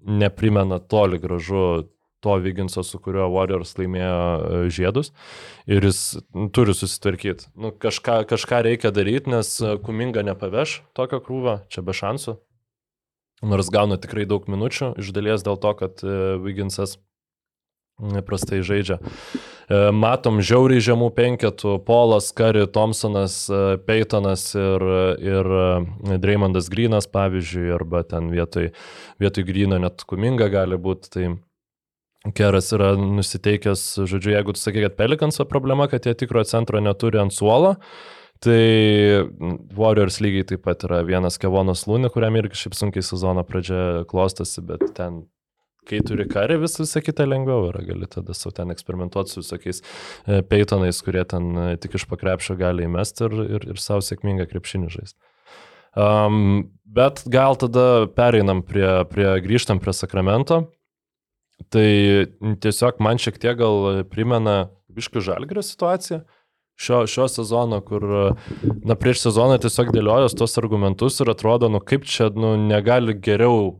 [0.03, 1.85] neprimena toli gražu
[2.23, 5.13] to Vigginso, su kuriuo Warriors laimėjo žiedus.
[5.71, 6.01] Ir jis
[6.35, 7.47] nu, turi susitvarkyti.
[7.55, 9.55] Nu, kažką, kažką reikia daryti, nes
[9.87, 12.35] Kuminga nepaveš tokio krūvą, čia be šansų.
[13.47, 16.03] Nors gauna tikrai daug minučių, iš dalies dėl to, kad
[16.43, 16.95] Vigginsas
[18.23, 18.99] prastai žaidžia.
[19.03, 26.69] Uh, E, matom žiauriai žemų penketų- Polas, Kari, Thompsonas, e, Peytonas ir, e, ir Dreymondas
[26.69, 28.71] Grinas, pavyzdžiui, arba ten vietoj,
[29.19, 31.09] vietoj Grino net Kuminga gali būti.
[31.13, 31.37] Tai
[32.35, 37.19] Keras yra nusiteikęs, žodžiu, jeigu tu sakai, kad Pelikanso problema, kad jie tikrojo centro neturi
[37.19, 37.75] ant suolo,
[38.39, 39.27] tai
[39.75, 44.63] Warriors lygiai taip pat yra vienas Kevonas Lūnė, kuriam irgi šiaip sunkiai sezono pradžia klostosi,
[44.63, 45.25] bet ten
[45.89, 49.81] kai turi karį, vis visą kitą lengviau yra, gali tada savo ten eksperimentuoti su visokiais
[49.83, 54.47] e, peitonais, kurie ten e, tik iš pakrepšio gali įmesti ir, ir, ir savo sėkmingą
[54.51, 55.19] krepšinį žaisti.
[55.93, 60.63] Um, bet gal tada pereinam prie, prie, grįžtam prie sakramento.
[61.71, 61.89] Tai
[62.63, 66.23] tiesiog man šiek tiek gal primena biškių žalgrio situaciją
[66.75, 68.05] šio, šio sezono, kur,
[68.83, 73.79] na, prieš sezoną tiesiog dėliojos tos argumentus ir atrodo, nu, kaip čia, nu, negali geriau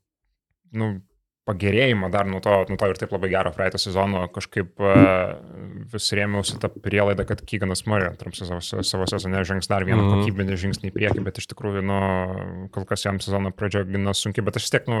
[0.77, 0.93] nu,
[1.49, 5.33] pagerėjimą dar nuo to, nuo to ir taip labai gero praeito sezono, kažkaip uh,
[5.91, 10.19] vis rėmiausi tą prielaidą, kad Kyganas Murray Trumpsas savo, savo sezone žengs dar vieną mm.
[10.19, 12.01] kokybinį žingsnį į priekį, bet iš tikrųjų, nu,
[12.75, 14.99] kol kas jam sezono pradžia gana sunki, bet aš vis tiek, nu,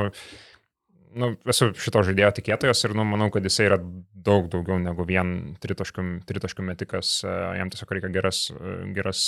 [1.21, 3.77] nu, esu šito žaidėjo tikėtojas ir, nu, manau, kad jisai yra
[4.21, 9.27] daug daugiau negu vien tritaškių, tritaškių metikas, uh, jam tiesiog reikia geras, e, geras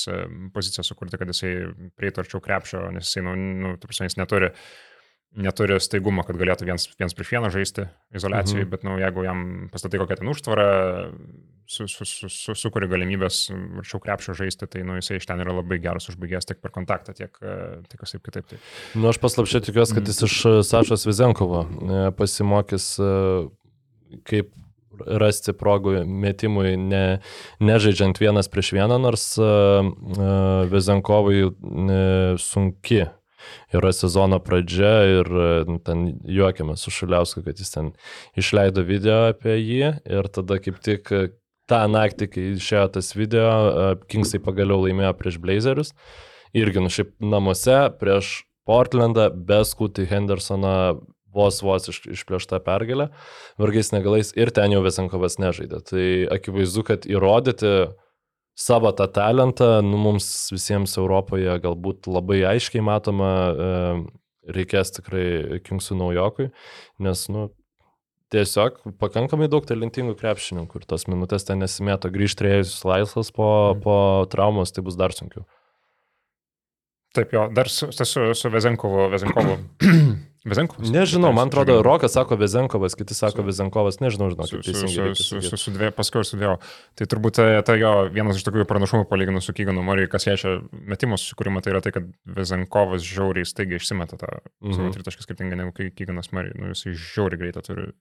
[0.53, 1.53] pozicijas sukurti, kad jisai
[1.98, 4.65] prieitų arčiau krepšio, nes jisai, nu, nu, tu prasme, jis neturi uh,
[5.39, 8.72] neturi staigumo, kad galėtų viens, viens prieš vieną žaisti izolacijai, mhm.
[8.73, 9.43] bet nu, jeigu jam
[9.73, 10.68] pastatai kokią ten užtvarą,
[11.65, 13.47] su, su, su, su, sukuri galimybės
[13.81, 17.15] arčiau krepšio žaisti, tai nu, jisai iš ten yra labai geras užbaigęs tiek per kontaktą,
[17.18, 17.31] tiek,
[17.89, 18.49] tiek kaip kitaip.
[18.51, 18.60] Tai.
[18.97, 20.30] Nu, aš paslapčiai tikiuosi, kad jis mhm.
[20.30, 23.15] iš e, Sašos Vizenkovo e, pasimokys, e,
[24.30, 24.53] kaip
[24.93, 27.19] rasti progų metimui, ne,
[27.64, 29.81] nežaidžiant vienas prieš vieną, nors uh,
[30.69, 31.55] Vizenkovui uh,
[32.38, 33.01] sunki
[33.76, 35.32] yra sezono pradžia ir
[35.70, 37.94] nu, ten juokiamės su Šuliausku, kad jis ten
[38.40, 41.11] išleido video apie jį ir tada kaip tik
[41.70, 43.49] tą naktį, kai išėjo tas video,
[44.11, 45.94] Kingsai pagaliau laimėjo prieš Blazerius.
[46.53, 50.76] Irgi, nu šiaip namuose prieš Portlandą, be Skutį Hendersoną
[51.34, 53.10] vos vos iš, išplėšta pergalė,
[53.60, 55.82] vargais negalais ir ten jau Vesenkovas nežaidė.
[55.88, 56.06] Tai
[56.38, 57.74] akivaizdu, kad įrodyti
[58.55, 63.71] savo tą talentą, nu, mums visiems Europoje galbūt labai aiškiai matoma, e,
[64.53, 66.49] reikės tikrai Kingsų naujokui,
[67.03, 67.47] nes, nu,
[68.34, 73.84] tiesiog pakankamai daug talentingų krepšininkų ir tos minutės ten nesimėto grįžti rėjus laisvas po, mm.
[73.85, 73.97] po
[74.31, 75.45] traumos, tai bus dar sunkiau.
[77.13, 79.57] Taip, jo, dar su, su, su Vezenkovu, Vezenkovu
[80.45, 80.90] Vezenkovas.
[80.91, 81.78] Nežinau, man atrodo.
[81.86, 85.15] Rokas sako Vezenkovas, kiti sako Vezenkovas, nežinau, žinau, Su, kaip su, teisingai.
[85.15, 85.49] su, su, sakyt.
[85.53, 86.57] su, su dvie, paskui sudėjau.
[86.99, 91.15] Tai turbūt tai jo vienas iš tokių pranašumų palyginus su Kyganu Murray, kas liečia metimo
[91.15, 94.28] susikūrimą, tai yra tai, kad Vezenkovas žiauriai staigiai išsimeta tą
[94.64, 94.74] Mhm.
[94.76, 96.52] savo tritaškį skirtingai negu Ky- Kyganas Murray.
[96.60, 96.84] Nu, jis
[97.15, 97.94] žiauriai greitą turi.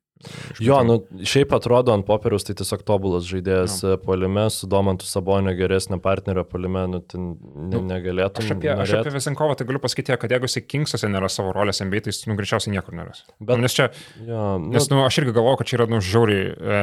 [0.53, 3.97] iš Jo, nu, šiaip atrodo ant popieriaus tai tiesiog tobulas žaidėjas no.
[3.99, 8.39] polime, su Domantu Sabonio geresnė partnerio polime, nu, ten ne, Nu, negalėtų.
[8.39, 11.81] Aš apie, aš apie Vezenkovą tai galiu pasakyti, kad jeigu jis Kingsuose nėra savo rolės
[11.83, 13.25] NBA, tai jis nu, greičiausiai niekur neras.
[13.41, 13.89] Bet- nu, nes čia,
[14.27, 16.81] Jo, nu, nes nu, aš irgi galvoju, kad čia yra nu, žiauriai, e,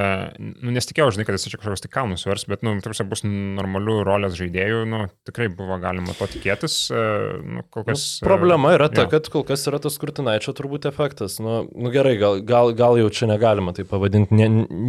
[0.60, 4.00] nu, nesitikėjau, žinai, kad jis čia kažkoks tik kalnus vers, bet, nu, tarsi bus normalių
[4.08, 6.78] rolės žaidėjų, nu, tikrai buvo galima to tikėtis.
[6.92, 7.04] E,
[7.44, 9.12] nu, kol kas, Nu, problema yra ta, jo.
[9.14, 11.40] kad kol kas yra tas kurtinaičio turbūt efektas.
[11.44, 14.48] Nu, nu gerai, gal, gal, gal jau čia negalima tai pavadinti, ne,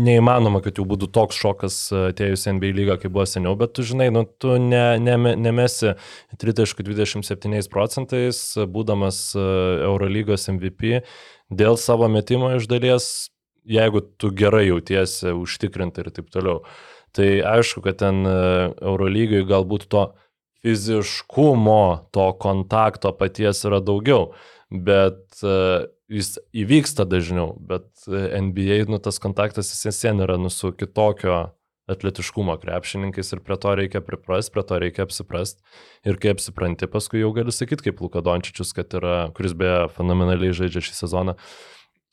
[0.08, 3.84] neįmanoma, kad jau būtų toks šokas e, atėjus NBA lygą, kaip buvo seniau, bet tu
[3.86, 5.94] žinai, nu, tu ne, ne, nemesi
[6.40, 9.44] 30-27 procentais, būdamas e,
[9.86, 11.02] Eurolygos MVP,
[11.50, 13.30] dėl savo metimo iš dalies,
[13.68, 16.64] jeigu tu gerai jautiesi, užtikrinti ir taip toliau.
[17.16, 18.34] Tai aišku, kad ten e,
[18.86, 20.04] Eurolygai galbūt to
[20.62, 24.34] fiziškumo, to kontakto paties yra daugiau,
[24.70, 30.50] bet uh, jis įvyksta dažniau, bet e, NBA, nu, tas kontaktas vis vien yra nu,
[30.52, 31.38] su kitokio
[31.90, 35.62] atletiškumo krepšininkais ir prie to reikia priprasti, prie to reikia apsiprasti.
[36.08, 40.56] Ir kai apsipranti, paskui jau gali sakyti, kaip Luka Dončičius, kad yra, kuris beje fenomenaliai
[40.56, 41.36] žaidžia šį sezoną,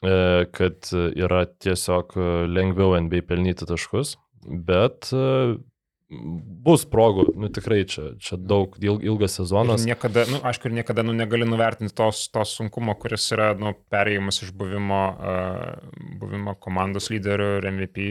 [0.04, 0.18] e,
[0.58, 2.18] kad yra tiesiog
[2.52, 4.16] lengviau NBA pelnyti taškus,
[4.48, 5.58] bet e,
[6.10, 9.84] bus progų, nu tikrai čia, čia daug il- ilgas sezonas.
[9.84, 13.74] Ir niekada, nu, aišku, ir niekada nu, negali nuvertinti tos, tos sunkumo, kuris yra nu,
[13.92, 15.90] perėjimas iš buvimo, uh,
[16.22, 18.06] buvimo komandos lyderių ir MVP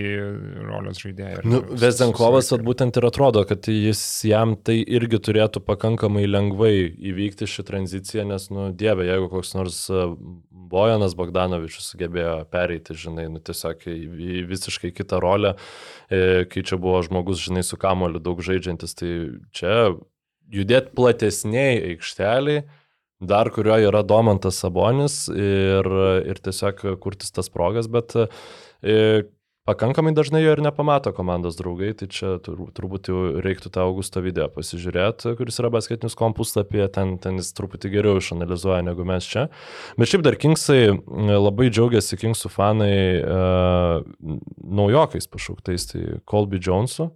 [0.69, 1.45] rolės žaidėjų.
[1.49, 6.75] Nu, vis- Vezenkovas vat būtent ir atrodo, kad jis jam tai irgi turėtų pakankamai lengvai
[6.93, 10.05] įvykti šį tranziciją, nes, nu, dieve, jeigu koks nors e,
[10.67, 15.55] Bojanas Bogdanovičius sugebėjo pereiti, žinai, nu, tiesiog į, visiškai kitą rolę,
[16.11, 19.13] e, kai čia buvo žmogus, žinai, su kamoliu daug žaidžiantis, tai
[19.55, 19.95] čia
[20.53, 22.67] judėti platesniai aikšteliai,
[23.21, 25.89] dar kurioje yra Domantas Sabonis ir,
[26.29, 29.25] ir tiesiog kurtis tas progas, bet e,
[29.67, 34.23] pakankamai dažnai jo ir nepamato komandos draugai, tai čia tur, turbūt jau reiktų tą Augusto
[34.23, 39.49] video pasižiūrėti, kuris yra basketinius kompuslapyje, ten, ten jis truputį geriau išanalizuoja negu mes čia.
[39.99, 44.05] Bet šiaip dar Kingsai m, labai džiaugiasi Kingsų fanai uh,
[44.61, 47.11] naujokais pašauktais, tai Colby Jonesu.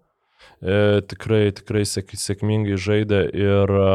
[0.61, 3.95] E, tikrai, tikrai sėk, sėkmingai žaidė ir e,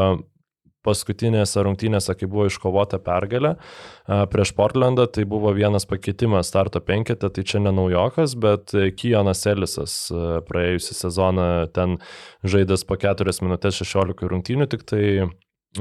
[0.86, 7.30] paskutinėse rungtynėse, kai buvo iškovota pergalė a, prieš Portlandą, tai buvo vienas pakeitimas starto penketė,
[7.32, 11.98] tai čia ne naujokas, bet e, Kijonas Elisas e, praėjusią sezoną ten
[12.46, 15.04] žaidęs po 4 minutės 16 rungtynių, tik tai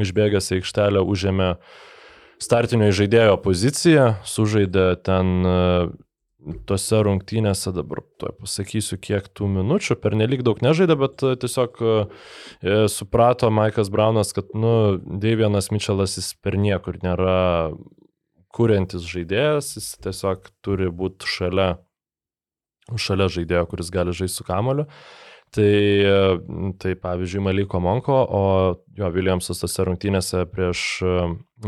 [0.01, 1.53] išbėgęs į aikštelę užėmė
[2.41, 5.59] startinio žaidėjo poziciją, sužaidė ten e,
[6.69, 11.81] tose rungtynėse, dabar to pasakysiu, kiek tų minučių, per nelik daug nežaidė, bet e, tiesiog
[11.81, 11.95] e,
[12.91, 17.37] suprato Maikas Braunas, kad, nu, Deivianas Mitčelas jis per niekur nėra
[18.55, 21.75] kuriantis žaidėjas, jis tiesiog turi būti šalia,
[22.95, 24.87] šalia žaidėjo, kuris gali žaisti su kamoliu.
[25.55, 28.41] Tai, e, tai pavyzdžiui, Maliko Monko, o
[28.97, 31.13] jo Williamsas tose rungtynėse prieš, e,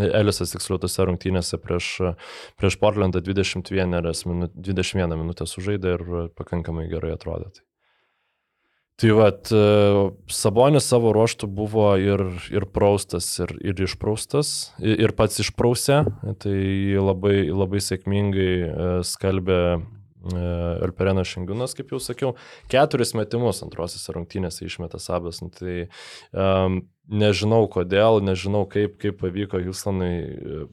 [0.10, 2.12] Elisas tiksliau tose rungtynėse prieš, e,
[2.60, 3.96] prieš Portlandą 21,
[4.28, 6.06] minu, 21 minutę sužaidė ir
[6.36, 7.54] pakankamai gerai atrodė.
[7.56, 7.64] Tai.
[8.98, 9.50] Tai vad,
[10.34, 16.00] Sabonis savo ruoštų buvo ir, ir praustas, ir, ir išpraustas, ir, ir pats išprausė,
[16.42, 16.58] tai
[16.98, 18.88] labai, labai sėkmingai e,
[20.23, 22.34] skalbė Alperenas Šengiūnas, kaip jau sakiau,
[22.72, 25.41] keturis metimus antrosiose rungtynėse išmetė Sabas.
[25.41, 25.89] Nu, tai
[26.31, 30.65] um, nežinau kodėl, nežinau kaip, kaip pavyko Houstonui e,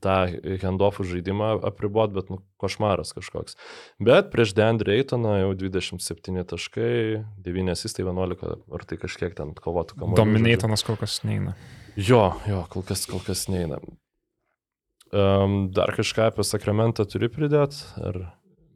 [0.00, 0.16] tą
[0.62, 3.56] handoffų žaidimą apribot, bet nu, košmaras kažkoks.
[3.98, 9.98] Bet prieš Deandre Eitoną jau 27 taškai, 9 asistai 11, ar tai kažkiek ten kovotų
[9.98, 10.20] kamuolių.
[10.20, 11.56] Dominatonas kol kas neina.
[11.98, 13.80] Jo, jo, kol kas, kol kas neina.
[15.10, 17.82] Um, dar kažką apie Sakramentą turi pridėti?
[17.98, 18.28] Ar...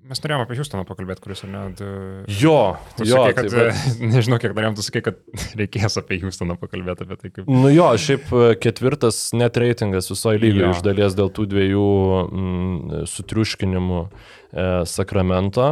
[0.05, 1.61] Mes norėjome apie Houstoną pakalbėti, kuris ar ne.
[1.79, 1.87] Du...
[2.29, 2.57] Jo,
[2.99, 5.23] Tu jo, sakai, kad, tai va- nežinau, kiek norėjom, tu sakai, kad
[5.61, 7.49] reikės apie Houstoną pakalbėti, apie tai kaip...
[7.49, 11.87] Nu jo, šiaip e, ketvirtas net reitingas visoje lygoje iš dalies dėl tų dviejų
[12.27, 15.71] mm, sutriuškinimų e, Sakramento.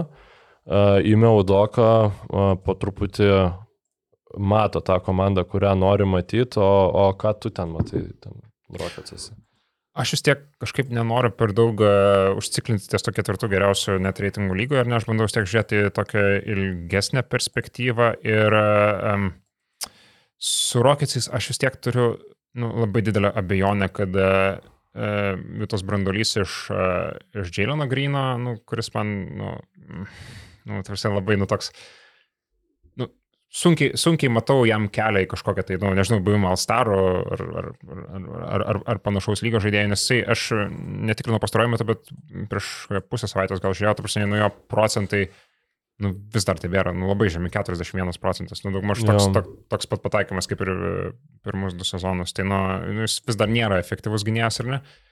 [0.65, 0.81] E,
[1.13, 3.29] Įmiau Doką e, po truputį
[4.41, 8.41] mato tą komandą, kurią nori matyti, o, o ką tu ten matai, ten
[8.81, 9.35] Rockets'ose.
[9.93, 14.57] Aš vis tiek kažkaip nenoriu per daug uh, užciklinti ties to ketvirtų geriausių net reitingų
[14.57, 16.23] lygoje, ar ne, aš bandau vis tiek žiūrėti tokią
[16.55, 19.27] ilgesnę perspektyvą ir um,
[20.41, 22.07] su Rocketsais aš vis tiek turiu
[22.57, 24.65] nu, labai didelę abejonę, kad uh,
[24.97, 27.13] uh, tas brandolys iš, uh,
[27.43, 29.55] iš Jaileno Grino, nu, kuris man, nu,
[30.73, 32.02] nu tarsi labai, nu, toks, nu,
[33.53, 36.99] sunkiai, sunkiai matau jam kelią į kažkokią tai, nu, nežinau, buvimą Alstaro
[37.37, 40.49] ar, ar, ar, ar, ar, panašaus lygio žaidėjų, nes jisai, aš
[41.11, 42.13] netikrinau pastarojų metų, bet
[42.53, 42.73] prieš
[43.13, 45.27] pusę savaitės gal žiūrėjau, ta prasme, nu jo procentai
[46.03, 49.91] nu, vis dar tai yra nu, labai žemi, 41 procentas, nu, daugmaž toks, tok, toks
[49.93, 50.73] pat pataikymas kaip ir
[51.45, 52.33] pirmus du sezonus.
[52.35, 52.59] Tai nu,
[52.89, 54.81] nu, jis vis dar nėra efektyvus gynėjas, ar ne?
[54.81, 55.12] Uh,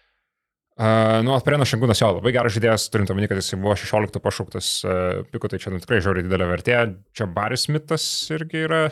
[1.27, 4.95] nu, Atperėno Šengūnas jo, labai geras žaidėjas, turint omeny, kad jis buvo 16 pašauktas uh,
[5.29, 6.79] piku, tai čia nu, tikrai žiauriai didelė vertė.
[7.17, 8.87] Čia Baris Mitas irgi yra.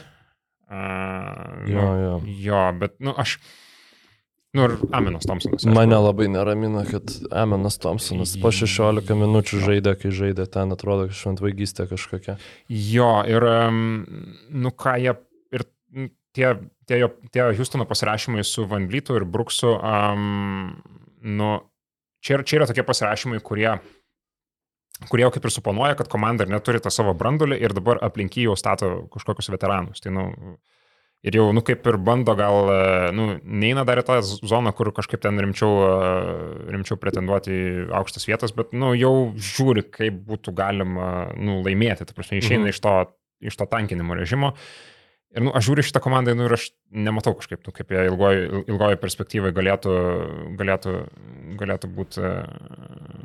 [0.69, 2.21] Uh, jo, nu, jo.
[2.45, 3.39] jo, bet, nu, aš...
[4.57, 5.65] Nu, ir Aminas Thompsonas.
[5.69, 11.85] Mane labai neramina, kad Aminas Thompsonas po 16 minučių žaidė, kai žaidė ten, atrodo, šventvaigystė
[11.91, 12.39] kažkokia.
[12.73, 13.81] Jo, ir, um,
[14.49, 15.15] nu, ką jie,
[15.53, 15.67] ir
[16.37, 16.53] tie,
[16.89, 20.73] tie, jo, tie Houstono pasirašymai su Van Vlytu ir Brooksu, um,
[21.21, 21.53] nu,
[22.29, 23.73] čia, čia yra tokie pasirašymai, kurie
[25.07, 28.35] kurie jau kaip ir suponuoja, kad komanda ir neturi tą savo brandulį ir dabar aplink
[28.35, 30.03] jį jau stato kažkokius veteranus.
[30.03, 30.57] Tai, nu,
[31.27, 32.69] Ir jau, nu, kaip ir bando gal,
[33.11, 35.73] nu, neina dar į tą zoną, kur kažkaip ten rimčiau,
[36.71, 37.57] rimčiau pretenduoti
[37.99, 42.07] aukštas vietas, bet, nu, jau žiūri, kaip būtų galima, nu, laimėti.
[42.07, 42.71] Ta prasme, išeina mhm.
[42.71, 42.95] iš, to,
[43.51, 44.53] iš to tankinimo režimo.
[45.37, 48.45] Ir, nu, aš žiūriu šitą komandą, nu, ir aš nematau kažkaip, nu, kaip jie ilgoji,
[48.73, 49.95] ilgoji perspektyvai galėtų,
[50.57, 50.93] galėtų,
[51.61, 52.23] galėtų būti,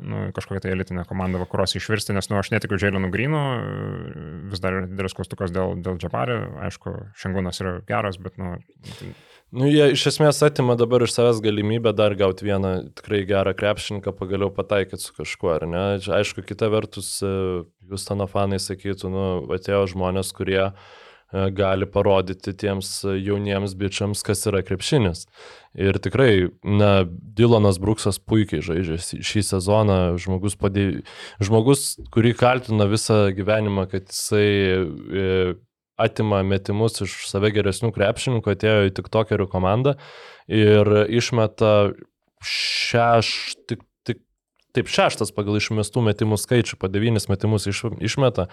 [0.04, 3.40] nu, kažkokia tai elitinė komanda vakaros išvirsti, nes, nu, aš netikiu Džeilinu Grinu,
[4.52, 6.36] vis dar yra didelis klaustukas dėl, dėl Džabarį,
[6.66, 8.58] aišku, Šengūnas yra geras, bet, nu...
[8.98, 9.08] Tai...
[9.54, 14.12] Nu, jie iš esmės atima dabar iš savęs galimybę dar gauti vieną tikrai gerą krepšininką,
[14.18, 15.84] pagaliau pataikyti su kažkuo, ar ne?
[16.18, 17.14] Aišku, kita vertus,
[17.88, 19.24] Justono fanai sakytų, nu,
[19.54, 21.03] atėjo žmonės, kurie uh, E,
[21.56, 25.24] gali parodyti tiems jauniems bičiams, kas yra krepšinis.
[25.74, 31.02] Ir tikrai, na, Dilonas Bruksas puikiai žaidžia šį sezoną, žmogus, padė...
[31.42, 35.54] žmogus kurį kaltina visą gyvenimą, kad jisai e,
[35.96, 39.96] atima metimus iš save geresnių krepšininkų, atėjo į tik tokerių komandą
[40.50, 41.74] ir išmeta
[42.44, 43.28] šeš,
[43.70, 44.20] tik, tik,
[44.76, 48.48] taip šeštas pagal išmestų metimų skaičių, po devynis metimus iš, išmeta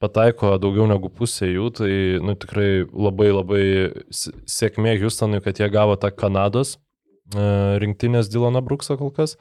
[0.00, 1.90] pataiko daugiau negu pusė jų, tai
[2.24, 3.64] nu, tikrai labai labai
[4.10, 7.44] sėkmė Houstonui, kad jie gavo tą Kanados e,
[7.82, 9.36] rinktinės Dylaną Bruksą kol kas.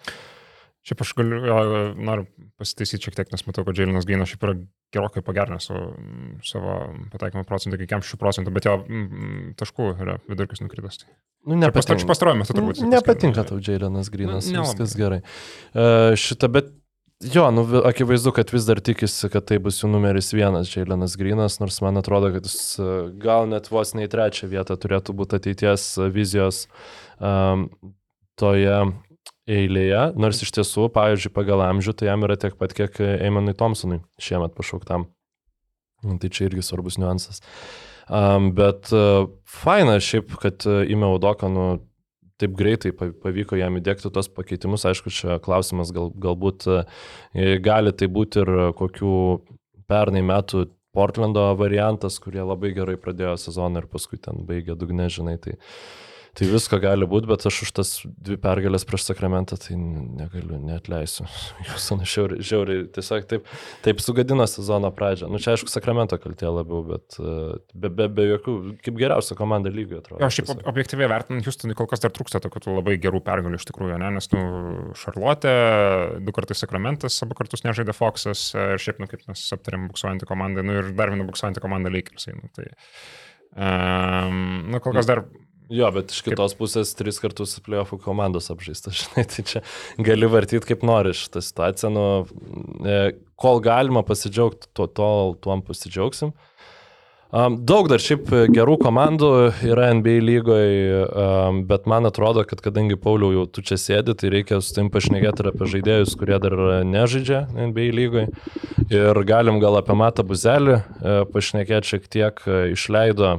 [0.87, 1.55] Šiaip aš galiu, jo,
[1.99, 2.25] noriu
[2.59, 4.53] pasitaisyti šiek tiek, nes matau, kad Džiailinas Gainas šiaip yra
[4.95, 5.79] gerokai pagernęs su,
[6.47, 6.77] savo
[7.11, 8.77] pataikymo procentą iki 40 procentų, bet jo
[9.59, 11.01] taškų yra vidurkis nukritas.
[11.03, 11.11] Tai.
[11.47, 12.07] Nu, nepatinka.
[12.09, 12.81] Pastaruoju metu turbūt.
[12.89, 15.19] Nepatinka tau Džiailinas Grinas, viskas gerai.
[15.75, 16.71] Uh, šitą, bet
[17.19, 21.57] Jo, nu, akivaizdu, kad vis dar tikisi, kad tai bus jų numeris vienas Džiailinas Grinas,
[21.59, 22.85] nors man atrodo, kad jis e,
[23.19, 26.61] gal net vos ne į trečią vietą turėtų būti ateities vizijos
[27.19, 27.65] um,
[28.39, 28.77] toje
[29.51, 33.99] eilėje, nors iš tiesų, pavyzdžiui, pagal amžių, tai jam yra tiek pat, kiek Eimanui Thompsonui
[34.21, 35.09] šiemet pašauktam.
[36.23, 37.43] Tai čia irgi svarbus niuansas.
[38.07, 41.65] Um, bet uh, faina šiaip, kad uh, įmė Udoką, nu,
[42.39, 44.85] taip greitai pavyko jam įdėkti tos pakeitimus.
[44.89, 46.81] Aišku, čia klausimas gal, galbūt e,
[47.63, 49.15] gali tai būti ir kokių
[49.89, 55.35] pernai metų Portlando variantas, kurie labai gerai pradėjo sezoną ir paskui ten baigė dugne, žinai.
[55.41, 55.53] Tai,
[56.37, 61.25] Tai visko gali būti, bet aš už tas dvi pergalės prieš Sakramentą tai negaliu, neatleisiu.
[61.67, 63.49] Jūs, nu, žiauriai, žiauriai, tiesiog taip,
[63.85, 65.29] taip sugadino sezono pradžią.
[65.31, 67.17] Nu, čia aišku, Sakramento kaltė labiau, bet
[67.73, 70.21] be, be, be jokių, kaip geriausia komanda lygio atrodo.
[70.25, 73.97] Aš šiaip objektyviai vertinant, Houstonui kol kas dar trūksta tokių labai gerų pergalių iš tikrųjų,
[74.01, 74.13] ne?
[74.19, 74.43] nes, nu,
[74.99, 75.55] Šarlotė,
[76.25, 80.65] du kartus Sakramentas, abu kartus nežaidė Foxas ir šiaip, nu, kaip mes aptarėm, buksuojantį komandą,
[80.65, 82.35] nu, ir dar vieną buksuojantį komandą Lakersai.
[82.37, 82.69] Nu, tai,
[83.55, 85.25] um, nu, kol kas dar
[85.69, 86.63] Jo, bet iš kitos kaip...
[86.63, 89.63] pusės tris kartus playoffų komandos apžaista, žinai, tai čia
[90.01, 92.05] gali vartyti kaip nori šitą situaciją, nu,
[92.89, 93.01] e,
[93.39, 96.33] kol galima pasidžiaugti, to, tol tuom pasidžiaugsim.
[97.29, 99.27] Um, daug dar šiaip gerų komandų
[99.69, 104.31] yra NBA lygoje, um, bet man atrodo, kad kadangi Pauliau jau tu čia sėdi, tai
[104.33, 106.57] reikia su tim pašnekėti ir apie žaidėjus, kurie dar
[106.89, 108.31] nežaidžia NBA lygoje.
[108.89, 113.35] Ir galim gal apie Matą Buzelį uh, pašnekėti šiek tiek, uh, išleido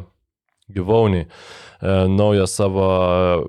[0.75, 1.25] gyvaunį.
[1.27, 2.91] E, naują savo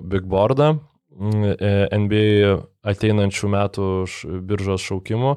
[0.02, 0.74] big boardą.
[1.12, 2.56] E, NBA
[2.88, 3.86] ateinančių metų
[4.48, 5.34] biržos šaukimų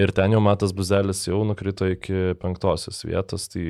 [0.00, 3.44] ir ten jau Matas Buzelis jau nukrito iki penktosios vietos.
[3.52, 3.66] Tai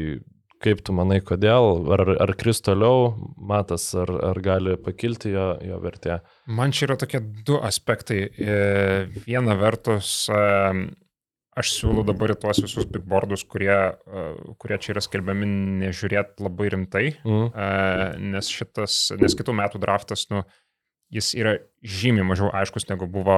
[0.62, 1.82] kaip tu manai, kodėl?
[1.94, 6.20] Ar, ar kris toliau Matas, ar, ar gali pakilti jo, jo vertė?
[6.46, 8.22] Man čia yra tokie du aspektai.
[8.38, 8.56] E,
[9.26, 10.28] viena vertus,
[11.58, 13.74] aš siūlau dabar tuos visus bigboardus, kurie,
[14.62, 15.48] kurie čia yra skelbiami,
[15.82, 18.24] nežiūrėti labai rimtai, mm.
[18.34, 20.44] nes šitas, nes kitų metų draftas, nu,
[21.14, 23.36] jis yra žymiai mažiau aiškus negu buvo,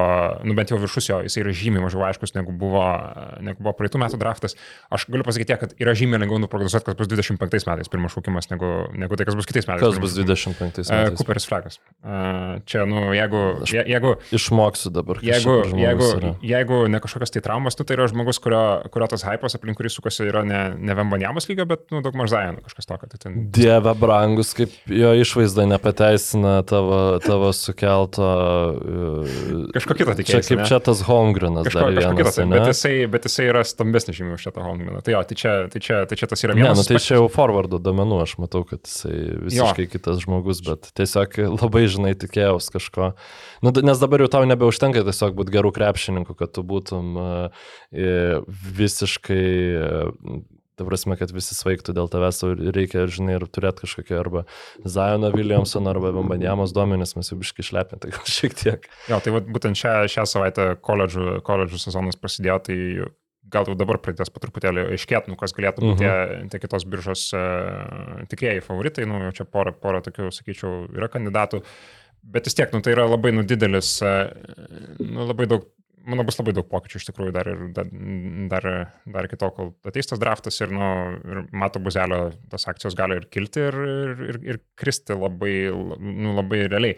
[0.49, 2.85] nu bent jau viršus jo, jis yra žymiai mažiau aiškus negu buvo,
[3.45, 4.57] negu buvo praeitų metų draftas.
[4.89, 8.71] Aš galiu pasakyti, kad yra žymiai lengviau nuprognozuoti, kas bus 25 metais pirmas šūkimas, negu,
[8.97, 9.85] negu tai, kas bus kitais metais.
[9.85, 11.19] Kas bus 25 Uh, metais?
[11.19, 11.77] Cooperis Flagas.
[12.01, 15.21] Uh, čia, nu, jeigu, je, jeigu, Išmoksiu dabar.
[15.25, 16.33] jeigu, jeigu, yra.
[16.45, 18.63] jeigu ne kažkokios tai traumas, nu, tai yra žmogus, kurio,
[18.95, 22.33] kurio tas hypas aplink kurį sukasi yra ne, ne Vembanjamos lygio, bet, nu, daug maž
[22.33, 23.11] Zajanų kažkas tokio.
[23.13, 23.39] Tai ten...
[23.53, 28.30] Dieve brangus, kaip jo išvaizda nepateisina tavo, tavo sukelto.
[28.31, 30.49] E, Kažko kito Čia tikėtis.
[30.51, 32.37] kaip čia tas Holmgrenas Kažko, dar kažko kito, vienas.
[32.37, 32.55] tai, ane?
[32.59, 35.03] bet, jisai, bet jisai yra stambesnis žymiai už šitą Holmgreną.
[35.07, 36.79] Tai jo, tai čia, tai, čia, tai čia tas yra Ne, vienas.
[36.81, 39.17] nu tai čia jau forwardo domenų, aš matau, kad jisai
[39.49, 39.93] visiškai jo.
[39.97, 43.13] kitas žmogus, bet tiesiog labai žinai tikėjaus kažko.
[43.65, 47.67] Nu, nes dabar jau tau nebeužtenka tiesiog būti gerų krepšininkų, kad tu būtum uh,
[48.81, 49.45] visiškai,
[49.81, 50.41] uh,
[50.81, 54.45] ta prasme, kad visi svaigtų dėl tavęs, tau reikia, žinai, ir turėti kažkokią arba
[54.89, 58.89] Zajono Williamsono arba Bambanjamos duomenis, mes jau biškai išlepėm, tai gal šiek tiek.
[59.13, 62.79] Jo, tai būtent šią, šią savaitę koledžų, koledžų sezonas prasidėjo, tai
[63.51, 66.13] gal jau dabar pradės po truputėlį aiškėti, nu, kas galėtų būti tie,
[66.53, 71.63] tie kitos biržos uh, tikrieji favoritai, nu, jau čia pora, pora tokių, sakyčiau, yra kandidatų,
[72.37, 74.31] bet vis tiek, nu, tai yra labai nu, didelis, uh,
[75.03, 75.67] nu, labai daug,
[76.09, 77.91] manau, bus labai daug pokyčių iš tikrųjų dar ir dar,
[78.53, 78.69] dar,
[79.17, 80.87] dar iki to, kol ateis tas draftas ir, nu,
[81.25, 85.55] ir mato buzelio, tas akcijos gali ir kilti ir, ir, ir, ir kristi labai,
[85.99, 86.97] nu, labai realiai.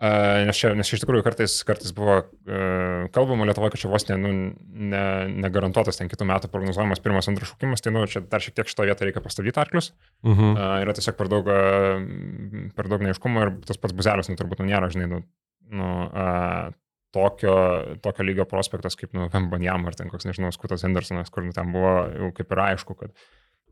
[0.00, 3.90] Uh, nes, čia, nes čia iš tikrųjų kartais, kartais buvo uh, kalbama Lietuvoje, kad čia
[3.92, 4.30] vos ne, nu,
[4.64, 5.02] ne,
[5.44, 8.86] negarantuotas ten kitų metų prognozuojamas pirmas, antras šūkimas, tai nu, čia dar šiek tiek šito
[8.88, 9.90] vietą reikia pastabdyti arklius.
[10.24, 10.54] Mhm.
[10.54, 14.64] Uh, yra tiesiog per daug, uh, per daug neiškumo ir tas pats buzelis, nu, turbūt
[14.64, 15.20] nu, nėra, žinai, nu,
[15.82, 16.72] nu, uh,
[17.14, 17.54] tokio,
[18.02, 21.72] tokio lygio prospektas kaip, nu, Vembanjam ar ten koks, nežinau, Skutas Hendersonas, kur nu, ten
[21.74, 23.14] buvo jau kaip ir aišku, kad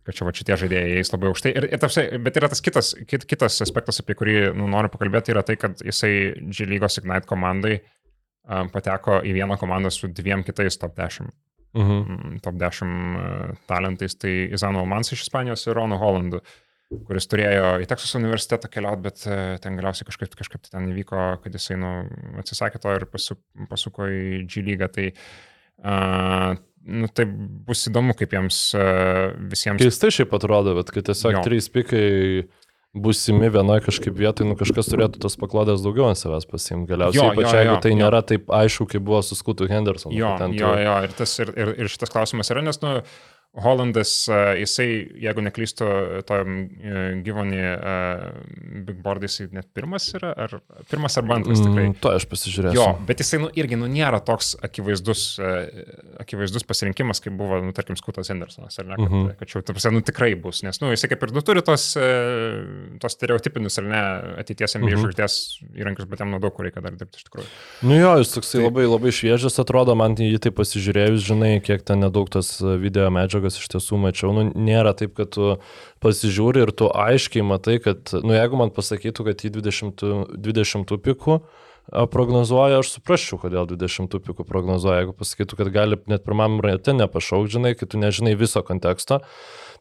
[0.08, 1.50] kad čia va šitie žaidėjai eis labai aukštai.
[1.52, 5.34] Ir, ir tapsi, bet yra tas kitas, kit, kitas aspektas, apie kurį nu, noriu pakalbėti,
[5.34, 6.12] yra tai, kad jisai
[6.48, 7.74] G lygos Ignite komandai
[8.48, 11.28] um, pateko į vieną komandą su dviem kitais top 10,
[11.76, 11.98] Mhm.
[12.00, 14.16] mm, top 10 uh, talentais.
[14.16, 16.40] Tai Izano Almans iš Ispanijos ir Ronu Hollandu,
[16.88, 21.26] kuris turėjo į Teksaso universitetą keliauti, bet uh, ten galiausiai kažkaip, kažkaip tai ten įvyko,
[21.44, 21.92] kad jisai nu,
[22.40, 23.36] atsisakė to ir pasu,
[23.68, 24.88] pasuko į G lygą.
[24.94, 26.54] Tai uh,
[26.88, 27.26] nu, tai
[27.68, 31.44] bus įdomu, kaip jiems uh, visiems Keistai šiaip atrodo, bet kad tiesiog Jo.
[31.44, 32.06] trys pikai
[32.98, 36.88] busimi vienoje kažkaip vietoje, nu kažkas turėtų tos paklodės daugiau ant savęs pasimti.
[36.88, 37.98] Galiausiai, Jo, ypač jo, jeigu tai jo.
[38.00, 40.16] nėra taip aišku, kaip buvo su Skutu Hendersonu.
[40.16, 42.96] Jo, jo, jo, ir, tas, ir, ir, ir šitas klausimas yra, nes, nu,
[43.64, 44.86] Hollandas, uh, jisai,
[45.24, 45.86] jeigu neklystu,
[46.28, 48.24] tam uh, gyvonį uh,
[48.86, 50.58] Big Board, jisai net pirmas yra, ar
[50.90, 51.88] pirmas arba antras tikrai.
[51.90, 52.78] Mm, to aš pasižiūrėsiu.
[52.78, 55.24] Jo, bet jisai, nu, irgi, nu, nėra toks akivaizdus,
[56.22, 59.28] akivaizdus pasirinkimas, kaip buvo, nu, tarkim, Skutas Hendersonas, ar ne, kad, Mhm.
[59.40, 61.88] kad čia, tarsi, nu, tikrai bus, nes, nu, jisai kaip ir, nu, turi tos,
[63.02, 64.02] tos stereotipinius, ar ne,
[64.44, 65.02] ateities NBA Mhm.
[65.04, 65.34] žvaigždės
[65.78, 67.48] įrankius, bet jam nu daug kur reikia dar dirbti iš tikrųjų.
[67.82, 71.84] Nu jo, jis toksai Tai- labai, labai šviežias atrodo, man jį tai pasižiūrėjus, žinai, kiek
[71.84, 74.34] ten nedaug tos video medžiagos iš tiesų mačiau.
[74.36, 75.54] Nu, nėra taip, kad tu
[76.04, 80.04] pasižiūri ir tu aiškiai matai, kad, nu jeigu man pasakytų, kad į 20,
[80.36, 81.40] 20 pikų
[82.12, 85.02] prognozuoja, aš suprasčiau, kodėl 20 pikų prognozuoja.
[85.02, 89.22] Jeigu pasakytų, kad gali net pirmam rate nepašaukti, žinai, kai tu nežinai viso konteksto,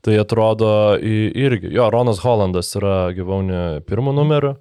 [0.06, 0.69] tai atrodo
[1.03, 1.73] irgi.
[1.76, 4.56] Jo, Ronas Hollandas yra gyvauni pirmų numerių,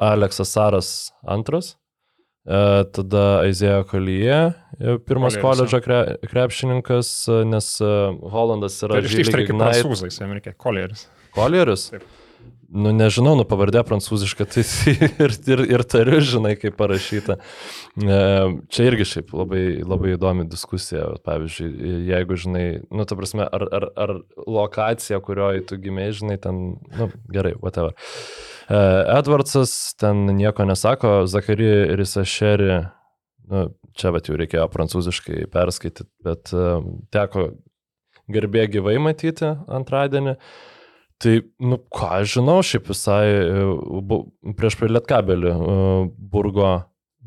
[0.00, 0.90] Aleksas Saras
[1.22, 1.76] antras.
[2.48, 2.60] E,
[2.96, 4.38] tada Aizėjo Kolyje,
[4.78, 7.90] e, pirmas koledžo kre, krepšininkas, e, nes e,
[8.32, 11.04] Hollandas yra Tai iš ištari kaip Ignite prancūzai, jam reikia kolieris.
[11.36, 11.90] Koljeris.
[11.92, 12.06] Taip.
[12.70, 14.62] Nu, nežinau, nu pavardė prancūziška, tai
[15.24, 17.40] ir, ir, ir tariu, žinai, kaip parašyta.
[17.98, 18.18] E,
[18.70, 21.08] Čia irgi šiaip labai, labai įdomi diskusija.
[21.26, 21.70] Pavyzdžiui,
[22.12, 22.64] jeigu, žinai,
[22.94, 24.14] nu, ta prasme, ar, ar, ar
[24.46, 26.62] lokacija, kurioje tu gimėjai, žinai, ten,
[26.94, 27.96] nu, gerai, whatever.
[28.70, 28.78] E,
[29.18, 32.84] Edwardsas ten nieko nesako, Zakary Risašeri,
[33.50, 33.66] nu,
[33.98, 36.68] čia bet jau reikėjo prancūziškai perskaityti, bet e,
[37.10, 37.50] teko
[38.30, 40.38] garbė gyvai matyti antradienį.
[41.20, 43.64] Tai, nu, ką aš žinau, šiaip visai e,
[44.08, 44.24] bu-
[44.56, 45.74] prieš Lietkabelį e,
[46.32, 46.70] Burgo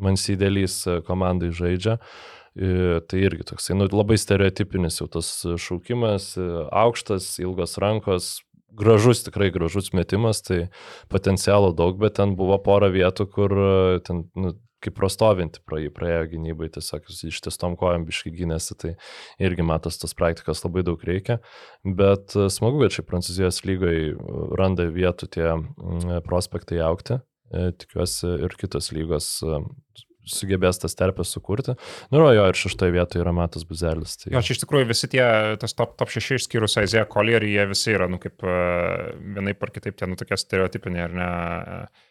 [0.02, 2.00] Mansydėlys komandai žaidžia.
[2.58, 5.30] E, Tai irgi toksai, nu, labai stereotipinis jau tas
[5.62, 6.48] šaukimas, e,
[6.84, 8.32] aukštas, ilgos rankos,
[8.74, 10.68] gražus, tikrai gražus metimas, tai
[11.14, 13.74] potencialo daug, bet ten buvo pora vietų, kur e,
[14.06, 18.96] ten, nu, kaip prostovinti pro jį praėjo gynybai, tiesiog jis ištestom kojom biškai gynėsi, tai
[19.42, 21.40] irgi matas tos praktikos labai daug reikia,
[21.84, 24.16] bet e, smagu, kad čia Prancūzijos lygoje
[24.60, 25.54] randa vietų tie
[26.28, 27.24] prospektai aukti,
[27.54, 29.60] E, tikiuosi ir kitos lygos e,
[30.34, 31.76] sugebės tas terpės sukurti.
[32.10, 34.16] Nu, ir jo, ir šeštoje vietoje yra Matas Buzelis.
[34.22, 34.32] Tai...
[34.34, 35.24] Jo, čia iš tikrųjų visi tie,
[35.62, 40.00] tas top, top 6 išskyrus Aizėją Kolierį, jie visi yra, nu, kaip vienaip ar kitaip,
[40.00, 41.30] tie, nu, tokie stereotipiniai, ar ne.
[41.30, 42.10] e,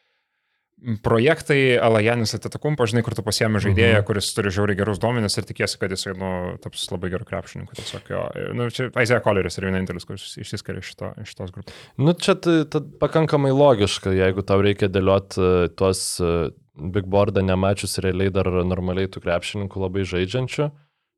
[1.04, 4.06] projektai, Alajanis Atetakumpo, žinai, kur tu pasiemi žaidėją, mhm.
[4.08, 6.32] kuris turi žiauriai gerus duomenis ir tikiesi, kad jisai, nu,
[6.62, 7.78] taps labai gerų krepšininkų.
[7.78, 8.22] Tiesiog jo.
[8.58, 11.82] Nu, čia Aizė Koleris yra vienintelis, kuris išsiskiria iš šito, šitos grupės.
[12.00, 16.50] Nu, čia tai, tai pakankamai logiška, jeigu tau reikia dėlioti uh, tuos uh,
[16.94, 20.72] big boardą nemačius realiai dar normaliai tų krepšininkų labai žaidžiančių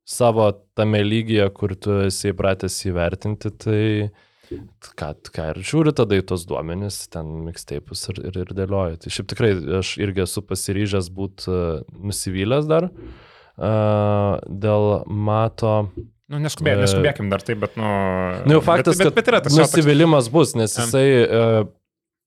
[0.05, 3.81] savo tame lygyje, kur tu esi įpratęs įvertinti, tai
[4.98, 8.98] ką, ką ir žiūri tada į tos duomenis, ten mixtapus ir, ir, ir dėlioju.
[9.02, 15.76] Tai šiaip tikrai aš irgi esu pasiryžęs būti uh, nusivylęs dar uh, dėl mato.
[16.32, 17.89] Nu, neskubė, neskubėkim dar taip, bet, nu...
[18.48, 21.09] Nu, faktas, bet, bet, bet yra tas nusivylimas bus, nes jisai...
[21.24, 21.72] Uh,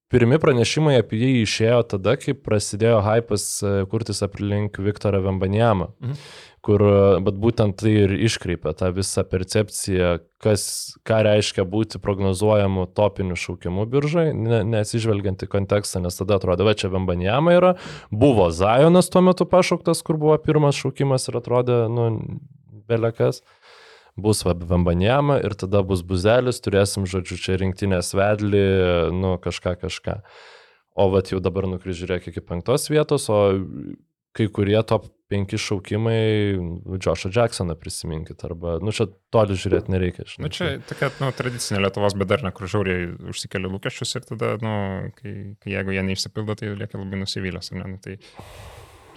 [0.08, 3.44] Pirmi pranešimai apie jį išėjo tada, kai prasidėjo hypas
[3.91, 5.90] kurtis aplink Viktorą Vembanjamą.
[5.99, 6.22] Mhm
[6.68, 6.84] kur,
[7.23, 10.65] bet būtent tai ir iškreipia tą visą percepciją, kas,
[11.07, 16.76] ką reiškia būti prognozuojamu topiniu šaukimu biržai, ne, nesižvelgiant į kontekstą, nes tada atrodė, va
[16.77, 17.73] čia Vembanjama yra,
[18.11, 22.10] buvo Zajonas tuo metu pašauktas, kur buvo pirmas šaukimas ir atrodė, nu,
[22.89, 23.44] belekas.
[24.18, 28.64] Bus Vembanjama ir tada bus Buzelis, turėsim, žodžiu, čia rinktinės vedlį,
[29.14, 30.18] nu, kažką, kažką.
[30.98, 33.44] O vat jau dabar nukryžiūrėk iki penktos vietos, o
[34.34, 36.56] kai kurie top penki šaukimai,
[36.95, 40.26] Džošą Jacksoną prisiminkit, arba, nu čia toli žiūrėti nereikia.
[40.28, 40.45] Žinai.
[40.45, 44.74] Nu čia tokia, nu, tradicinė Lietuvos bedarna, kur žiauriai užsikelia lūkesčius ir tada, nu,
[45.20, 47.94] kai, kai jeigu jie neišsipildo, tai lieka labai nusivylęs, ar ne?
[47.94, 48.18] Nu, tai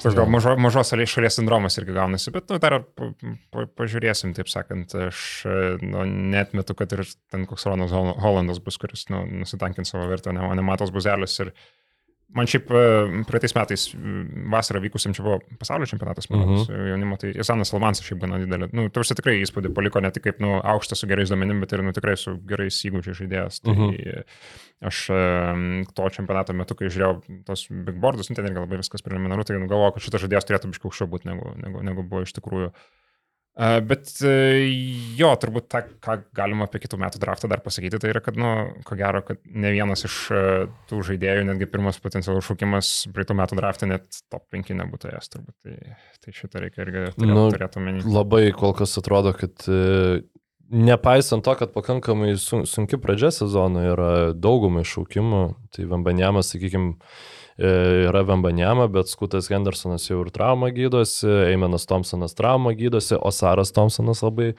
[0.00, 3.10] toks gal mažo, mažos šalies sindromas irgi gaunasi, bet, nu, dar pa,
[3.52, 5.24] pa, pažiūrėsim, taip sakant, aš
[5.84, 10.32] nu, net metu, kad ir ten koks Ronas Hollandas bus, kuris, nu, nusitankins savo vertę,
[10.32, 11.52] o ne Matos Buzelis ir
[12.36, 12.82] Man šiaip e,
[13.26, 13.84] praeitais metais
[14.52, 16.88] vasarą vykusiam čia buvo pasaulio čempionatas, manau, uh -huh.
[16.92, 18.68] jaunimo, tai Isanas Almansas šiaip gana didelė.
[18.72, 21.82] Nu, tarsi tikrai įspūdį paliko ne tik kaip, nu, aukštas su gerais duomenim, bet ir,
[21.82, 23.60] nu, tikrai su gerais įgūdžiais žaidėjas.
[23.64, 24.22] Tai uh -huh.
[24.80, 29.02] aš e, to čempionato metu, kai žiūrėjau tos big boardus, nu, ten irgi labai viskas
[29.02, 32.22] preliminaru, tai nu, galvoju, kad šitas žaidėjas turėtų biškiau aukščiau būti negu, negu, negu buvo
[32.22, 32.66] iš tikrųjų.
[32.66, 32.99] Uh,
[33.58, 34.34] Bet e,
[35.18, 38.52] jo, turbūt tą, ką galima apie kitų metų draftą dar pasakyti, tai yra, kad, nu,
[38.86, 40.42] ko gero, kad ne vienas iš e,
[40.88, 45.56] tų žaidėjų, netgi pirmas potencialus šūkimas praeitų metų draftą net top 5 nebūtų jas, turbūt.
[45.66, 48.06] Tai, tai šitą reikia irgi turėti, nu, turėti omeny.
[48.06, 50.22] Labai kol kas atrodo, kad e,
[50.70, 55.42] nepaisant to, kad pakankamai sunki pradžia sezono yra daugumai šūkimų,
[55.74, 56.94] tai Vambanjamas, sakykime,
[57.60, 63.74] yra Vembanjama, bet Skutas Hendersonas jau ir traumą gydosi, Eimenas Thompsonas traumą gydosi, o Saras
[63.76, 64.54] Thompsonas labai,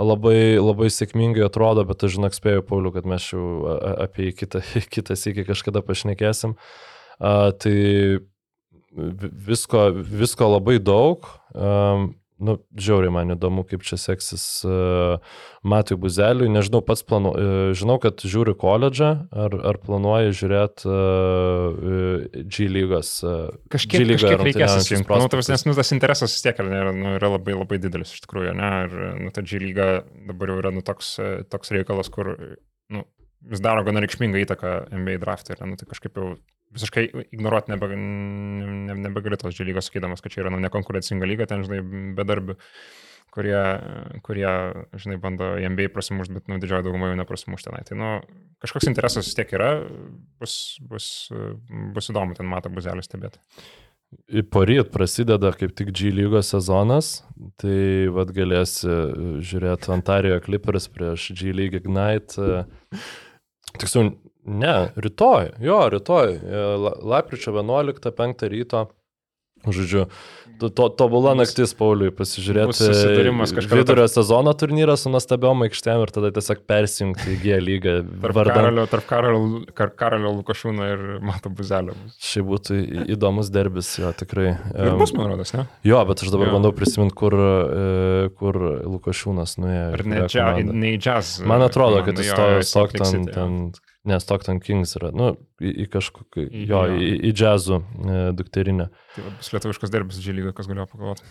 [0.00, 3.44] labai, labai sėkmingai atrodo, bet aš žinok spėjau, Pauliu, kad mes jau
[4.02, 4.64] apie jį kitą,
[4.96, 6.56] kitą sėkį kažkada pašnekėsim.
[7.20, 7.76] A, tai
[9.46, 11.28] visko, visko labai daug.
[11.54, 12.10] Um,
[12.42, 15.20] nu, žiauriai man įdomu, kaip čia seksis uh,
[15.66, 16.50] Matui Buzeliui.
[16.52, 19.10] Nežinau, pats planu, uh, žinau, kad žiūri koledžą,
[19.44, 23.12] ar, ar planuoji žiūrėti uh, G lygos.
[23.26, 25.20] Uh, kažkiek, G kažkiek reikės įsijungti.
[25.22, 28.24] Nu, tas, nes nu, tas interesas vis tiek yra, nu, yra labai, labai didelis iš
[28.26, 28.70] tikrųjų, ne?
[28.88, 29.90] Ir nu, ta G lyga
[30.30, 31.16] dabar jau yra nu, toks,
[31.52, 32.34] toks reikalas, kur
[32.90, 33.04] nu,
[33.50, 35.56] vis daro gana reikšmingą įtaką NBA draftui.
[35.64, 36.34] Nu, tai kažkaip jau
[36.74, 41.64] visiškai ignoruoti nebe, ne, nebegali tos dželygos sakydamas, kad čia yra nu, nekonkurencinga lyga, ten,
[41.66, 41.80] žinai,
[42.18, 42.56] bedarbių,
[43.34, 43.58] kurie,
[44.26, 44.48] kurie,
[45.02, 47.84] žinai, bando MBA prasimušti, bet, nu, didžioji dauguma jų neprasimušti tenai.
[47.88, 48.10] Tai, nu,
[48.62, 49.70] kažkoks interesas vis tiek yra,
[50.42, 50.56] bus,
[50.90, 51.12] bus,
[51.94, 53.42] bus įdomu ten matą buzelį stebėti.
[54.50, 57.20] Poryt prasideda kaip tik G lygos sezonas,
[57.62, 58.90] tai vad galėsi
[59.46, 62.64] žiūrėti Ontario Clippers prieš G League Ignite.
[63.78, 64.10] Tiksliau,
[64.44, 66.64] Ne, rytoj, jo, rytoj, e,
[67.02, 68.86] lapkričio 11, 5 ryto.
[69.60, 70.06] Žodžiu,
[70.60, 72.86] to, to, tobula naktis Pauliui pasižiūrėti
[73.68, 74.12] vidurio tarp...
[74.12, 77.94] sezono turnyrą su nuostabiom aikštėm ir tada tiesiog persijungti į G lygą.
[78.22, 78.56] Tarp vardan...
[78.56, 81.96] Karolio, tarp Karolio, Kar, Karolio Lukašūno ir Mato Buzelio.
[82.24, 82.80] Šiai būtų
[83.16, 84.54] įdomus derbis, jo tikrai.
[84.72, 85.66] Ir bus, man rodos, ne?
[85.84, 86.56] Jo, bet aš dabar jo.
[86.56, 88.60] bandau prisiminti, kur, e, kur
[88.96, 89.86] Lukašūnas nuėjo.
[89.98, 91.36] Ar ne, džia, ne į jazz.
[91.44, 93.62] Man atrodo, kad jis to Stockton ten
[94.08, 98.88] nes Stockton Kings yra, nu, į, į kažkokį, jo, į, į džiazų e, dukterinę.
[99.16, 101.26] Tai bus lietuviškas derbis džilyga, kas galėjo pagalvoti.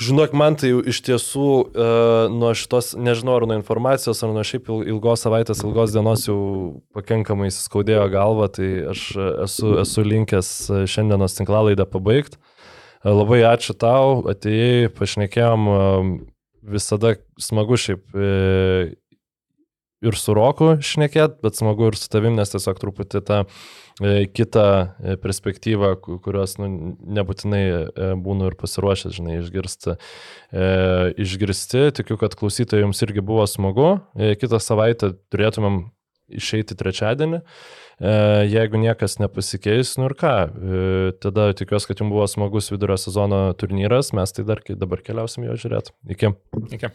[0.00, 1.88] Žinok, man tai iš tiesų e,
[2.32, 6.38] nuo šitos, nežinau, ar nuo informacijos, ar nuo šiaip ilgos savaitės, ilgos dienos jau
[6.96, 9.04] pakankamai įsiskaudėjo galva, tai aš
[9.44, 10.54] esu, esu linkęs
[10.88, 12.40] šiandienos tinklalaidą pabaigti.
[13.04, 15.78] E, labai ačiū tau, atėjai, pašnekėjom, e,
[16.76, 18.96] visada smagu šiaip e,
[20.04, 24.66] ir su Roku šnekėt, bet smagu ir su tavim, nes tiesiog truputį tą e, kitą
[24.66, 25.92] e, perspektyvą,
[26.24, 26.70] kurios nu,
[27.18, 29.96] nebūtinai e, būnu ir pasiruošęs, žinai, išgirsti.
[29.96, 30.66] E,
[31.26, 33.92] išgirsti, tikiu, kad klausytojams irgi buvo smagu.
[34.16, 35.84] E, kitą savaitę turėtumėm
[36.30, 37.42] išeiti trečiadienį.
[38.00, 38.12] E,
[38.48, 43.42] jeigu niekas nepasikeis, nu ir ką, e, tada tikiuosi, kad jums buvo smagus vidurio sezono
[43.60, 45.92] turnyras, mes tai dar dabar keliausim jo žiūrėti.
[46.16, 46.32] Iki.
[46.78, 46.94] Iki.